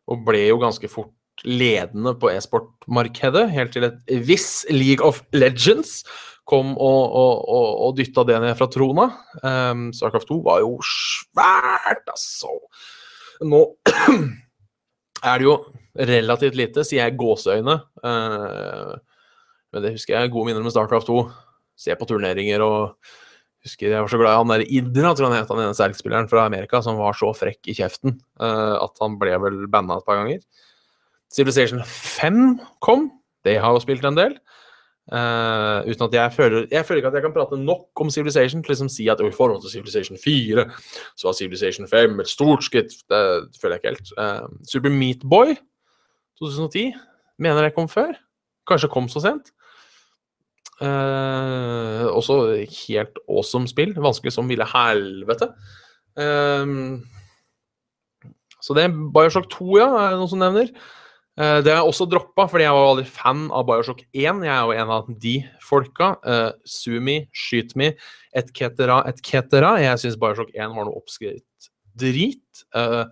og 0.05 0.25
ble 0.27 0.45
jo 0.47 0.61
ganske 0.61 0.89
fort 0.91 1.13
ledende 1.43 2.13
på 2.19 2.29
e-sportmarkedet, 2.31 3.49
helt 3.51 3.73
til 3.75 3.87
et 3.89 4.13
viss 4.27 4.63
League 4.71 5.03
of 5.05 5.21
Legends 5.35 6.03
kom 6.45 6.75
og, 6.77 7.01
og, 7.17 7.41
og, 7.49 7.69
og 7.87 7.95
dytta 7.97 8.23
det 8.29 8.37
ned 8.43 8.53
fra 8.57 8.67
trona. 8.71 9.07
Um, 9.41 9.87
Starcraft 9.97 10.29
2 10.29 10.37
var 10.45 10.61
jo 10.61 10.75
svært, 10.85 12.05
altså. 12.05 12.53
Nå 13.49 13.63
er 15.31 15.41
det 15.41 15.47
jo 15.47 15.57
relativt 15.95 16.57
lite, 16.59 16.85
sier 16.85 17.07
jeg 17.07 17.17
gåseøyne. 17.19 17.79
Uh, 18.05 18.93
men 19.73 19.85
det 19.85 19.95
husker 19.97 20.19
jeg 20.19 20.33
gode 20.33 20.51
minner 20.51 20.65
med 20.65 20.75
Starcraft 20.75 21.09
2. 21.09 21.19
Se 21.81 21.97
på 21.97 22.07
turneringer 22.07 22.63
og 22.63 22.93
husker 23.65 23.91
Jeg 23.91 24.03
var 24.03 24.11
så 24.11 24.19
glad 24.21 24.33
i 24.33 24.39
han 24.39 24.53
der 24.53 24.63
Idra, 24.79 25.11
tror 25.15 25.29
han 25.29 25.37
het, 25.39 25.49
han 25.49 25.63
ene 25.63 25.77
sterkspilleren 25.77 26.29
fra 26.31 26.45
Amerika, 26.45 26.81
som 26.85 26.99
var 27.01 27.17
så 27.17 27.31
frekk 27.35 27.71
i 27.71 27.75
kjeften 27.77 28.19
uh, 28.41 28.77
at 28.83 29.03
han 29.03 29.17
ble 29.21 29.35
vel 29.41 29.65
banna 29.71 29.99
et 29.99 30.07
par 30.07 30.21
ganger. 30.21 30.43
Civilization 31.33 31.81
5 31.85 32.59
kom. 32.85 33.09
Det 33.45 33.57
har 33.61 33.73
jo 33.75 33.81
spilt 33.83 34.05
en 34.07 34.17
del. 34.17 34.37
Uh, 35.05 35.85
uten 35.85 36.07
at 36.07 36.15
jeg 36.17 36.33
føler 36.33 36.63
Jeg 36.71 36.81
føler 36.81 36.97
ikke 36.97 37.09
at 37.11 37.17
jeg 37.19 37.23
kan 37.27 37.33
prate 37.35 37.57
nok 37.61 38.01
om 38.01 38.09
Civilization 38.09 38.63
til 38.63 38.71
liksom 38.73 38.87
si 38.89 39.05
at 39.11 39.19
i 39.21 39.29
forhold 39.29 39.61
til 39.61 39.69
Civilization 39.75 40.17
4 40.17 40.63
så 41.13 41.27
var 41.27 41.35
Civilization 41.37 41.87
5 41.87 42.19
et 42.19 42.31
stort 42.31 42.65
skritt. 42.65 42.95
Det 43.09 43.21
føler 43.61 43.77
jeg 43.77 43.83
ikke 43.83 43.91
helt. 43.93 44.13
Uh, 44.17 44.49
Super 44.65 44.89
Meat 44.89 45.21
Boy 45.29 45.53
2010 46.41 46.93
mener 47.37 47.67
jeg 47.67 47.75
kom 47.75 47.89
før. 47.89 48.15
Kanskje 48.65 48.89
kom 48.89 49.09
så 49.09 49.21
sent. 49.21 49.53
Uh, 50.83 52.11
også 52.11 52.39
helt 52.87 53.19
awesome 53.31 53.69
spill. 53.71 53.95
Vanskelig 53.95 54.33
som 54.35 54.49
ville 54.51 54.67
helvete. 54.67 55.51
Um, 56.19 57.05
så 58.63 58.75
det 58.75 58.87
er 58.87 58.93
Bioshock 59.13 59.49
2, 59.53 59.65
ja, 59.79 59.89
er 60.01 60.13
det 60.13 60.21
noen 60.21 60.31
som 60.31 60.41
nevner. 60.41 60.71
Uh, 61.35 61.59
det 61.63 61.71
har 61.71 61.81
jeg 61.81 61.91
også 61.91 62.07
droppa, 62.11 62.47
fordi 62.51 62.65
jeg 62.65 62.75
var 62.75 62.89
aldri 62.89 63.05
fan 63.17 63.43
av 63.55 63.67
Bioshock 63.67 64.05
1. 64.07 64.45
Jeg 64.47 64.53
er 64.55 64.63
jo 64.63 64.75
en 64.75 64.93
av 64.97 65.11
de 65.25 65.35
folka. 65.63 66.13
Uh, 66.25 66.51
Sumi, 66.67 67.19
Skyt 67.35 67.75
Me, 67.79 67.93
et 68.35 68.55
cetera, 68.55 69.01
et 69.09 69.19
cetera. 69.23 69.75
Jeg 69.83 70.03
syns 70.03 70.17
Bioshock 70.19 70.55
1 70.55 70.75
var 70.75 70.87
noe 70.87 70.99
oppskrytt 70.99 71.71
drit. 71.95 72.65
Uh, 72.75 73.05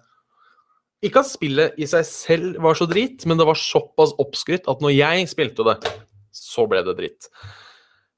ikke 1.03 1.19
at 1.19 1.27
spillet 1.27 1.79
i 1.79 1.87
seg 1.89 2.07
selv 2.07 2.59
var 2.63 2.79
så 2.79 2.87
drit, 2.87 3.25
men 3.27 3.39
det 3.39 3.47
var 3.47 3.59
såpass 3.59 4.15
oppskrytt 4.23 4.69
at 4.71 4.83
når 4.83 4.95
jeg 4.95 5.29
spilte 5.31 5.65
det, 5.67 5.77
så 6.33 6.65
ble 6.69 6.81
det 6.85 6.97
dritt. 6.97 7.29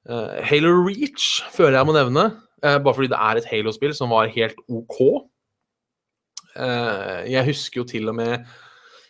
Uh, 0.05 0.38
Halo 0.45 0.72
Reach 0.86 1.39
føler 1.53 1.80
jeg 1.80 1.89
må 1.89 1.95
nevne, 1.95 2.28
uh, 2.61 2.78
bare 2.78 2.93
fordi 2.93 3.09
det 3.11 3.18
er 3.20 3.39
et 3.39 3.47
Halo-spill 3.49 3.95
som 3.97 4.13
var 4.13 4.30
helt 4.34 4.59
OK. 4.70 4.99
Uh, 6.55 7.26
jeg 7.28 7.43
husker 7.49 7.82
jo 7.82 7.89
til 7.89 8.07
og 8.07 8.16
med 8.16 8.38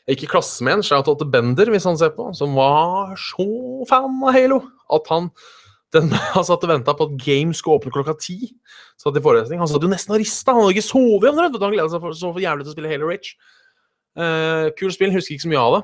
Jeg 0.07 0.15
gikk 0.15 0.23
i 0.25 0.29
klasse 0.31 0.65
med 0.65 0.79
en, 0.79 0.85
shout-out 0.85 1.19
til 1.21 1.29
Bender, 1.29 1.69
hvis 1.69 1.85
han 1.85 1.97
ser 1.97 2.15
på, 2.15 2.31
som 2.33 2.55
var 2.57 3.13
så 3.21 3.45
fan 3.89 4.17
av 4.25 4.33
Halo 4.33 4.63
at 4.93 5.11
han 5.13 5.29
Den, 5.93 6.09
han 6.35 6.45
satt 6.45 6.65
og 6.65 6.71
venta 6.71 6.95
på 6.97 7.09
at 7.09 7.17
Game 7.21 7.53
skulle 7.53 7.77
åpne 7.79 7.93
klokka 7.93 8.17
ti. 8.19 8.49
Satt 8.99 9.15
i 9.15 9.21
forelesning. 9.23 9.61
Han 9.61 9.69
satt 9.69 9.83
jo 9.83 9.87
nesten 9.87 10.11
og 10.11 10.19
rista. 10.19 10.51
Han 10.51 10.65
hadde 10.65 10.73
ikke 10.75 10.89
sovet. 10.89 11.29
Han 11.31 11.55
gleda 11.55 11.85
seg 11.91 12.01
for, 12.03 12.17
så 12.17 12.31
for 12.33 12.43
jævlig 12.43 12.65
til 12.65 12.73
å 12.73 12.75
spille 12.75 12.91
Halo 12.91 13.07
Reach. 13.07 13.29
Uh, 14.19 14.73
kul 14.75 14.91
spill. 14.91 15.13
Husker 15.15 15.37
ikke 15.37 15.45
så 15.45 15.51
mye 15.53 15.61
av 15.61 15.77
det. 15.77 15.81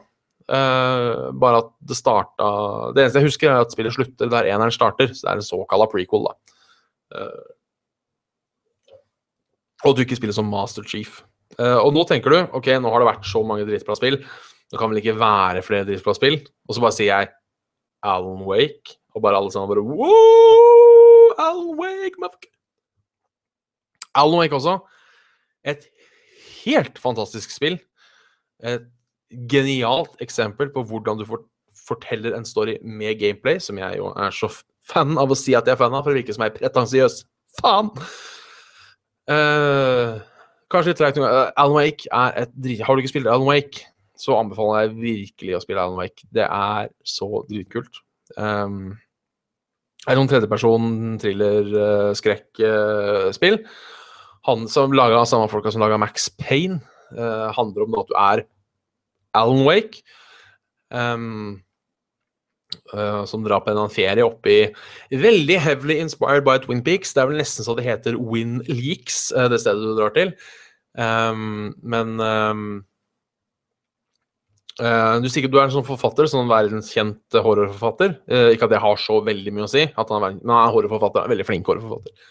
Uh, 0.51 1.31
bare 1.39 1.61
at 1.61 1.67
det 1.87 1.95
starta 1.95 2.47
Det 2.91 3.05
eneste 3.05 3.21
jeg 3.21 3.27
husker, 3.29 3.47
er 3.47 3.63
at 3.63 3.71
spillet 3.71 3.95
slutter 3.95 4.31
der 4.31 4.49
eneren 4.51 4.73
starter. 4.75 5.13
Så 5.15 5.23
det 5.23 5.31
er 5.31 5.39
en 5.39 5.47
såkalla 5.47 5.87
prequel, 5.91 6.27
da. 6.27 6.33
Uh, 7.15 7.51
og 9.87 9.95
du 9.95 10.03
ikke 10.03 10.19
spiller 10.19 10.35
som 10.35 10.49
Master 10.51 10.85
Chief. 10.85 11.21
Uh, 11.57 11.79
og 11.79 11.91
nå 11.95 12.03
tenker 12.09 12.33
du 12.33 12.39
ok, 12.57 12.67
nå 12.79 12.91
har 12.91 13.03
det 13.03 13.09
vært 13.13 13.29
så 13.29 13.41
mange 13.47 13.67
dritbra 13.67 13.95
spill. 13.97 14.19
Det 14.71 14.79
kan 14.79 14.91
vel 14.91 15.01
ikke 15.01 15.17
være 15.19 15.63
flere 15.65 15.87
dritbra 15.87 16.15
spill? 16.15 16.39
Og 16.67 16.75
så 16.75 16.83
bare 16.83 16.95
sier 16.95 17.09
jeg 17.11 17.31
Alan 18.07 18.45
Wake, 18.47 18.97
og 19.15 19.23
bare 19.23 19.39
alle 19.39 19.51
sammen 19.53 19.71
bare 19.71 19.83
Woo! 19.83 21.31
Alan 21.39 21.75
Wake, 21.79 22.19
motherfucker! 22.19 22.51
Alan 24.19 24.39
Wake 24.41 24.55
også. 24.55 24.79
Et 25.63 25.87
helt 26.63 26.99
fantastisk 26.99 27.51
spill. 27.53 27.79
Et 28.63 28.87
genialt 29.51 30.13
eksempel 30.23 30.67
på 30.73 30.81
hvordan 30.89 31.15
du 31.21 31.25
forteller 31.87 32.31
en 32.37 32.47
story 32.47 32.75
med 32.83 33.19
gameplay, 33.19 33.57
som 33.63 33.75
jeg 33.81 33.91
jo 33.99 34.05
er 34.15 34.31
så 34.35 34.47
fan 34.91 35.17
av 35.21 35.31
å 35.31 35.37
si 35.37 35.51
at 35.57 35.67
jeg 35.67 35.75
er 35.75 35.81
fan 35.81 35.95
av, 35.95 36.03
for 36.05 36.11
å 36.13 36.17
virke 36.17 36.33
som 36.35 36.45
jeg 36.45 36.57
pretensiøs. 36.57 37.15
Faen! 37.59 37.87
Uh, 39.31 40.11
kanskje 40.71 40.89
litt 40.91 41.01
tregt. 41.01 41.21
Uh, 41.21 41.49
Alan 41.59 41.77
Wake 41.77 42.03
er 42.09 42.29
et 42.43 42.51
drit... 42.55 42.83
Har 42.85 42.93
du 42.95 42.99
ikke 43.03 43.13
spilt 43.13 43.31
Alan 43.31 43.49
Wake, 43.49 43.77
så 44.19 44.31
anbefaler 44.39 44.77
jeg 44.83 44.99
virkelig 44.99 45.53
å 45.57 45.63
spille 45.63 45.83
Alan 45.83 45.99
Wake. 45.99 46.19
Det 46.33 46.47
er 46.47 46.83
så 47.07 47.29
dritkult. 47.49 47.93
Um, 48.37 48.79
er 50.09 50.15
noen 50.17 50.31
tredjeperson 50.31 50.83
thriller-skrekkspill. 51.21 53.57
Uh, 53.61 53.65
Han 54.49 54.59
som 54.71 54.95
laga 54.97 55.29
samme 55.29 55.47
folka 55.51 55.69
som 55.69 55.83
laga 55.83 56.01
Max 56.01 56.15
Payne, 56.41 56.77
uh, 57.13 57.49
handler 57.53 57.81
om 57.85 57.93
at 58.01 58.09
du 58.09 58.15
er 58.17 58.41
Alan 59.37 59.65
Wake. 59.67 60.03
Um, 60.91 61.61
uh, 62.93 63.23
som 63.25 63.43
drar 63.45 63.63
på 63.63 63.73
en 63.73 63.91
ferie 63.91 64.25
oppe 64.25 64.51
i 64.51 65.17
Veldig 65.21 65.57
heavily 65.63 65.99
inspired 66.01 66.45
by 66.47 66.59
Twin 66.63 66.83
Peaks. 66.85 67.13
Det 67.13 67.23
er 67.23 67.31
vel 67.31 67.41
nesten 67.41 67.67
så 67.67 67.75
det 67.77 67.87
heter 67.87 68.19
Win 68.19 68.59
Leaks, 68.69 69.29
uh, 69.35 69.47
det 69.51 69.61
stedet 69.63 69.83
du 69.83 69.95
drar 69.97 70.15
til. 70.15 70.33
Um, 70.97 71.71
men 71.83 72.17
um, 72.19 72.65
uh, 74.81 75.15
du, 75.23 75.29
sikkert, 75.31 75.53
du 75.53 75.59
er 75.61 75.69
en 75.69 75.75
sånn 75.77 75.87
forfatter, 75.87 76.29
sånn 76.31 76.51
verdenskjent 76.51 77.39
horrorforfatter. 77.39 78.19
ikke 78.51 78.67
at 78.67 78.75
det 78.75 78.83
har 78.83 78.99
så 78.99 79.21
veldig 79.25 79.55
mye 79.55 79.67
å 79.67 79.71
si, 79.71 79.87
at 79.87 80.13
han 80.13 80.19
er, 80.19 80.37
men 80.41 80.53
han 80.53 80.67
er 80.67 80.75
horrorforfatter, 80.75 81.31
veldig 81.31 81.47
flink 81.47 81.71
horrorforfatter. 81.71 82.29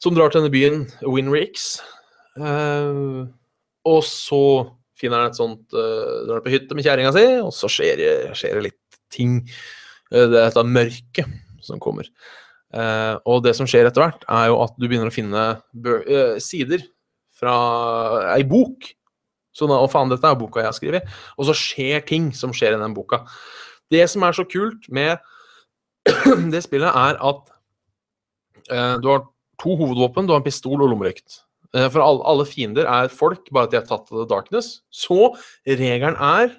Som 0.00 0.16
drar 0.16 0.32
til 0.32 0.40
denne 0.40 0.54
byen 0.54 0.86
Win 1.04 1.28
Leaks. 1.32 1.74
og 3.90 4.04
så 4.06 4.44
finner 5.00 5.22
han 5.22 5.32
et 5.32 5.38
sånt 5.38 5.76
uh, 5.76 6.26
Drar 6.28 6.44
på 6.44 6.52
hytte 6.52 6.76
med 6.76 6.86
kjerringa 6.86 7.12
si, 7.16 7.26
og 7.40 7.52
så 7.56 7.70
skjer 7.72 8.02
skjer 8.36 8.58
det 8.58 8.68
litt 8.68 9.00
ting. 9.12 9.40
Uh, 10.12 10.26
det 10.26 10.36
er 10.36 10.48
dette 10.50 10.66
mørket 10.66 11.64
som 11.64 11.82
kommer. 11.82 12.08
Uh, 12.70 13.18
og 13.26 13.42
det 13.44 13.56
som 13.58 13.68
skjer 13.68 13.88
etter 13.88 14.04
hvert, 14.04 14.24
er 14.30 14.50
jo 14.50 14.60
at 14.64 14.76
du 14.78 14.86
begynner 14.86 15.10
å 15.10 15.14
finne 15.14 15.44
uh, 15.58 16.36
sider 16.42 16.84
fra 17.40 17.56
ei 18.36 18.44
bok. 18.46 18.92
Sånn, 19.56 19.72
og 19.74 19.90
faen, 19.90 20.12
dette 20.12 20.28
er 20.28 20.38
boka 20.38 20.62
jeg 20.62 20.70
har 20.70 20.76
skrevet. 20.76 21.18
Og 21.36 21.48
så 21.48 21.56
skjer 21.58 22.04
ting 22.06 22.30
som 22.36 22.54
skjer 22.54 22.76
i 22.76 22.80
den 22.80 22.94
boka. 22.94 23.24
Det 23.90 24.04
som 24.08 24.22
er 24.22 24.36
så 24.36 24.46
kult 24.46 24.86
med 24.94 25.18
det 26.54 26.62
spillet, 26.64 26.88
er 26.88 27.18
at 27.18 27.48
du 28.70 29.08
har 29.10 29.24
to 29.58 29.74
hovedvåpen. 29.74 30.28
Du 30.28 30.30
har 30.30 30.38
en 30.38 30.46
pistol 30.46 30.78
og 30.78 30.92
lommelykt. 30.92 31.40
Eh, 31.76 31.86
for 31.92 32.02
alle, 32.02 32.46
fiender 32.48 32.88
er 32.90 33.12
folk, 33.14 33.46
bare 33.54 33.68
at 33.68 33.74
de 33.74 33.78
er 33.78 33.86
tatt 33.86 34.08
av 34.10 34.22
the 34.22 34.28
darkness. 34.30 34.80
Så 34.90 35.34
regelen 35.68 36.18
er 36.18 36.56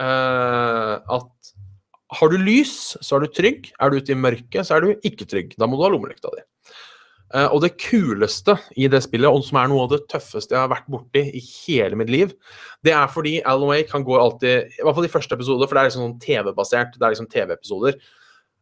uh, 0.00 1.00
at 1.16 1.54
har 2.14 2.30
du 2.30 2.36
lys, 2.38 2.94
så 3.02 3.16
er 3.16 3.24
du 3.24 3.32
trygg. 3.34 3.70
Er 3.80 3.90
du 3.90 3.98
ute 3.98 4.12
i 4.12 4.18
mørket, 4.18 4.66
så 4.66 4.76
er 4.76 4.84
du 4.84 5.06
ikke 5.06 5.26
trygg. 5.30 5.54
Da 5.58 5.68
må 5.68 5.78
du 5.78 5.86
ha 5.86 5.90
lommelykta 5.94 6.32
di. 6.34 6.44
Uh, 7.34 7.48
og 7.48 7.62
det 7.64 7.72
kuleste 7.80 8.58
i 8.78 8.86
det 8.90 9.00
spillet, 9.06 9.26
og 9.32 9.42
som 9.46 9.58
er 9.58 9.72
noe 9.72 9.86
av 9.86 9.94
det 9.94 10.04
tøffeste 10.12 10.54
jeg 10.54 10.60
har 10.60 10.70
vært 10.70 10.92
borti 10.92 11.24
i 11.34 11.40
hele 11.64 11.96
mitt 11.98 12.12
liv, 12.12 12.36
det 12.84 12.92
er 12.94 13.08
fordi 13.10 13.38
Alan 13.48 13.72
Wake 13.72 13.90
han 13.96 14.04
går 14.06 14.20
alltid 14.20 14.76
I 14.76 14.84
hvert 14.84 14.98
fall 15.00 15.08
i 15.08 15.14
første 15.16 15.34
episode, 15.38 15.66
for 15.66 15.74
det 15.74 15.82
er 15.82 15.88
liksom 15.88 16.04
sånn 16.04 16.20
TV-basert. 16.22 16.94
Det 16.98 17.02
er 17.02 17.16
liksom 17.16 17.32
TV-episoder. 17.32 17.98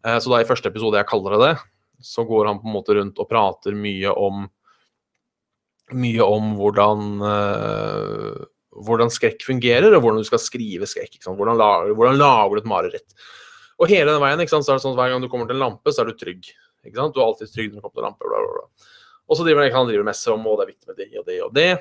Uh, 0.06 0.16
så 0.22 0.30
da 0.30 0.40
i 0.40 0.48
første 0.48 0.70
episode 0.70 1.02
jeg 1.02 1.10
kaller 1.10 1.36
det 1.36 1.50
det, 1.50 1.54
så 2.06 2.24
går 2.26 2.48
han 2.48 2.62
på 2.62 2.70
en 2.70 2.78
måte 2.78 2.96
rundt 2.96 3.18
og 3.18 3.30
prater 3.30 3.74
mye 3.76 4.14
om 4.14 4.46
mye 5.98 6.24
om 6.24 6.54
hvordan, 6.58 7.06
uh, 7.22 8.42
hvordan 8.86 9.12
skrekk 9.12 9.44
fungerer, 9.46 9.90
og 9.92 10.02
hvordan 10.02 10.22
du 10.22 10.28
skal 10.28 10.42
skrive 10.42 10.88
skrekk. 10.88 11.20
Hvordan 11.26 11.60
lager, 11.60 11.94
hvordan, 11.98 12.20
lager, 12.20 12.56
du 12.56 12.62
et 12.62 12.72
mareritt? 12.72 13.24
Og 13.80 13.90
hele 13.90 14.12
den 14.12 14.22
veien, 14.22 14.42
så 14.46 14.60
er 14.60 14.76
det 14.76 14.84
sånn 14.84 14.94
at 14.94 15.00
hver 15.00 15.14
gang 15.14 15.24
du 15.24 15.30
kommer 15.32 15.48
til 15.48 15.58
en 15.58 15.64
lampe, 15.64 15.92
så 15.92 16.04
er 16.04 16.12
du 16.12 16.18
trygg. 16.18 16.52
Du 16.82 16.98
er 16.98 17.24
alltid 17.24 17.50
trygg 17.50 17.72
når 17.72 17.80
du 17.80 17.84
kommer 17.86 17.96
til 17.98 18.04
en 18.04 18.10
lampe. 18.10 18.28
Bla, 18.28 18.42
bla, 18.42 18.60
bla. 18.60 18.92
Og 19.30 19.38
så 19.38 19.46
driver 19.46 19.70
han 19.72 19.88
driver 19.88 20.06
messer 20.06 20.34
om 20.34 20.46
og 20.50 20.58
det 20.58 20.64
er 20.64 20.72
viktig 20.74 20.90
med 20.90 20.98
det 21.00 21.10
og 21.18 21.26
det 21.26 21.40
og 21.42 21.52
det. 21.56 21.72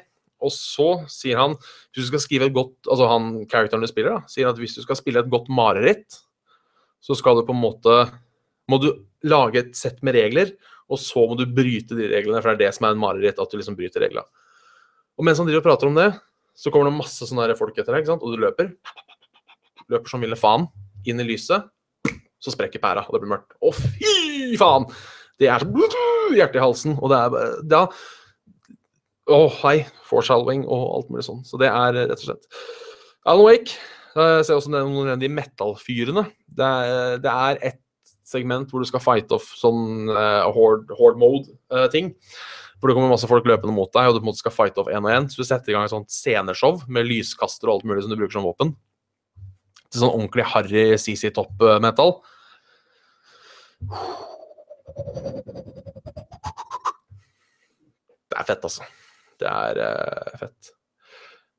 Og 0.41 0.53
så 0.55 0.89
sier 1.11 1.37
han 1.41 1.55
hvis 1.59 2.05
du 2.05 2.09
skal 2.09 2.23
skrive 2.23 2.49
et 2.49 2.55
godt, 2.55 2.75
altså 2.87 3.09
han 3.11 3.31
karakteren 3.49 3.83
du 3.83 3.89
spiller, 3.89 4.17
da, 4.17 4.31
sier 4.31 4.49
at 4.49 4.59
hvis 4.61 4.77
du 4.77 4.81
skal 4.85 4.97
spille 4.97 5.21
et 5.21 5.31
godt 5.31 5.51
mareritt, 5.53 6.21
så 7.01 7.17
skal 7.17 7.37
du 7.37 7.45
på 7.45 7.53
en 7.53 7.61
måte 7.61 7.95
må 8.69 8.79
du 8.81 8.91
lage 9.27 9.59
et 9.59 9.73
sett 9.77 9.99
med 10.05 10.15
regler 10.15 10.53
og 10.91 10.99
så 10.99 11.23
må 11.29 11.37
du 11.39 11.45
bryte 11.47 11.97
de 11.97 12.09
reglene, 12.11 12.41
for 12.41 12.51
det 12.51 12.57
er 12.57 12.63
det 12.67 12.75
som 12.77 12.87
er 12.87 12.95
en 12.95 13.01
mareritt, 13.01 13.39
at 13.39 13.51
du 13.51 13.59
liksom 13.59 13.77
bryter 13.79 14.03
reglene. 14.03 14.27
Og 15.19 15.27
mens 15.27 15.39
han 15.39 15.47
driver 15.47 15.63
og 15.63 15.67
prater 15.69 15.89
om 15.89 15.97
det, 15.97 16.09
så 16.57 16.71
kommer 16.71 16.89
det 16.89 16.97
masse 16.99 17.27
sånne 17.27 17.55
folk 17.59 17.77
etter 17.77 17.95
deg, 17.95 18.03
ikke 18.03 18.13
sant? 18.13 18.25
og 18.25 18.35
du 18.35 18.41
løper. 18.41 18.73
Løper 19.91 20.11
som 20.11 20.23
ville 20.23 20.39
faen 20.39 20.67
inn 21.07 21.21
i 21.23 21.27
lyset. 21.27 21.69
Så 22.41 22.53
sprekker 22.55 22.81
pæra, 22.81 23.05
og 23.05 23.15
det 23.15 23.21
blir 23.23 23.35
mørkt. 23.35 23.55
Å, 23.61 23.71
fy 23.75 24.57
faen! 24.59 24.87
Det 25.41 25.49
er 25.49 25.63
så 25.63 26.01
hjerte 26.35 26.59
i 26.59 26.61
halsen, 26.61 26.97
og 27.01 27.09
det 27.09 27.17
er 27.17 27.55
da 27.65 27.85
Å, 29.31 29.39
hei. 29.61 29.77
Foreshallowing 30.09 30.65
og 30.67 30.81
alt 30.97 31.11
mulig 31.13 31.23
sånn. 31.23 31.43
Så 31.47 31.57
det 31.61 31.69
er 31.71 31.95
rett 31.95 32.17
og 32.17 32.25
slett 32.25 32.61
Alan 33.29 33.45
Wake. 33.45 33.77
Jeg 34.11 34.43
ser 34.43 34.57
også 34.57 34.73
noen 34.73 35.13
av 35.13 35.21
de 35.21 35.29
metal-fyrene. 35.31 36.25
Det, 36.51 36.71
det, 37.23 37.31
er 37.31 37.61
et 37.69 37.79
segment 38.31 38.71
hvor 38.71 38.83
du 38.83 38.89
skal 38.89 39.03
fight 39.03 39.31
off 39.35 39.51
sånn 39.59 40.09
uh, 40.09 40.47
horde, 40.55 40.91
horde 40.97 41.21
mode-ting. 41.21 42.11
Eh, 42.15 42.17
uh, 42.17 42.57
hvor 42.81 42.89
det 42.89 42.95
kommer 42.97 43.11
masse 43.13 43.29
folk 43.29 43.45
løpende 43.45 43.75
mot 43.75 43.91
deg, 43.93 44.07
og 44.09 44.15
du 44.15 44.23
på 44.23 44.25
en 44.25 44.31
måte 44.31 44.41
skal 44.41 44.55
fight 44.55 44.79
off 44.81 44.89
én 44.89 45.05
og 45.05 45.13
én. 45.13 45.27
Så 45.29 45.37
du 45.37 45.45
setter 45.45 45.69
i 45.69 45.75
gang 45.75 45.85
et 45.85 45.93
sånt 45.93 46.09
sceneshow 46.09 46.81
med 46.89 47.05
lyskaster 47.05 47.69
og 47.69 47.75
alt 47.75 47.85
mulig 47.91 48.01
som 48.01 48.09
du 48.09 48.17
bruker 48.17 48.39
som 48.39 48.47
våpen. 48.47 48.73
Til 49.91 50.01
sånn 50.01 50.13
ordentlig 50.15 50.47
harry 50.49 50.85
CC 50.97 51.29
Top-metal. 51.35 52.15
Det 58.31 58.39
er 58.39 58.49
fett, 58.49 58.65
altså. 58.65 58.89
Det 59.37 59.49
er 59.51 59.81
uh, 59.85 60.37
fett. 60.41 60.73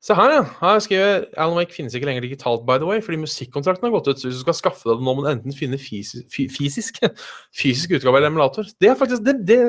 Se 0.02 0.14
her, 0.18 0.32
ja. 0.34 0.42
Her 0.58 0.80
skriver 0.82 1.24
Alan 1.38 1.54
Wake 1.60 1.74
finnes 1.74 1.94
ikke 1.94 2.08
lenger 2.08 2.24
digitalt, 2.24 2.64
by 2.66 2.80
the 2.82 2.88
way, 2.88 2.98
fordi 3.04 3.20
musikkontrakten 3.22 3.86
har 3.86 3.94
gått 3.94 4.10
ut. 4.10 4.18
Så 4.18 4.26
hvis 4.26 4.40
du 4.40 4.42
skal 4.42 4.56
skaffe 4.58 4.88
deg 4.88 4.98
det 4.98 5.06
nå, 5.06 5.14
må 5.14 5.22
du 5.22 5.30
enten 5.30 5.54
finne 5.54 5.78
fysisk, 5.78 6.26
fysisk, 6.32 6.98
fysisk 7.60 7.94
utgave 7.98 8.18
eller 8.18 8.32
emulator. 8.32 8.66
Det 8.82 8.90
er 8.90 8.98
faktisk 8.98 9.22
det, 9.26 9.36
det, 9.46 9.60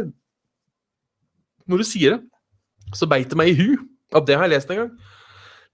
Når 1.69 1.83
du 1.83 1.85
sier 1.87 2.15
det, 2.15 2.23
så 2.97 3.09
beit 3.09 3.29
det 3.29 3.37
meg 3.39 3.53
i 3.53 3.57
hu 3.59 3.77
at 4.13 4.25
det 4.27 4.37
har 4.37 4.47
jeg 4.47 4.55
lest 4.55 4.73
en 4.73 4.81
gang. 4.83 4.91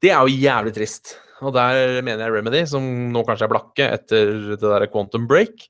Det 0.04 0.12
er 0.12 0.20
jo 0.28 0.44
jævlig 0.44 0.76
trist. 0.76 1.16
Og 1.40 1.56
der 1.56 2.02
mener 2.04 2.26
jeg 2.26 2.36
Remedy, 2.36 2.66
som 2.68 2.84
nå 3.14 3.24
kanskje 3.28 3.48
er 3.48 3.52
blakke 3.52 3.88
etter 3.96 4.32
det 4.52 4.60
der 4.60 4.88
Quantum 4.92 5.28
Break, 5.28 5.70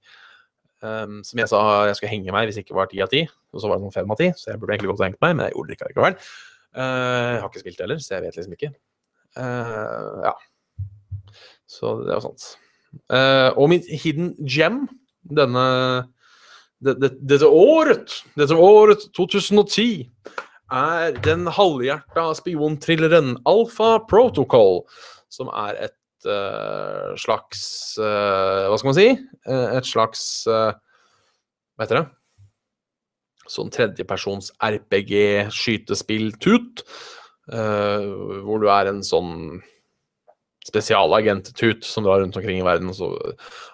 um, 0.82 1.22
som 1.26 1.42
jeg 1.42 1.52
sa 1.52 1.62
jeg 1.90 1.98
skulle 1.98 2.14
henge 2.16 2.34
meg 2.34 2.50
hvis 2.50 2.58
det 2.58 2.66
ikke 2.66 2.78
var 2.78 2.90
ti 2.90 3.02
av 3.06 3.12
ti, 3.14 3.22
og 3.54 3.62
så 3.62 3.70
var 3.70 3.78
det 3.78 3.86
noen 3.86 3.94
fem 3.94 4.14
av 4.14 4.18
ti, 4.18 4.32
så 4.38 4.52
jeg 4.52 4.62
burde 4.62 4.74
egentlig 4.74 4.96
godt 4.96 5.04
ha 5.04 5.10
hengt 5.12 5.22
meg, 5.22 5.36
men 5.36 5.46
jeg 5.46 5.56
gjorde 5.56 5.70
det 5.70 5.78
ikke 5.78 5.92
likevel. 5.92 6.18
Uh, 6.78 7.34
jeg 7.34 7.42
har 7.42 7.50
ikke 7.50 7.64
spilt 7.64 7.80
det 7.80 7.86
heller, 7.88 8.02
så 8.04 8.16
jeg 8.16 8.26
vet 8.28 8.38
liksom 8.38 8.56
ikke. 8.56 8.72
Uh, 9.38 10.22
ja. 10.28 10.34
Så 11.70 11.96
det 12.04 12.14
jo 12.14 12.26
sånt. 12.28 12.46
Uh, 13.10 13.50
og 13.58 13.70
min 13.72 13.86
hidden 13.90 14.34
gem 14.50 14.84
denne 15.30 15.66
det, 16.80 16.96
det, 17.02 17.12
Dette 17.28 17.50
året, 17.50 18.22
dette 18.40 18.56
året 18.56 19.04
2010, 19.18 20.08
er 20.72 21.18
den 21.26 21.50
halvhjerta 21.52 22.30
spionthrilleren 22.38 23.34
Alpha 23.50 23.98
Protocol, 24.10 24.84
som 25.34 25.50
er 25.52 25.90
et 25.90 25.96
slags 27.20 27.96
Hva 27.96 28.76
skal 28.76 28.90
man 28.90 28.98
si? 28.98 29.08
et 29.48 29.88
slags 29.88 30.22
Hva 30.46 31.86
heter 31.86 32.02
det? 32.02 32.19
Sånn 33.50 33.72
tredjepersons 33.74 34.52
RPG-skytespill-tut. 34.62 36.86
Uh, 37.50 38.46
hvor 38.46 38.62
du 38.62 38.70
er 38.70 38.86
en 38.92 39.02
sånn 39.06 39.62
spesialagent-tut 40.70 41.82
som 41.88 42.04
drar 42.06 42.20
rundt 42.22 42.38
omkring 42.38 42.60
i 42.60 42.68
verden, 42.68 42.94
så 42.94 43.08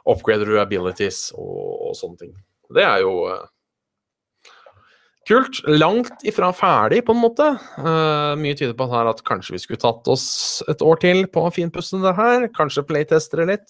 upgrader 0.07 0.47
du 0.47 0.61
abilities 0.61 1.34
og, 1.36 1.89
og 1.89 1.93
sånne 1.99 2.17
ting. 2.21 2.34
Det 2.76 2.84
er 2.86 2.99
jo 3.03 3.13
uh, 3.28 3.43
kult. 5.28 5.61
Langt 5.67 6.23
ifra 6.28 6.51
ferdig, 6.55 7.03
på 7.05 7.15
en 7.15 7.23
måte. 7.23 7.49
Uh, 7.80 8.34
mye 8.39 8.57
tyder 8.57 8.76
på 8.78 8.89
her 8.93 9.11
at 9.11 9.23
kanskje 9.28 9.57
vi 9.57 9.63
skulle 9.65 9.82
tatt 9.82 10.07
oss 10.11 10.28
et 10.71 10.84
år 10.86 11.01
til 11.03 11.26
på 11.32 11.45
å 11.45 11.53
finpusse 11.53 11.99
det 12.03 12.15
her. 12.17 12.49
Kanskje 12.55 12.88
playtestere 12.88 13.47
litt. 13.51 13.67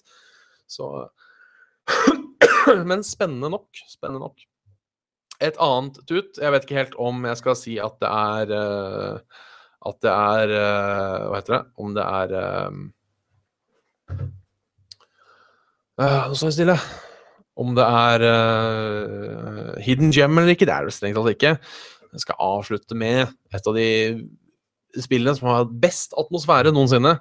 Så 0.70 1.08
Men 2.90 3.06
spennende 3.06 3.52
nok. 3.54 3.70
Spennende 3.90 4.28
nok. 4.28 4.46
Et 5.44 5.58
annet 5.62 5.98
tut 6.08 6.40
Jeg 6.40 6.54
vet 6.54 6.66
ikke 6.66 6.80
helt 6.80 6.96
om 7.02 7.26
jeg 7.28 7.40
skal 7.42 7.58
si 7.60 7.76
at 7.82 7.98
det 8.04 8.12
er 8.12 8.54
eh, 8.56 9.42
At 9.90 9.98
det 10.06 10.14
er 10.14 10.54
eh, 10.60 11.26
Hva 11.28 11.42
heter 11.42 11.58
det? 11.58 11.64
Om 11.82 11.98
det 11.98 12.06
er 12.06 12.36
eh, 12.40 12.72
Nå 15.96 16.36
står 16.36 16.50
jeg 16.50 16.58
stille. 16.58 16.74
Om 17.56 17.70
det 17.78 17.86
er 17.88 18.24
hidden 19.86 20.10
gem 20.12 20.42
eller 20.42 20.52
ikke, 20.52 20.68
det 20.68 20.74
er 20.76 20.90
det 20.90 20.92
strengt 20.92 21.16
tatt 21.16 21.30
ikke. 21.32 21.54
Jeg 22.12 22.24
skal 22.26 22.42
avslutte 22.44 22.98
med 23.00 23.32
et 23.56 23.70
av 23.72 23.78
de 23.78 23.86
spillene 25.00 25.38
som 25.38 25.48
har 25.48 25.62
hatt 25.62 25.72
best 25.86 26.12
atmosfære 26.20 26.74
noensinne. 26.76 27.14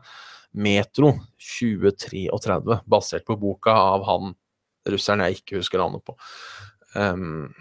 Metro 0.59 1.13
2033, 1.39 2.81
basert 2.91 3.27
på 3.31 3.39
boka 3.39 3.79
av 3.95 4.09
han 4.11 4.35
russeren 4.91 5.23
jeg 5.25 5.41
ikke 5.41 5.61
husker 5.61 5.81
navnet 5.81 6.05
på. 6.07 6.15
Um, 6.95 7.55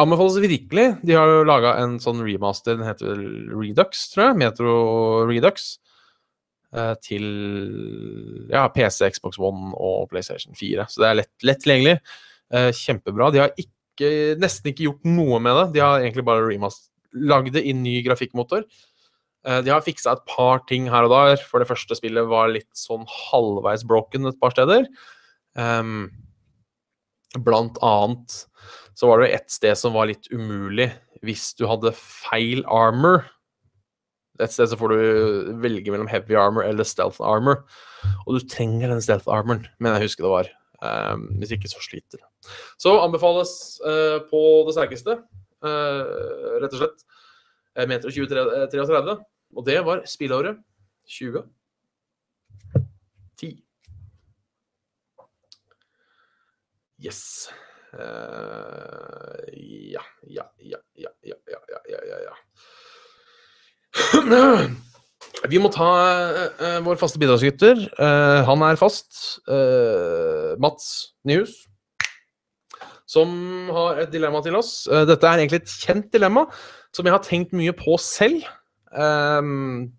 anbefales 0.00 0.36
virkelig. 0.42 0.86
De 1.06 1.16
har 1.16 1.30
jo 1.30 1.46
laga 1.46 1.76
en 1.82 1.98
sånn 2.02 2.22
remaster, 2.24 2.78
den 2.78 2.86
heter 2.88 3.18
Redux, 3.52 4.08
tror 4.12 4.28
jeg. 4.28 4.38
Metro 4.42 4.76
Redux. 5.28 5.74
eh, 6.74 6.94
til 7.06 7.26
ja, 8.50 8.66
PC, 8.74 9.06
Xbox 9.14 9.38
One 9.38 9.72
og 9.78 10.08
PlayStation 10.10 10.56
4. 10.58 10.88
Så 10.90 11.02
det 11.02 11.10
er 11.10 11.20
lett, 11.20 11.32
lett 11.46 11.62
tilgjengelig. 11.62 11.98
Eh, 12.50 12.70
kjempebra. 12.74 13.30
De 13.30 13.42
har 13.44 13.54
ikke, 13.60 14.10
nesten 14.42 14.72
ikke 14.72 14.88
gjort 14.88 15.06
noe 15.06 15.38
med 15.42 15.54
det. 15.60 15.68
De 15.76 15.84
har 15.84 16.02
egentlig 16.02 16.26
bare 16.26 16.48
remaster, 16.48 16.90
lagd 17.14 17.54
det 17.54 17.62
i 17.62 17.76
ny 17.78 18.00
grafikkmotor. 18.06 18.66
Eh, 19.44 19.60
de 19.62 19.70
har 19.70 19.84
fiksa 19.84 20.16
et 20.16 20.26
par 20.30 20.64
ting 20.68 20.88
her 20.90 21.06
og 21.06 21.14
der, 21.14 21.38
for 21.46 21.62
det 21.62 21.68
første 21.70 21.98
spillet 21.98 22.26
var 22.30 22.52
litt 22.52 22.70
sånn 22.78 23.04
halvveis 23.30 23.84
broken 23.86 24.30
et 24.30 24.40
par 24.40 24.54
steder. 24.56 24.88
Um, 25.54 26.08
blant 27.44 27.78
annet 27.84 28.40
så 28.94 29.08
var 29.10 29.22
det 29.22 29.32
ett 29.34 29.50
sted 29.50 29.74
som 29.78 29.94
var 29.96 30.10
litt 30.10 30.28
umulig 30.32 30.90
hvis 31.24 31.52
du 31.58 31.66
hadde 31.68 31.92
feil 31.96 32.62
armor. 32.70 33.24
Et 34.42 34.50
sted 34.50 34.66
så 34.70 34.76
får 34.78 34.92
du 34.92 34.98
velge 35.62 35.92
mellom 35.94 36.10
heavy 36.10 36.34
armor 36.38 36.66
eller 36.66 36.84
stealth 36.86 37.22
armor. 37.22 37.56
Og 38.26 38.36
du 38.36 38.40
trenger 38.50 38.90
den 38.90 39.02
stealth 39.04 39.28
armoren, 39.30 39.66
men 39.78 39.94
jeg 39.96 40.08
husker 40.08 40.26
det 40.26 40.34
var. 40.34 40.46
Um, 40.84 41.20
hvis 41.40 41.54
ikke, 41.54 41.70
så 41.70 41.80
sliter. 41.80 42.20
Så 42.82 42.90
anbefales 43.00 43.52
uh, 43.86 44.18
på 44.28 44.40
det 44.66 44.74
sterkeste, 44.76 45.12
uh, 45.64 46.04
rett 46.60 46.74
og 46.74 46.80
slett. 46.82 46.98
Uh, 47.78 47.86
meter. 47.88 48.08
2033. 48.10 49.16
Og 49.54 49.62
det 49.66 49.78
var 49.86 49.98
spillåret 50.10 50.56
2010. 51.08 53.64
Yes. 57.04 57.50
Eh, 57.94 59.38
ja, 59.94 60.02
ja, 60.26 60.44
ja, 60.66 60.80
ja, 60.98 61.10
ja, 61.24 61.38
ja, 61.88 62.00
ja, 62.10 62.18
ja. 62.28 62.34
Vi 65.50 65.58
må 65.60 65.68
ta 65.72 65.88
eh, 66.56 66.80
vår 66.84 66.96
faste 67.00 67.20
bidragsyter. 67.20 67.76
Eh, 67.92 68.40
han 68.48 68.62
er 68.66 68.80
fast. 68.80 69.40
eh, 69.50 70.54
Mats 70.62 71.14
Nyhus. 71.28 71.54
Som 73.06 73.68
har 73.74 74.00
et 74.02 74.12
dilemma 74.14 74.40
til 74.44 74.56
oss. 74.58 74.86
Eh, 74.88 75.04
dette 75.08 75.28
er 75.28 75.42
egentlig 75.42 75.62
et 75.62 75.74
kjent 75.84 76.08
dilemma 76.14 76.46
som 76.94 77.06
jeg 77.06 77.14
har 77.14 77.24
tenkt 77.26 77.54
mye 77.56 77.74
på 77.76 77.98
selv. 78.00 78.46
Um, 78.94 79.90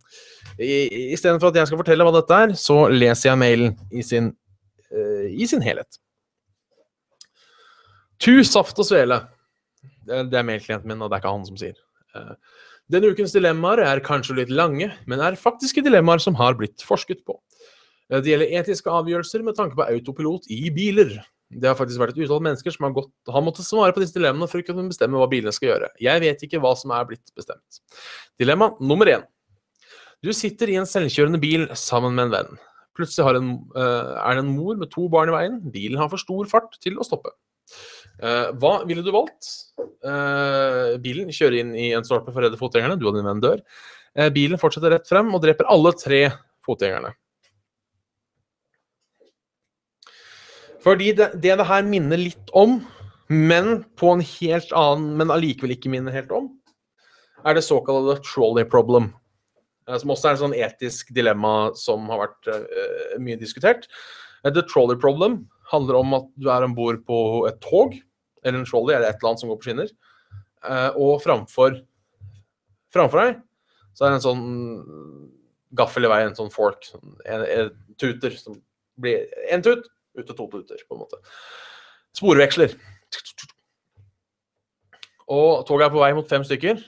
Istedenfor 0.55 1.51
at 1.51 1.57
jeg 1.59 1.67
skal 1.67 1.79
fortelle 1.81 2.05
hva 2.07 2.13
dette 2.15 2.35
er, 2.45 2.53
så 2.55 2.85
leser 2.87 3.33
jeg 3.33 3.39
mailen 3.41 3.73
i 3.91 4.03
sin, 4.07 4.29
uh, 4.87 5.25
i 5.27 5.47
sin 5.51 5.63
helhet. 5.65 5.99
Tu 8.25 8.39
saft 8.47 8.79
og 8.81 8.87
svele. 8.87 9.19
Det 10.05 10.33
er 10.33 10.45
mailklienten 10.45 10.89
min, 10.89 11.01
og 11.01 11.11
det 11.11 11.17
er 11.19 11.23
ikke 11.23 11.33
han 11.35 11.45
som 11.45 11.59
sier. 11.59 11.77
Eh, 12.17 12.33
Denne 12.89 13.09
ukens 13.13 13.33
dilemmaer 13.33 13.81
er 13.81 14.01
kanskje 14.05 14.35
litt 14.39 14.51
lange, 14.53 14.91
men 15.09 15.21
er 15.21 15.37
faktiske 15.37 15.81
dilemmaer 15.85 16.21
som 16.21 16.37
har 16.37 16.57
blitt 16.57 16.83
forsket 16.85 17.23
på. 17.25 17.37
Eh, 18.09 18.19
Det 18.21 18.33
gjelder 18.33 18.57
etiske 18.61 18.89
avgjørelser 18.89 19.45
med 19.45 19.57
tanke 19.57 19.77
på 19.77 19.85
autopilot 19.85 20.49
i 20.49 20.69
biler. 20.73 21.13
Det 21.53 21.69
har 21.69 21.77
faktisk 21.77 22.01
vært 22.01 22.17
et 22.17 22.25
utall 22.25 22.41
mennesker 22.41 22.73
som 22.73 22.87
har, 22.87 22.93
gått, 22.97 23.11
har 23.29 23.41
måttet 23.45 23.65
svare 23.67 23.93
på 23.93 24.01
disse 24.01 24.17
dilemmaene 24.17 24.49
for 24.49 24.61
å 24.61 24.65
kunne 24.65 24.89
bestemme 24.89 25.17
hva 25.21 25.29
bilene 25.29 25.53
skal 25.53 25.69
gjøre. 25.69 25.89
Jeg 26.01 26.21
vet 26.21 26.45
ikke 26.45 26.61
hva 26.61 26.73
som 26.77 26.93
er 26.97 27.05
blitt 27.05 27.33
bestemt. 27.37 27.81
Dilemma 28.41 28.71
nummer 28.81 29.05
én. 29.05 29.25
Du 30.25 30.33
sitter 30.33 30.73
i 30.73 30.79
en 30.81 30.89
selvkjørende 30.89 31.39
bil 31.41 31.67
sammen 31.77 32.17
med 32.17 32.25
en 32.25 32.33
venn. 32.33 32.57
Plutselig 32.97 33.37
en, 33.37 33.49
eh, 33.75 34.13
er 34.17 34.33
det 34.33 34.45
en 34.45 34.55
mor 34.55 34.75
med 34.75 34.89
to 34.89 35.07
barn 35.09 35.29
i 35.29 35.35
veien. 35.37 35.61
Bilen 35.71 35.97
har 35.97 36.09
for 36.09 36.17
stor 36.17 36.45
fart 36.45 36.79
til 36.81 36.97
å 36.97 37.05
stoppe. 37.05 37.29
Eh, 38.21 38.47
hva 38.61 38.77
ville 38.87 39.03
du 39.03 39.11
valgt? 39.13 39.49
Eh, 39.79 40.95
bilen 41.03 41.33
kjører 41.33 41.59
inn 41.59 41.75
i 41.75 41.89
en 41.97 42.05
stolpe 42.07 42.31
for 42.31 42.39
å 42.41 42.47
redde 42.47 42.59
fotgjengerne. 42.59 42.97
Du 42.99 43.07
og 43.09 43.17
din 43.17 43.27
venn 43.27 43.43
dør. 43.43 43.63
Eh, 44.15 44.31
bilen 44.33 44.61
fortsetter 44.61 44.93
rett 44.95 45.09
frem 45.09 45.33
og 45.35 45.43
dreper 45.43 45.67
alle 45.71 45.91
tre 45.99 46.21
fotgjengerne. 46.65 47.11
Fordi 50.85 51.11
det, 51.17 51.31
det 51.41 51.57
her 51.65 51.87
minner 51.87 52.21
litt 52.21 52.51
om, 52.53 52.77
men 53.27 53.79
på 53.97 54.11
en 54.13 54.21
helt 54.21 54.73
annen, 54.77 55.15
men 55.17 55.33
allikevel 55.33 55.73
ikke 55.73 55.89
minner 55.89 56.13
helt 56.13 56.31
om, 56.35 56.51
er 57.45 57.57
det 57.57 57.65
såkalte 57.65 58.19
trolley 58.25 58.67
problem. 58.69 59.09
Som 59.85 60.13
også 60.13 60.29
er 60.29 60.35
et 60.35 60.41
sånn 60.41 60.57
etisk 60.57 61.09
dilemma 61.13 61.71
som 61.77 62.05
har 62.09 62.23
vært 62.23 62.49
uh, 62.49 63.17
mye 63.21 63.37
diskutert. 63.37 63.85
The 64.45 64.61
trolley 64.65 64.97
problem 64.97 65.43
handler 65.71 65.99
om 65.99 66.13
at 66.17 66.29
du 66.41 66.49
er 66.53 66.65
om 66.65 66.73
bord 66.77 67.01
på 67.05 67.19
et 67.49 67.57
tog, 67.65 67.97
eller 68.45 68.61
en 68.61 68.69
trolley, 68.69 68.95
eller 68.95 69.09
et 69.09 69.17
eller 69.17 69.31
annet 69.33 69.43
som 69.43 69.51
går 69.51 69.59
på 69.59 69.69
skinner, 69.69 69.91
eh, 70.69 70.89
og 70.93 71.17
framfor, 71.25 71.81
framfor 72.93 73.23
deg 73.23 73.43
så 73.95 74.05
er 74.05 74.11
det 74.11 74.19
en 74.19 74.25
sånn 74.25 74.47
gaffel 75.75 76.07
i 76.07 76.11
veien, 76.11 76.31
en 76.31 76.37
sånn 76.37 76.51
fork, 76.53 76.83
sånn, 76.87 77.15
en, 77.23 77.45
en 77.47 77.71
tuter, 77.99 78.35
som 78.35 78.57
blir 78.99 79.23
en 79.51 79.63
tut, 79.63 79.87
ut 80.15 80.27
til 80.27 80.35
to 80.35 80.47
tuter, 80.51 80.83
på 80.87 80.97
en 80.97 81.03
måte. 81.05 81.19
Sporveksler. 82.15 82.75
Og 85.31 85.63
toget 85.67 85.87
er 85.87 85.95
på 85.95 86.03
vei 86.03 86.11
mot 86.15 86.27
fem 86.29 86.43
stykker. 86.47 86.83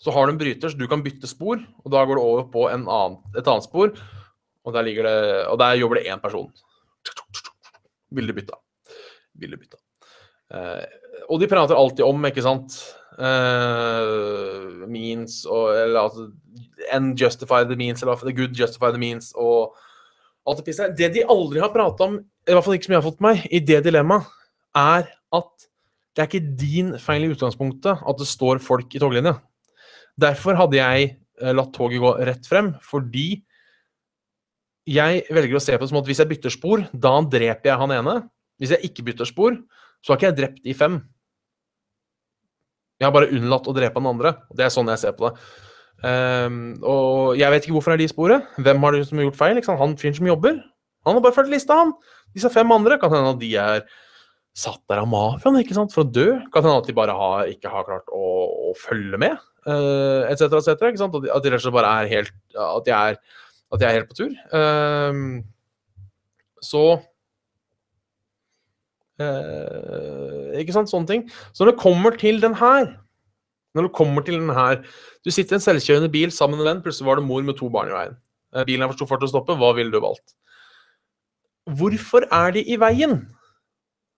Så 0.00 0.14
har 0.14 0.26
du 0.26 0.32
en 0.32 0.40
bryter, 0.40 0.72
så 0.72 0.78
du 0.78 0.86
kan 0.90 1.02
bytte 1.04 1.28
spor, 1.28 1.60
og 1.82 1.92
da 1.92 2.06
går 2.08 2.16
du 2.16 2.22
over 2.22 2.46
på 2.54 2.64
en 2.70 2.86
annen, 2.86 3.18
et 3.34 3.44
annet 3.44 3.66
spor, 3.66 3.92
og 4.64 4.76
der, 4.76 4.86
det, 4.86 5.14
og 5.50 5.58
der 5.60 5.76
jobber 5.80 5.98
det 5.98 6.08
én 6.08 6.22
person. 6.22 6.48
Ville 8.16 8.34
bytta. 8.36 8.56
Ville 9.42 9.58
bytta. 9.60 9.82
Eh, 10.50 10.86
og 11.30 11.40
de 11.42 11.48
prater 11.50 11.78
alltid 11.78 12.02
om, 12.06 12.24
ikke 12.26 12.42
sant 12.42 12.74
eh, 13.20 14.86
Means 14.90 15.44
og 15.46 15.70
Eller 15.76 16.00
altså 16.02 16.30
And 16.90 17.14
justify 17.20 17.62
the 17.68 17.76
means, 17.76 18.02
eller 18.02 18.16
the 18.24 18.32
good 18.34 18.56
justify 18.56 18.88
the 18.90 18.98
means, 18.98 19.34
og 19.36 19.76
alt 20.48 20.58
det 20.58 20.64
pisset. 20.64 20.94
Det 20.96 21.10
de 21.12 21.26
aldri 21.28 21.60
har 21.60 21.70
prata 21.74 22.06
om, 22.08 22.16
i 22.18 22.54
hvert 22.54 22.64
fall 22.64 22.78
ikke 22.78 22.88
som 22.88 22.94
jeg 22.94 23.02
har 23.02 23.06
fått 23.06 23.20
meg, 23.22 23.42
i 23.52 23.60
det 23.60 23.82
dilemmaet, 23.84 24.30
er 24.74 25.04
at 25.36 25.66
det 26.16 26.22
er 26.22 26.30
ikke 26.30 26.54
din 26.58 26.94
feil 26.98 27.26
i 27.26 27.30
utgangspunktet 27.34 28.00
at 28.00 28.18
det 28.18 28.26
står 28.26 28.62
folk 28.64 28.96
i 28.96 29.02
toglinja. 29.02 29.36
Derfor 30.20 30.56
hadde 30.58 30.80
jeg 30.80 31.10
eh, 31.12 31.52
latt 31.54 31.70
toget 31.76 32.02
gå 32.02 32.14
rett 32.30 32.48
frem, 32.48 32.72
fordi 32.82 33.42
jeg 34.90 35.22
velger 35.30 35.60
å 35.60 35.62
se 35.62 35.76
på 35.76 35.84
det 35.84 35.92
som 35.92 36.00
at 36.00 36.08
hvis 36.08 36.22
jeg 36.22 36.32
bytter 36.32 36.54
spor, 36.56 36.82
da 36.90 37.12
dreper 37.22 37.70
jeg 37.70 37.82
han 37.84 37.94
ene. 37.94 38.16
Hvis 38.60 38.74
jeg 38.74 38.90
ikke 38.90 39.04
bytter 39.10 39.28
spor, 39.28 39.60
så 40.00 40.12
har 40.12 40.20
ikke 40.20 40.30
jeg 40.30 40.38
drept 40.38 40.62
de 40.64 40.76
fem. 40.76 41.00
Jeg 43.00 43.08
har 43.08 43.16
bare 43.16 43.32
unnlatt 43.32 43.68
å 43.68 43.74
drepe 43.76 44.00
den 44.00 44.10
andre. 44.10 44.34
Det 44.56 44.66
er 44.66 44.72
sånn 44.72 44.90
jeg 44.92 45.00
ser 45.00 45.16
på 45.16 45.28
det. 45.28 45.34
Um, 46.00 46.78
og 46.80 47.36
jeg 47.36 47.52
vet 47.52 47.66
ikke 47.66 47.76
hvorfor 47.76 47.94
er 47.94 48.00
de 48.00 48.08
sporet. 48.08 48.52
Hvem 48.60 48.84
har 48.84 48.96
det 48.96 49.06
som 49.08 49.20
har 49.20 49.28
gjort 49.28 49.40
feil? 49.40 49.60
Han 49.80 49.96
fyren 50.00 50.16
som 50.16 50.28
jobber. 50.28 50.60
Han 51.08 51.16
har 51.16 51.24
bare 51.24 51.36
fulgt 51.36 51.52
lista, 51.52 51.78
han. 51.80 51.94
Disse 52.36 52.50
fem 52.52 52.72
andre 52.72 52.98
kan 53.00 53.12
hende 53.12 53.34
at 53.34 53.40
de 53.40 53.50
er 53.58 53.84
satt 54.56 54.82
der 54.90 55.00
av 55.02 55.08
mafiaen 55.08 55.60
ikke 55.60 55.76
sant? 55.76 55.94
for 55.94 56.04
å 56.04 56.12
dø. 56.12 56.26
Kan 56.52 56.66
hende 56.66 56.80
at 56.82 56.90
de 56.90 56.96
bare 56.96 57.14
har, 57.16 57.52
ikke 57.52 57.72
har 57.72 57.86
klart 57.88 58.12
å, 58.12 58.24
å 58.70 58.74
følge 58.78 59.20
med, 59.20 59.38
uh, 59.68 60.28
etc., 60.28 60.58
etc. 60.60 60.74
Ikke? 60.90 61.06
At 61.06 61.16
de, 61.16 61.32
at 61.36 61.46
de 61.46 61.54
rett 61.54 61.62
og 61.62 61.66
slett 61.66 61.78
bare 61.78 61.94
er 62.02 62.10
helt 62.10 62.34
At 62.56 62.88
de 62.88 62.96
er, 62.96 63.20
at 63.70 63.80
de 63.80 63.88
er 63.88 63.96
helt 63.96 64.12
på 64.12 64.20
tur. 64.20 64.36
Um, 64.52 65.24
så 66.64 66.84
Ikke 70.60 70.74
sant? 70.76 70.90
Sånne 70.92 71.10
ting. 71.10 71.24
Så 71.52 71.64
når 71.64 71.72
det 71.72 71.82
kommer 71.82 72.16
til 72.16 72.40
den 72.42 72.54
her 72.60 72.86
Når 73.76 73.86
det 73.86 73.94
kommer 73.94 74.24
til 74.26 74.38
den 74.40 74.50
her 74.56 74.80
Du 75.24 75.30
sitter 75.30 75.54
i 75.54 75.58
en 75.58 75.64
selvkjørende 75.64 76.10
bil 76.10 76.32
sammen 76.34 76.58
med 76.58 76.66
en 76.66 76.70
venn, 76.70 76.84
plutselig 76.84 77.06
var 77.06 77.20
det 77.20 77.26
mor 77.28 77.42
med 77.44 77.58
to 77.58 77.68
barn 77.70 77.90
i 77.90 77.96
veien. 77.96 78.16
Eh, 78.56 78.64
Bilen 78.64 78.82
er 78.82 78.90
for 78.90 78.98
stor 78.98 79.10
fart 79.12 79.20
til 79.22 79.28
å 79.28 79.34
stoppe. 79.34 79.58
Hva 79.60 79.74
ville 79.76 79.92
du 79.92 80.00
valgt? 80.02 80.32
Hvorfor 81.70 82.24
er 82.32 82.56
de 82.56 82.64
i 82.64 82.80
veien? 82.80 83.20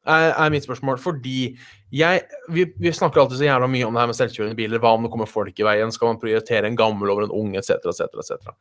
er, 0.06 0.32
er 0.32 0.52
mitt 0.52 0.66
spørsmål. 0.66 0.98
Fordi 0.98 1.54
jeg 1.92 2.22
vi, 2.52 2.66
vi 2.78 2.92
snakker 2.92 3.22
alltid 3.22 3.40
så 3.40 3.48
jævla 3.48 3.68
mye 3.70 3.86
om 3.86 3.94
det 3.94 4.02
her 4.02 4.10
med 4.10 4.18
selvkjørende 4.18 4.58
biler. 4.58 4.82
Hva 4.82 4.94
om 4.96 5.06
det 5.06 5.12
kommer 5.12 5.30
folk 5.30 5.58
i 5.58 5.66
veien? 5.66 5.92
Skal 5.94 6.12
man 6.12 6.20
prioritere 6.22 6.70
en 6.70 6.78
gammel 6.78 7.12
over 7.12 7.26
en 7.26 7.34
ung, 7.34 7.54
etc., 7.58 7.78
etc., 7.92 8.08
etc. 8.22 8.54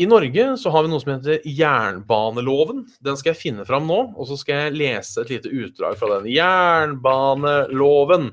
I 0.00 0.06
Norge 0.08 0.46
så 0.56 0.70
har 0.72 0.84
vi 0.86 0.90
noe 0.92 1.02
som 1.02 1.12
heter 1.12 1.42
jernbaneloven. 1.44 2.86
Den 3.04 3.18
skal 3.20 3.34
jeg 3.34 3.40
finne 3.42 3.66
fram 3.68 3.84
nå, 3.88 3.98
og 4.16 4.28
så 4.30 4.38
skal 4.40 4.64
jeg 4.64 4.78
lese 4.80 5.20
et 5.20 5.32
lite 5.34 5.52
utdrag 5.52 5.98
fra 6.00 6.14
den. 6.14 6.30
Jernbaneloven. 6.32 8.30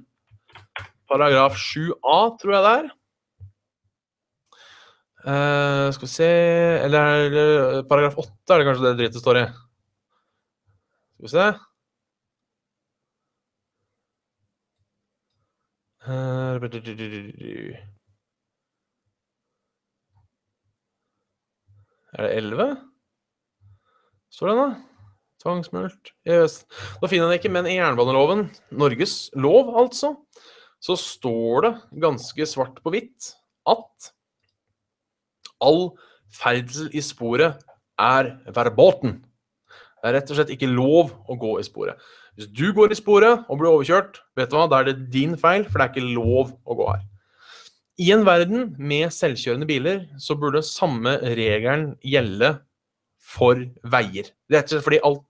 Paragraf 1.11 1.57
7a, 1.59 2.20
tror 2.39 2.55
jeg 2.55 2.65
det 2.68 2.74
er. 2.78 2.89
Uh, 5.28 5.89
skal 5.91 6.05
vi 6.05 6.07
se 6.07 6.28
Eller 6.86 7.34
er 7.36 7.80
paragraf 7.89 8.15
8 8.22 8.53
er 8.53 8.61
det 8.61 8.68
kanskje 8.68 8.84
det 8.86 8.97
drittet 9.01 9.20
står 9.20 9.39
i? 9.41 9.47
Skal 11.18 11.26
vi 11.26 11.32
se 11.34 11.47
Eh, 16.07 16.59
Er 22.18 22.26
det 22.26 22.38
11? 22.41 22.78
Står 24.34 24.49
det 24.49 24.57
da? 24.57 24.68
Tvangsmulkt 25.43 26.11
EØS. 26.26 26.55
Da 26.97 27.09
finner 27.09 27.28
jeg 27.28 27.36
det 27.36 27.39
ikke, 27.43 27.53
men 27.53 27.70
i 27.70 27.76
jernbaneloven, 27.78 28.47
Norges 28.74 29.30
lov 29.38 29.70
altså, 29.78 30.15
så 30.82 30.97
står 30.97 31.68
det 31.68 31.74
ganske 32.01 32.47
svart 32.49 32.82
på 32.82 32.93
hvitt 32.93 33.36
at 33.70 34.09
all 35.61 35.91
ferdsel 36.34 36.89
i 36.97 37.03
sporet 37.05 37.61
er 38.01 38.34
verboten. 38.53 39.20
Det 40.01 40.09
er 40.09 40.18
rett 40.18 40.34
og 40.34 40.39
slett 40.39 40.53
ikke 40.53 40.70
lov 40.70 41.13
å 41.30 41.38
gå 41.38 41.53
i 41.61 41.65
sporet. 41.65 42.01
Hvis 42.38 42.49
du 42.53 42.68
går 42.74 42.93
i 42.93 42.97
sporet 42.97 43.45
og 43.45 43.61
blir 43.61 43.72
overkjørt, 43.74 44.22
vet 44.38 44.49
du 44.49 44.57
hva, 44.57 44.65
da 44.70 44.82
er 44.82 44.89
det 44.89 45.07
din 45.13 45.38
feil, 45.38 45.65
for 45.70 45.78
det 45.78 45.88
er 45.88 45.93
ikke 45.93 46.18
lov 46.18 46.53
å 46.65 46.78
gå 46.78 46.89
her. 46.91 47.05
I 47.98 48.12
en 48.14 48.26
verden 48.28 48.76
med 48.78 49.10
selvkjørende 49.14 49.66
biler 49.70 50.04
så 50.22 50.36
burde 50.38 50.62
samme 50.66 51.16
regelen 51.24 51.95
gjelde 52.06 52.54
for 53.18 53.64
veier. 53.89 54.30
Rett 54.54 54.70
og 54.70 54.76
slett 54.76 54.86
fordi 54.86 55.02
alt 55.08 55.24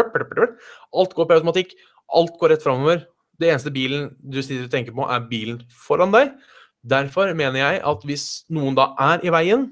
Alt 0.00 1.12
går 1.14 1.26
på 1.28 1.36
automatikk. 1.36 1.74
Alt 2.16 2.38
går 2.40 2.54
rett 2.54 2.64
framover. 2.64 3.02
Det 3.40 3.50
eneste 3.50 3.72
bilen 3.74 4.08
du 4.20 4.38
sitter 4.42 4.64
og 4.66 4.72
tenker 4.72 4.94
på, 4.96 5.04
er 5.04 5.26
bilen 5.28 5.60
foran 5.70 6.12
deg. 6.14 6.32
Derfor 6.80 7.34
mener 7.36 7.60
jeg 7.60 7.82
at 7.84 8.06
hvis 8.08 8.26
noen 8.52 8.78
da 8.78 8.90
er 9.00 9.26
i 9.26 9.32
veien, 9.34 9.66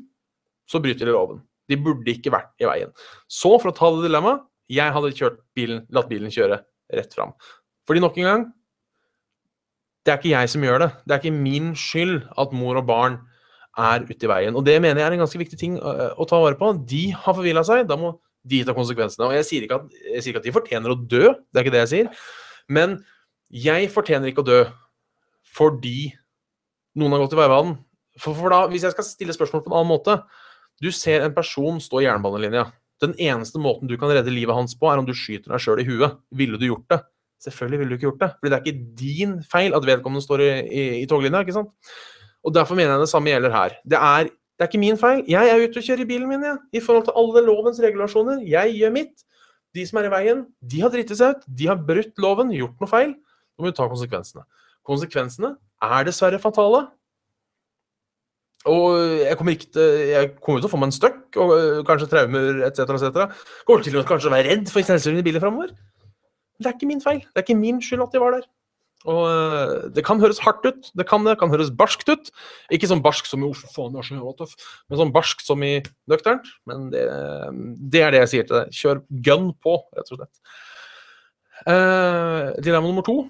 så 0.68 0.82
bryter 0.84 1.09
de 1.09 1.14
loven. 1.16 1.41
De 1.68 1.78
burde 1.80 2.12
ikke 2.12 2.32
vært 2.32 2.53
i 2.61 2.68
veien. 2.68 2.93
Så 3.28 3.55
for 3.57 3.70
å 3.70 3.76
ta 3.76 3.91
det 3.95 4.05
dilemmaet 4.07 4.45
jeg 4.68 4.93
hadde 4.93 5.14
kjørt 5.16 5.41
bilen, 5.57 5.86
latt 5.97 6.11
bilen 6.11 6.32
kjøre 6.32 6.61
rett 6.93 7.14
fram. 7.16 7.32
Fordi 7.89 8.05
nok 8.05 8.18
en 8.20 8.28
gang 8.28 8.47
det 10.09 10.14
er 10.14 10.22
ikke 10.22 10.32
jeg 10.32 10.48
som 10.48 10.62
gjør 10.64 10.80
det. 10.80 10.88
Det 11.04 11.12
er 11.14 11.20
ikke 11.20 11.36
min 11.36 11.74
skyld 11.76 12.14
at 12.40 12.54
mor 12.56 12.78
og 12.80 12.86
barn 12.88 13.18
er 13.78 14.06
ute 14.09 14.24
i 14.24 14.30
veien. 14.30 14.56
Og 14.56 14.64
det 14.64 14.78
mener 14.80 15.02
jeg 15.02 15.11
er 15.11 15.16
en 15.18 15.20
ganske 15.20 15.40
viktig 15.40 15.59
ting 15.61 15.74
å, 15.76 15.92
å 16.16 16.26
ta 16.28 16.38
vare 16.40 16.56
på. 16.56 16.70
De 16.88 17.11
har 17.12 17.36
forvilla 17.36 17.61
seg, 17.66 17.84
da 17.90 17.98
må 18.00 18.14
de 18.48 18.62
ta 18.64 18.72
konsekvensene. 18.76 19.28
Og 19.28 19.36
jeg 19.36 19.44
sier, 19.44 19.66
at, 19.76 19.98
jeg 20.14 20.24
sier, 20.24 20.32
ikke 20.32 20.40
at, 20.40 20.48
de 20.48 20.54
fortjener 20.54 20.94
å 20.94 20.96
dø, 20.96 21.34
det 21.52 21.61
er 21.61 21.66
ikke 21.66 21.74
det 21.76 21.82
jeg 21.84 21.92
sier. 21.92 22.24
Men 22.72 22.96
jeg 23.52 23.90
fortjener 23.92 24.32
ikke 24.32 24.46
å 24.46 24.48
dø 24.48 24.62
fordi 25.59 26.14
noen 26.98 27.14
har 27.14 27.22
gått 27.26 27.36
i 27.36 27.40
veibanen. 27.42 27.76
For, 28.16 28.32
for 28.32 28.54
da, 28.54 28.64
hvis 28.72 28.88
jeg 28.88 28.96
skal 28.96 29.06
stille 29.06 29.36
spørsmål 29.36 29.66
på 29.66 29.70
en 29.70 29.76
annen 29.78 29.92
måte 29.92 30.16
Du 30.82 30.88
ser 30.94 31.22
en 31.22 31.34
person 31.34 31.78
stå 31.82 32.00
i 32.00 32.06
jernbanelinja. 32.06 32.64
Den 33.02 33.12
eneste 33.18 33.61
måten 33.62 33.90
du 33.90 33.96
kan 33.98 34.11
redde 34.14 34.32
livet 34.32 34.54
hans 34.54 34.76
på, 34.78 34.88
er 34.90 35.00
om 35.00 35.06
du 35.06 35.14
skyter 35.14 35.52
deg 35.52 35.62
sjøl 35.62 35.82
i 35.82 35.86
huet. 35.86 36.18
Ville 36.34 36.59
du 36.59 36.68
gjort 36.70 36.86
det? 36.94 37.00
Selvfølgelig 37.45 37.78
ville 37.78 37.91
du 37.91 37.97
ikke 37.99 38.09
gjort 38.09 38.22
det. 38.22 38.30
Fordi 38.39 38.51
det 38.51 38.59
er 38.59 38.64
ikke 38.64 38.97
din 38.99 39.34
feil 39.53 39.76
at 39.76 39.86
vedkommende 39.86 40.24
står 40.24 40.43
i, 40.43 40.51
i, 40.66 40.82
i 41.03 41.07
toglinja. 41.11 41.45
ikke 41.45 41.57
sant? 41.57 41.70
Og 42.45 42.55
Derfor 42.55 42.74
mener 42.78 42.97
jeg 42.97 43.05
det 43.05 43.12
samme 43.12 43.30
gjelder 43.30 43.55
her. 43.55 43.78
Det 43.84 43.99
er, 43.99 44.28
det 44.59 44.64
er 44.64 44.70
ikke 44.70 44.82
min 44.82 44.99
feil. 44.99 45.22
Jeg 45.28 45.51
er 45.53 45.62
ute 45.62 45.80
og 45.80 45.89
kjører 45.89 46.09
bilen 46.09 46.28
min 46.30 46.45
jeg, 46.47 46.59
i 46.72 46.82
forhold 46.82 47.07
til 47.09 47.16
alle 47.22 47.47
lovens 47.47 47.80
regulasjoner. 47.82 48.45
Jeg 48.47 48.76
gjør 48.78 48.95
mitt. 48.95 49.24
De 49.76 49.86
som 49.86 50.01
er 50.01 50.09
i 50.09 50.12
veien, 50.12 50.45
de 50.64 50.80
har 50.82 50.93
driti 50.93 51.16
seg 51.18 51.36
ut. 51.36 51.49
De 51.59 51.66
har 51.68 51.80
brutt 51.91 52.22
loven, 52.22 52.55
gjort 52.57 52.78
noe 52.80 52.91
feil. 52.91 53.11
Nå 53.12 53.64
må 53.64 53.70
vi 53.70 53.76
ta 53.76 53.89
konsekvensene. 53.91 54.47
Konsekvensene 54.86 55.53
er 55.84 56.09
dessverre 56.09 56.41
fatale. 56.43 56.86
Og 58.68 58.97
jeg 59.22 59.36
kommer 59.39 59.55
til 59.55 59.93
Jeg 60.11 60.30
kommer 60.43 60.61
til 60.61 60.66
å 60.66 60.72
få 60.72 60.80
meg 60.80 60.91
en 60.91 60.97
støkk 60.97 61.36
og 61.39 61.53
kanskje 61.86 62.09
traumer 62.11 62.64
etc. 62.66 62.91
etc. 62.97 63.45
Kommer 63.68 63.84
til 63.86 64.01
å 64.01 64.07
kanskje 64.09 64.32
være 64.32 64.51
redd 64.51 64.72
for 64.72 64.82
selvstyring 64.82 65.20
i 65.20 65.26
bilen 65.28 65.45
framover. 65.45 65.76
Det 66.59 66.68
er 66.70 66.76
ikke 66.76 66.90
min 66.90 67.02
feil. 67.02 67.20
Det 67.22 67.40
er 67.40 67.46
ikke 67.46 67.59
min 67.59 67.82
skyld 67.84 68.02
at 68.04 68.14
de 68.14 68.22
var 68.22 68.38
der. 68.38 68.46
Og 69.06 69.20
uh, 69.30 69.86
Det 69.94 70.02
kan 70.06 70.18
høres 70.18 70.40
hardt 70.42 70.64
ut, 70.66 70.90
det 70.98 71.06
kan 71.06 71.22
det, 71.26 71.36
kan 71.38 71.52
høres 71.52 71.70
barskt 71.70 72.09
ut. 72.11 72.30
Ikke 72.74 72.90
sånn 72.90 73.02
barsk 73.04 73.28
som 73.30 73.44
i 73.44 73.48
Oslo, 73.48 73.70
faen, 73.74 73.94
jeg 73.94 74.02
er 74.02 74.09
så 74.09 74.16
jævla 74.16 74.34
tøff, 74.40 74.56
men 74.88 75.00
sånn 75.00 75.14
barsk 75.14 75.44
som 75.44 75.62
i 75.62 75.76
nøkternt. 76.11 76.50
Men 76.68 76.88
det, 76.94 77.04
det, 77.94 78.02
er 78.02 78.14
det 78.14 78.24
jeg 78.24 78.32
sier 78.32 78.48
til 78.48 78.59
deg. 78.59 78.74
Kjør 78.74 79.02
gun 79.28 79.52
på, 79.62 79.76
rett 79.94 80.11
og 80.11 80.18
slett. 80.18 80.56
Eh, 81.66 82.48
dilemma 82.62 82.86
nummer 82.86 83.06
to. 83.06 83.20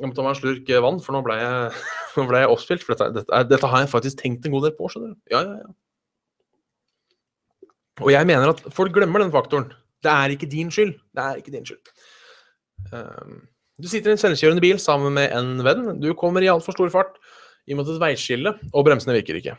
Jeg 0.00 0.08
må 0.08 0.16
ta 0.16 0.24
meg 0.24 0.34
en 0.34 0.40
slurk 0.40 0.70
vann, 0.82 0.98
for 1.04 1.14
nå 1.14 1.20
ble 1.26 1.36
jeg, 1.38 1.84
nå 2.16 2.26
ble 2.30 2.42
jeg 2.42 2.50
oppspilt. 2.56 2.86
For 2.86 2.96
dette, 2.96 3.20
dette, 3.20 3.44
dette, 3.52 3.70
har 3.74 3.84
jeg 3.84 3.92
faktisk 3.92 4.22
tenkt 4.24 4.48
en 4.48 4.56
god 4.56 4.66
del 4.68 4.74
på. 4.78 4.90
skjønner 4.90 5.14
du. 5.14 5.20
Ja, 5.34 5.44
ja, 5.46 5.62
ja. 5.62 5.70
Og 8.02 8.10
jeg 8.10 8.26
mener 8.26 8.50
at 8.50 8.62
folk 8.74 8.94
glemmer 8.94 9.22
den 9.22 9.30
faktoren. 9.30 9.70
Det 10.02 10.10
er 10.10 10.34
ikke 10.34 10.48
din 10.50 10.72
skyld. 10.72 10.96
Det 11.14 11.22
er 11.22 11.38
ikke 11.38 11.52
din 11.54 11.66
skyld. 11.68 11.92
Ehm, 12.90 13.42
du 13.80 13.88
sitter 13.88 14.12
i 14.12 14.16
en 14.16 14.20
selvkjørende 14.20 14.62
bil 14.64 14.80
sammen 14.82 15.14
med 15.16 15.32
en 15.34 15.62
venn. 15.64 15.84
Du 16.02 16.10
kommer 16.18 16.44
i 16.44 16.50
altfor 16.52 16.76
stor 16.76 16.90
fart 16.92 17.20
imot 17.70 17.88
et 17.88 18.00
veiskille, 18.02 18.56
og 18.72 18.86
bremsene 18.86 19.16
virker 19.16 19.38
ikke. 19.38 19.54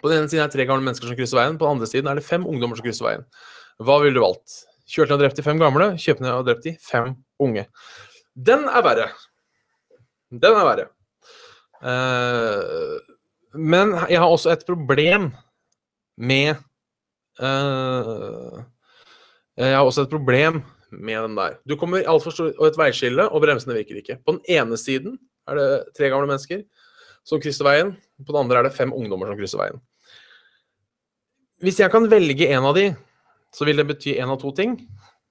På 0.00 0.10
den 0.10 0.22
ene 0.22 0.30
siden 0.30 0.44
er 0.44 0.50
det 0.50 0.58
tre 0.58 0.66
gamle 0.68 0.84
mennesker 0.86 1.10
som 1.10 1.18
krysser 1.18 1.38
veien, 1.38 1.58
på 1.58 1.66
den 1.66 1.76
andre 1.76 1.88
siden 1.90 2.10
er 2.10 2.18
det 2.18 2.26
fem 2.26 2.46
ungdommer 2.48 2.78
som 2.78 2.86
krysser 2.86 3.06
veien. 3.06 3.26
Hva 3.82 3.98
ville 4.02 4.16
du 4.16 4.24
valgt? 4.24 4.64
Kjørt 4.90 5.10
ned 5.10 5.16
og 5.16 5.22
drept 5.24 5.38
de 5.38 5.44
fem 5.46 5.60
gamle, 5.60 5.94
kjøpt 6.00 6.22
ned 6.22 6.34
og 6.34 6.48
drept 6.48 6.66
de 6.66 6.74
fem 6.84 7.14
unge. 7.42 7.64
Den 8.34 8.66
er 8.68 8.84
verre. 8.84 9.08
Den 10.34 10.58
er 10.58 10.66
verre. 10.66 10.90
Uh, 11.84 12.98
men 13.54 13.92
jeg 14.10 14.20
har 14.20 14.30
også 14.30 14.52
et 14.54 14.62
problem 14.66 15.28
med 16.16 16.54
uh, 17.42 18.62
Jeg 19.58 19.74
har 19.76 19.84
også 19.84 20.06
et 20.06 20.12
problem 20.12 20.62
med 21.00 21.22
den 21.26 21.36
der. 21.38 21.58
Du 21.68 21.76
kommer 21.80 22.06
altfor 22.10 22.34
stor 22.34 22.52
og 22.52 22.66
et 22.68 22.78
veiskille, 22.78 23.26
og 23.28 23.42
bremsene 23.44 23.76
virker 23.76 24.00
ikke. 24.00 24.18
På 24.24 24.36
den 24.36 24.42
ene 24.50 24.78
siden 24.80 25.18
er 25.48 25.58
det 25.58 25.68
tre 25.96 26.10
gamle 26.12 26.28
mennesker 26.30 26.64
som 27.26 27.40
krysser 27.42 27.66
veien. 27.66 27.94
På 28.22 28.32
den 28.32 28.42
andre 28.44 28.60
er 28.60 28.68
det 28.68 28.76
fem 28.76 28.92
ungdommer 28.94 29.30
som 29.30 29.38
krysser 29.38 29.60
veien. 29.60 29.80
Hvis 31.64 31.80
jeg 31.80 31.90
kan 31.92 32.10
velge 32.10 32.50
en 32.52 32.66
av 32.68 32.74
de, 32.76 32.90
så 33.54 33.64
vil 33.68 33.78
det 33.80 33.88
bety 33.88 34.16
en 34.18 34.32
av 34.34 34.40
to 34.42 34.50
ting. 34.56 34.76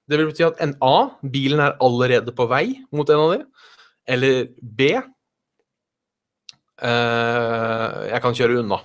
Det 0.08 0.18
vil 0.18 0.28
bety 0.30 0.44
at 0.46 0.60
en 0.64 0.74
A, 0.84 1.10
bilen 1.22 1.60
er 1.62 1.76
allerede 1.84 2.32
på 2.36 2.48
vei 2.50 2.66
mot 2.92 3.08
en 3.08 3.22
av 3.22 3.30
de. 3.34 3.40
Eller 4.10 4.48
B, 4.60 4.80
eh, 6.82 7.94
jeg 8.10 8.20
kan 8.24 8.36
kjøre 8.36 8.60
unna. 8.64 8.78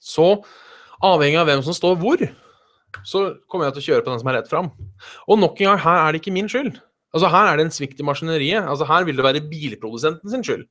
Så 0.00 0.44
avhengig 1.04 1.40
av 1.40 1.48
hvem 1.48 1.62
som 1.64 1.76
står 1.76 1.98
hvor, 2.00 2.18
så 3.06 3.24
kommer 3.50 3.68
jeg 3.68 3.76
til 3.76 3.82
å 3.82 3.86
kjøre 3.88 4.04
på 4.06 4.12
den 4.12 4.20
som 4.22 4.30
er 4.30 4.36
rett 4.40 4.50
fram. 4.50 4.70
Og 5.28 5.38
nok 5.40 5.60
en 5.60 5.70
gang, 5.72 5.82
her 5.84 5.98
er 6.04 6.08
det 6.12 6.20
ikke 6.22 6.34
min 6.34 6.50
skyld. 6.50 6.78
Altså 7.14 7.28
Her 7.32 7.48
er 7.50 7.58
det 7.58 7.64
en 7.66 7.74
svikt 7.74 8.00
i 8.00 8.06
maskineriet. 8.06 8.62
Altså 8.62 8.84
Her 8.86 9.04
vil 9.08 9.16
det 9.18 9.24
være 9.26 9.48
bilprodusenten 9.50 10.30
sin 10.30 10.44
skyld, 10.46 10.64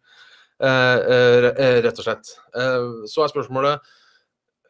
eh, 0.63 0.97
uh, 1.03 1.49
rett 1.84 1.99
og 1.99 2.05
slett. 2.05 2.26
Eh, 2.55 2.84
så 3.11 3.17
er 3.24 3.34
spørsmålet 3.34 3.76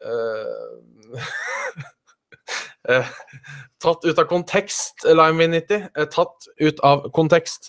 Tatt 3.84 4.06
ut 4.06 4.18
av 4.18 4.26
kontekst, 4.30 5.04
Lime 5.04 5.44
V90. 5.44 5.90
tatt 6.10 6.46
ut 6.56 6.80
av 6.80 7.10
kontekst. 7.12 7.68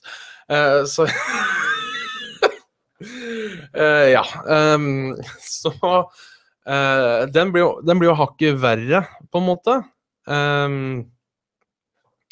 så 0.88 1.08
Ja. 4.16 4.24
Um, 4.48 5.18
så 5.44 5.74
Uh, 6.62 7.26
den, 7.34 7.50
blir 7.54 7.64
jo, 7.64 7.72
den, 7.82 7.98
blir 7.98 8.12
jo, 8.12 8.18
hakket 8.20 8.60
verre, 8.62 9.04
på 9.34 9.42
en 9.42 9.48
måte. 9.48 9.78
Um, 10.30 10.76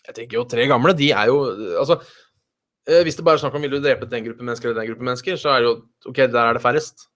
jeg 0.06 0.18
tenker 0.18 0.38
jo 0.38 0.48
tre 0.50 0.68
gamle, 0.70 0.94
de 0.94 1.10
er 1.10 1.32
jo 1.32 1.40
Altså, 1.82 1.98
uh, 1.98 3.02
hvis 3.06 3.18
det 3.18 3.26
bare 3.26 3.40
er 3.40 3.42
snakk 3.42 3.58
om 3.58 3.66
vil 3.66 3.74
du 3.74 3.82
drepe 3.82 4.10
den 4.10 4.28
gruppen 4.28 4.46
mennesker 4.46 4.70
eller 4.70 4.84
den 4.84 4.92
gruppen 4.92 5.10
mennesker, 5.10 5.40
så 5.40 5.56
er 5.56 5.64
det 5.64 5.70
jo 5.72 5.76
OK, 6.12 6.22
der 6.30 6.42
er 6.44 6.58
det 6.58 6.64
færrest. 6.66 7.08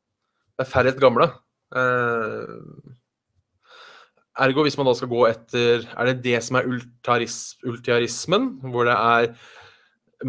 Det 0.58 0.66
er 0.66 0.72
færrest 0.74 1.02
gamle. 1.02 1.30
Uh, 1.74 2.94
ergo, 4.42 4.66
hvis 4.66 4.78
man 4.78 4.90
da 4.90 4.94
skal 4.98 5.10
gå 5.10 5.26
etter 5.30 5.86
Er 5.94 6.10
det 6.10 6.24
det 6.26 6.40
som 6.46 6.58
er 6.58 6.70
ultiarismen, 6.70 8.56
hvor 8.74 8.90
det 8.90 8.98
er 8.98 9.34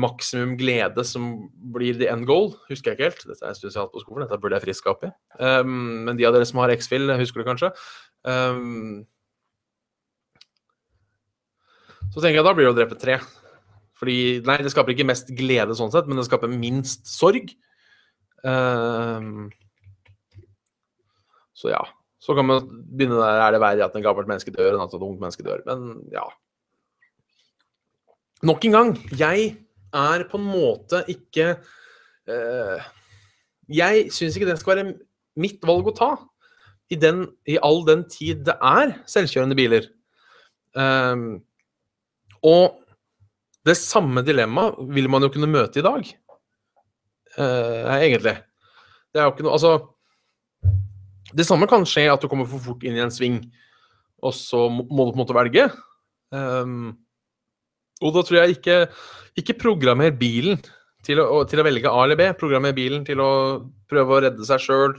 maksimum 0.01 0.55
glede 0.61 1.05
som 1.07 1.49
blir 1.75 1.97
the 1.99 2.11
end 2.11 2.27
goal, 2.29 2.53
husker 2.69 2.93
jeg 2.93 2.99
ikke 2.99 3.09
helt. 3.11 3.27
Dette 3.31 3.49
er 3.49 3.59
spesialt 3.59 3.93
på 3.95 4.03
skolen, 4.03 4.27
dette 4.27 4.41
burde 4.43 4.59
jeg 4.59 4.67
friske 4.67 4.91
opp 4.91 5.05
i. 5.07 5.11
Um, 5.41 6.05
men 6.07 6.19
de 6.19 6.27
av 6.29 6.37
dere 6.37 6.47
som 6.49 6.63
har 6.63 6.73
X-Fill, 6.75 7.13
husker 7.21 7.43
det 7.43 7.49
kanskje. 7.51 7.73
Um, 8.25 9.05
Så 12.15 12.23
tenker 12.23 12.39
jeg 12.39 12.47
da 12.47 12.55
blir 12.55 12.69
det 12.69 12.75
å 12.75 12.77
drepe 12.77 12.99
tre. 13.01 13.19
Fordi 13.99 14.39
Nei, 14.47 14.61
det 14.63 14.71
skaper 14.71 14.95
ikke 14.95 15.09
mest 15.09 15.33
glede 15.35 15.75
sånn 15.79 15.91
sett, 15.95 16.07
men 16.07 16.21
det 16.21 16.27
skaper 16.29 16.51
minst 16.51 17.09
sorg. 17.11 17.51
Um, 18.47 19.49
så 21.59 21.73
ja. 21.73 21.83
Så 22.23 22.37
kan 22.37 22.47
man 22.49 22.69
begynne 22.71 23.19
der 23.19 23.43
er 23.43 23.53
det 23.53 23.61
verre 23.61 23.89
at 23.89 23.97
en 23.99 24.05
gammelt 24.05 24.31
menneske 24.31 24.55
dør 24.55 24.77
enn 24.77 24.85
at 24.85 24.95
et 24.95 25.03
ungt 25.05 25.21
menneske 25.21 25.45
dør. 25.47 25.65
Men 25.67 26.05
ja. 26.15 26.25
Nok 28.47 28.65
en 28.69 28.79
gang, 28.79 28.95
jeg 29.19 29.51
er 29.97 30.27
på 30.31 30.41
en 30.41 30.47
måte 30.49 31.03
ikke 31.11 31.55
eh, 32.29 32.87
Jeg 33.71 34.07
syns 34.13 34.37
ikke 34.37 34.51
det 34.51 34.59
skal 34.61 34.75
være 34.75 34.95
mitt 35.41 35.63
valg 35.67 35.89
å 35.91 35.97
ta. 35.97 36.13
I, 36.93 36.99
den, 37.01 37.25
I 37.49 37.59
all 37.65 37.83
den 37.87 38.05
tid 38.11 38.45
det 38.47 38.55
er 38.61 38.99
selvkjørende 39.09 39.57
biler. 39.59 39.89
Ehm, 40.79 41.41
og 42.45 42.81
det 43.65 43.77
samme 43.81 44.25
dilemmaet 44.27 44.77
vil 44.93 45.09
man 45.11 45.25
jo 45.25 45.31
kunne 45.33 45.51
møte 45.51 45.81
i 45.81 45.87
dag. 45.87 46.11
Eh, 47.41 47.95
egentlig. 48.05 48.37
Det 49.11 49.21
er 49.21 49.27
jo 49.27 49.33
ikke 49.33 49.45
noe 49.47 49.55
Altså 49.57 49.71
Det 51.35 51.47
samme 51.47 51.67
kan 51.67 51.83
skje 51.89 52.05
at 52.13 52.23
du 52.23 52.29
kommer 52.31 52.47
for 52.47 52.63
fort 52.63 52.85
inn 52.87 52.95
i 52.95 53.03
en 53.03 53.11
sving, 53.11 53.41
og 54.23 54.35
så 54.37 54.69
må 54.71 54.85
du 54.85 55.11
på 55.11 55.17
en 55.17 55.23
måte 55.25 55.35
velge. 55.35 55.65
Ehm, 56.35 56.93
og 58.03 58.17
da 58.17 58.25
tror 58.27 58.41
jeg 58.41 58.57
ikke 58.57 58.79
Ikke 59.39 59.59
programmer 59.59 60.15
bilen 60.15 60.61
til 61.05 61.21
å, 61.21 61.43
til 61.49 61.61
å 61.61 61.67
velge 61.67 61.91
A 61.91 62.05
eller 62.07 62.19
B. 62.19 62.29
Programmer 62.39 62.75
bilen 62.77 63.05
til 63.07 63.21
å 63.21 63.31
prøve 63.91 64.15
å 64.15 64.21
redde 64.25 64.47
seg 64.47 64.63
sjøl. 64.63 64.95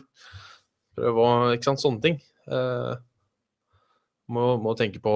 Prøve 0.96 1.24
å 1.24 1.54
Ikke 1.56 1.70
sant, 1.70 1.82
sånne 1.82 2.04
ting. 2.04 2.18
Uh, 2.52 2.93
må, 4.32 4.56
må 4.62 4.74
tenke 4.78 5.00
på, 5.04 5.14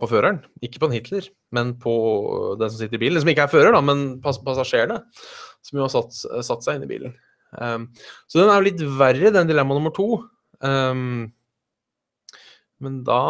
på 0.00 0.08
føreren. 0.10 0.40
Ikke 0.64 0.80
på 0.82 0.88
en 0.88 0.96
Hitler, 0.96 1.28
men 1.54 1.74
på 1.82 1.92
den 2.60 2.72
som 2.72 2.78
sitter 2.80 2.98
i 2.98 3.02
bilen. 3.04 3.22
Som 3.22 3.30
ikke 3.32 3.46
er 3.46 3.52
fører, 3.52 3.74
da, 3.74 3.82
men 3.84 4.06
pass, 4.24 4.40
passasjerene. 4.42 5.02
Som 5.62 5.78
jo 5.78 5.86
har 5.86 5.92
satt, 5.92 6.16
satt 6.46 6.66
seg 6.66 6.78
inn 6.78 6.86
i 6.86 6.90
bilen. 6.90 7.14
Um, 7.52 7.90
så 8.30 8.40
den 8.40 8.50
er 8.50 8.58
jo 8.58 8.68
litt 8.70 8.82
verre, 8.98 9.34
den 9.34 9.50
dilemma 9.50 9.76
nummer 9.76 9.94
to. 9.94 10.22
Um, 10.64 11.28
men 12.82 13.02
da 13.06 13.22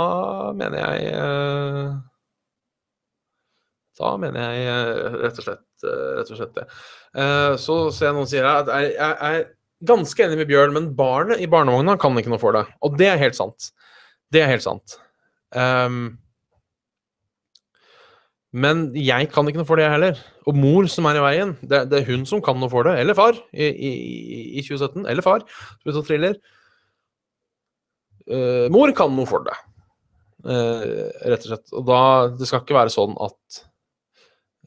mener 0.56 0.80
jeg 0.80 1.12
uh, 1.16 1.96
Da 4.02 4.12
mener 4.20 4.42
jeg 4.42 4.68
uh, 4.68 5.18
rett 5.22 5.40
og 5.40 5.46
slett, 5.46 5.66
uh, 5.86 6.06
rett 6.18 6.32
og 6.34 6.40
slett 6.40 6.56
det. 6.58 6.68
så 7.62 7.76
ser 7.92 8.08
jeg 8.08 8.16
noen 8.16 8.28
sier 8.30 8.46
at 8.48 8.70
jeg, 8.72 8.94
jeg 8.96 9.16
er 9.28 9.42
ganske 9.86 10.24
enig 10.24 10.38
med 10.40 10.50
Bjørn, 10.50 10.74
men 10.76 10.90
barnet 10.96 11.42
i 11.42 11.48
barnevogna 11.50 11.96
kan 12.00 12.18
ikke 12.18 12.32
noe 12.32 12.42
for 12.42 12.56
det. 12.56 12.66
Og 12.86 12.98
det 12.98 13.08
er 13.12 13.20
helt 13.20 13.38
sant. 13.38 13.70
Det 14.32 14.42
er 14.42 14.52
helt 14.52 14.64
sant. 14.64 14.96
Um, 15.52 16.18
men 18.52 18.84
jeg 18.96 19.30
kan 19.32 19.48
ikke 19.48 19.62
noe 19.62 19.68
for 19.68 19.80
det, 19.80 19.86
jeg 19.86 19.96
heller. 19.96 20.22
Og 20.48 20.56
mor 20.58 20.88
som 20.92 21.08
er 21.08 21.18
i 21.18 21.24
veien, 21.24 21.54
det, 21.64 21.86
det, 21.90 22.02
er 22.02 22.10
hun 22.10 22.26
som 22.28 22.42
kan 22.44 22.58
noe 22.60 22.70
for 22.72 22.86
det. 22.86 22.98
Eller 23.00 23.16
far, 23.16 23.38
i, 23.52 23.68
i, 23.68 23.92
i 24.60 24.64
2017. 24.64 25.06
Eller 25.08 25.24
far, 25.24 25.46
som 25.82 25.92
er 25.92 26.08
thriller. 26.08 26.40
Uh, 28.28 28.68
mor 28.72 28.92
kan 28.96 29.10
noe 29.16 29.26
for 29.26 29.42
det, 29.42 29.54
uh, 30.46 30.82
rett 31.26 31.42
og 31.42 31.48
slett. 31.48 31.72
Og 31.74 31.86
da 31.88 32.02
Det 32.38 32.46
skal 32.46 32.62
ikke 32.62 32.76
være 32.76 32.92
sånn 32.94 33.16
at 33.24 33.62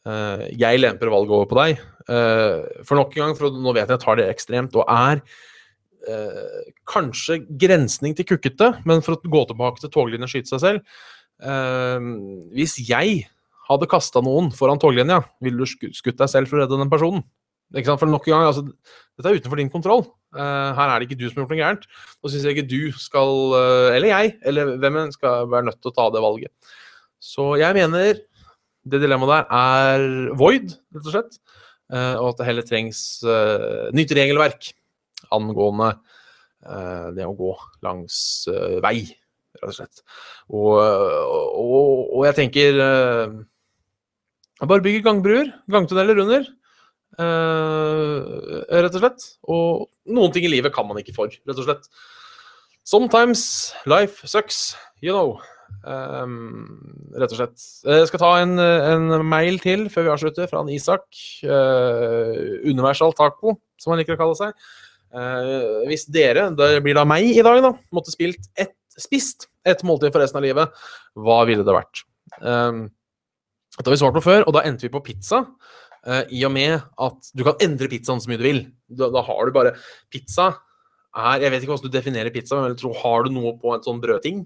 jeg 0.06 0.78
lemper 0.78 1.10
valget 1.10 1.34
over 1.34 1.48
på 1.50 1.58
deg. 1.58 1.80
for 2.86 3.00
nok 3.00 3.16
en 3.16 3.22
gang, 3.24 3.36
for 3.38 3.50
nå 3.50 3.72
vet 3.74 3.82
jeg 3.82 3.88
at 3.90 3.94
jeg 3.96 4.04
tar 4.04 4.20
det 4.20 4.28
ekstremt, 4.30 4.76
og 4.78 4.86
er 4.86 5.24
eh, 6.10 6.72
kanskje 6.90 7.42
grensning 7.62 8.16
til 8.18 8.28
kukkete, 8.30 8.72
men 8.88 9.04
for 9.06 9.16
å 9.16 9.22
gå 9.22 9.46
tilbake 9.50 9.82
til 9.82 9.94
toglinjen 9.94 10.28
og 10.28 10.32
skyte 10.32 10.54
seg 10.54 10.62
selv 10.64 10.84
eh, 11.42 12.10
Hvis 12.56 12.78
jeg 12.86 13.24
hadde 13.70 13.90
kasta 13.90 14.22
noen 14.26 14.52
foran 14.54 14.82
toglinja, 14.82 15.24
ville 15.44 15.66
du 15.66 15.90
skutt 15.98 16.20
deg 16.20 16.32
selv 16.32 16.52
for 16.52 16.60
å 16.60 16.64
redde 16.64 16.80
den 16.82 16.92
personen? 16.92 17.26
Ikke 17.74 17.90
sant? 17.90 18.02
For 18.02 18.10
nok 18.10 18.28
en 18.30 18.36
gang, 18.36 18.48
altså, 18.52 18.62
Dette 19.18 19.32
er 19.32 19.40
utenfor 19.40 19.58
din 19.58 19.72
kontroll. 19.74 20.04
Her 20.36 20.92
er 20.92 21.00
det 21.00 21.08
ikke 21.08 21.18
du 21.18 21.24
som 21.26 21.40
har 21.40 21.46
gjort 21.46 21.52
noe 21.54 21.58
gærent. 21.58 21.86
Nå 22.20 22.30
syns 22.30 22.44
jeg 22.46 22.54
ikke 22.54 22.68
du 22.68 22.98
skal, 23.00 23.32
eller 23.96 24.10
jeg, 24.12 24.34
eller 24.46 24.74
hvem 24.84 25.00
enn, 25.00 25.14
skal 25.16 25.48
være 25.50 25.66
nødt 25.72 25.80
til 25.80 25.90
å 25.90 25.96
ta 25.96 26.06
det 26.14 26.22
valget. 26.22 26.76
Så 27.24 27.46
jeg 27.58 27.78
mener 27.80 28.20
det 28.86 29.02
dilemmaet 29.02 29.32
der 29.32 29.46
er 29.58 30.34
void, 30.38 30.76
rett 30.96 31.08
og 31.08 31.14
slett. 31.14 31.40
Uh, 31.92 32.18
og 32.18 32.32
at 32.32 32.40
det 32.40 32.48
heller 32.48 32.66
trengs 32.66 33.00
nytt 33.94 34.14
regelverk 34.18 34.72
angående 35.36 35.92
uh, 36.66 37.12
det 37.14 37.26
å 37.28 37.36
gå 37.38 37.52
langs 37.86 38.18
vei, 38.86 39.00
rett 39.60 39.70
og 39.70 39.78
slett. 39.78 40.02
Og, 40.50 40.78
og, 40.78 42.16
og 42.16 42.24
jeg 42.30 42.40
tenker 42.44 42.82
Bare 44.56 44.80
bygge 44.80 45.02
gangbruer, 45.04 45.50
gangtunneler 45.68 46.22
under. 46.24 46.46
rett 47.20 48.96
og 48.96 49.02
slett. 49.02 49.26
Og 49.52 50.14
noen 50.16 50.32
ting 50.32 50.48
i 50.48 50.52
livet 50.54 50.72
kan 50.74 50.88
man 50.88 51.02
ikke 51.02 51.16
for, 51.18 51.28
rett 51.28 51.60
og 51.60 51.68
slett. 51.68 51.90
Sometimes 52.88 53.74
life 53.86 54.24
sucks, 54.24 54.78
you 55.02 55.12
know. 55.12 55.42
Um, 55.86 56.80
rett 57.14 57.30
og 57.30 57.38
slett. 57.38 57.66
Jeg 57.86 58.08
skal 58.10 58.22
ta 58.22 58.32
en, 58.42 58.56
en, 58.58 59.12
mail 59.28 59.60
til 59.62 59.86
før 59.94 60.08
vi 60.08 60.14
avslutter, 60.16 60.50
fra 60.50 60.64
en 60.64 60.72
Isak. 60.74 61.06
Uh, 61.46 62.66
universal 62.66 63.14
taco, 63.18 63.58
som 63.82 63.94
han 63.94 64.02
liker 64.02 64.18
å 64.18 64.22
kalle 64.24 64.38
seg. 64.40 64.68
Uh, 65.16 65.86
hvis 65.90 66.08
dere, 66.12 66.50
det 66.58 66.82
blir 66.84 66.98
da 66.98 67.06
meg 67.08 67.30
i 67.30 67.46
dag, 67.46 67.62
da, 67.64 67.76
måtte 67.96 68.14
spilt 68.14 68.50
et, 68.60 68.74
spist 69.00 69.48
et 69.68 69.82
måltid 69.86 70.14
for 70.14 70.24
resten 70.24 70.42
av 70.42 70.46
livet, 70.46 70.86
hva 71.16 71.40
ville 71.48 71.66
det 71.66 71.76
vært? 71.76 72.04
Um, 72.42 72.88
dette 73.76 73.90
har 73.90 73.96
vi 73.96 74.02
svart 74.02 74.18
på 74.18 74.26
før, 74.26 74.46
og 74.48 74.56
da 74.56 74.64
endte 74.68 74.88
vi 74.88 74.94
på 74.94 75.04
pizza. 75.06 75.44
Uh, 76.06 76.24
I 76.34 76.44
og 76.48 76.54
med 76.56 76.78
at 76.80 77.32
du 77.36 77.46
kan 77.46 77.62
endre 77.64 77.90
pizzaen 77.92 78.22
så 78.24 78.32
mye 78.32 78.42
du 78.42 78.48
vil. 78.48 78.62
Da, 78.90 79.10
da, 79.14 79.24
har 79.26 79.48
du 79.48 79.56
bare 79.56 79.72
Pizza 80.14 80.52
er 81.16 81.42
Jeg 81.42 81.50
vet 81.50 81.64
ikke 81.64 81.72
hvordan 81.72 81.90
du 81.90 81.96
definerer 81.96 82.34
pizza, 82.34 82.58
men 82.60 82.74
jeg 82.74 82.82
tror 82.84 82.98
har 83.02 83.26
du 83.26 83.32
noe 83.34 83.56
på 83.58 83.72
en 83.74 83.84
sånn 83.86 84.02
brødting, 84.04 84.44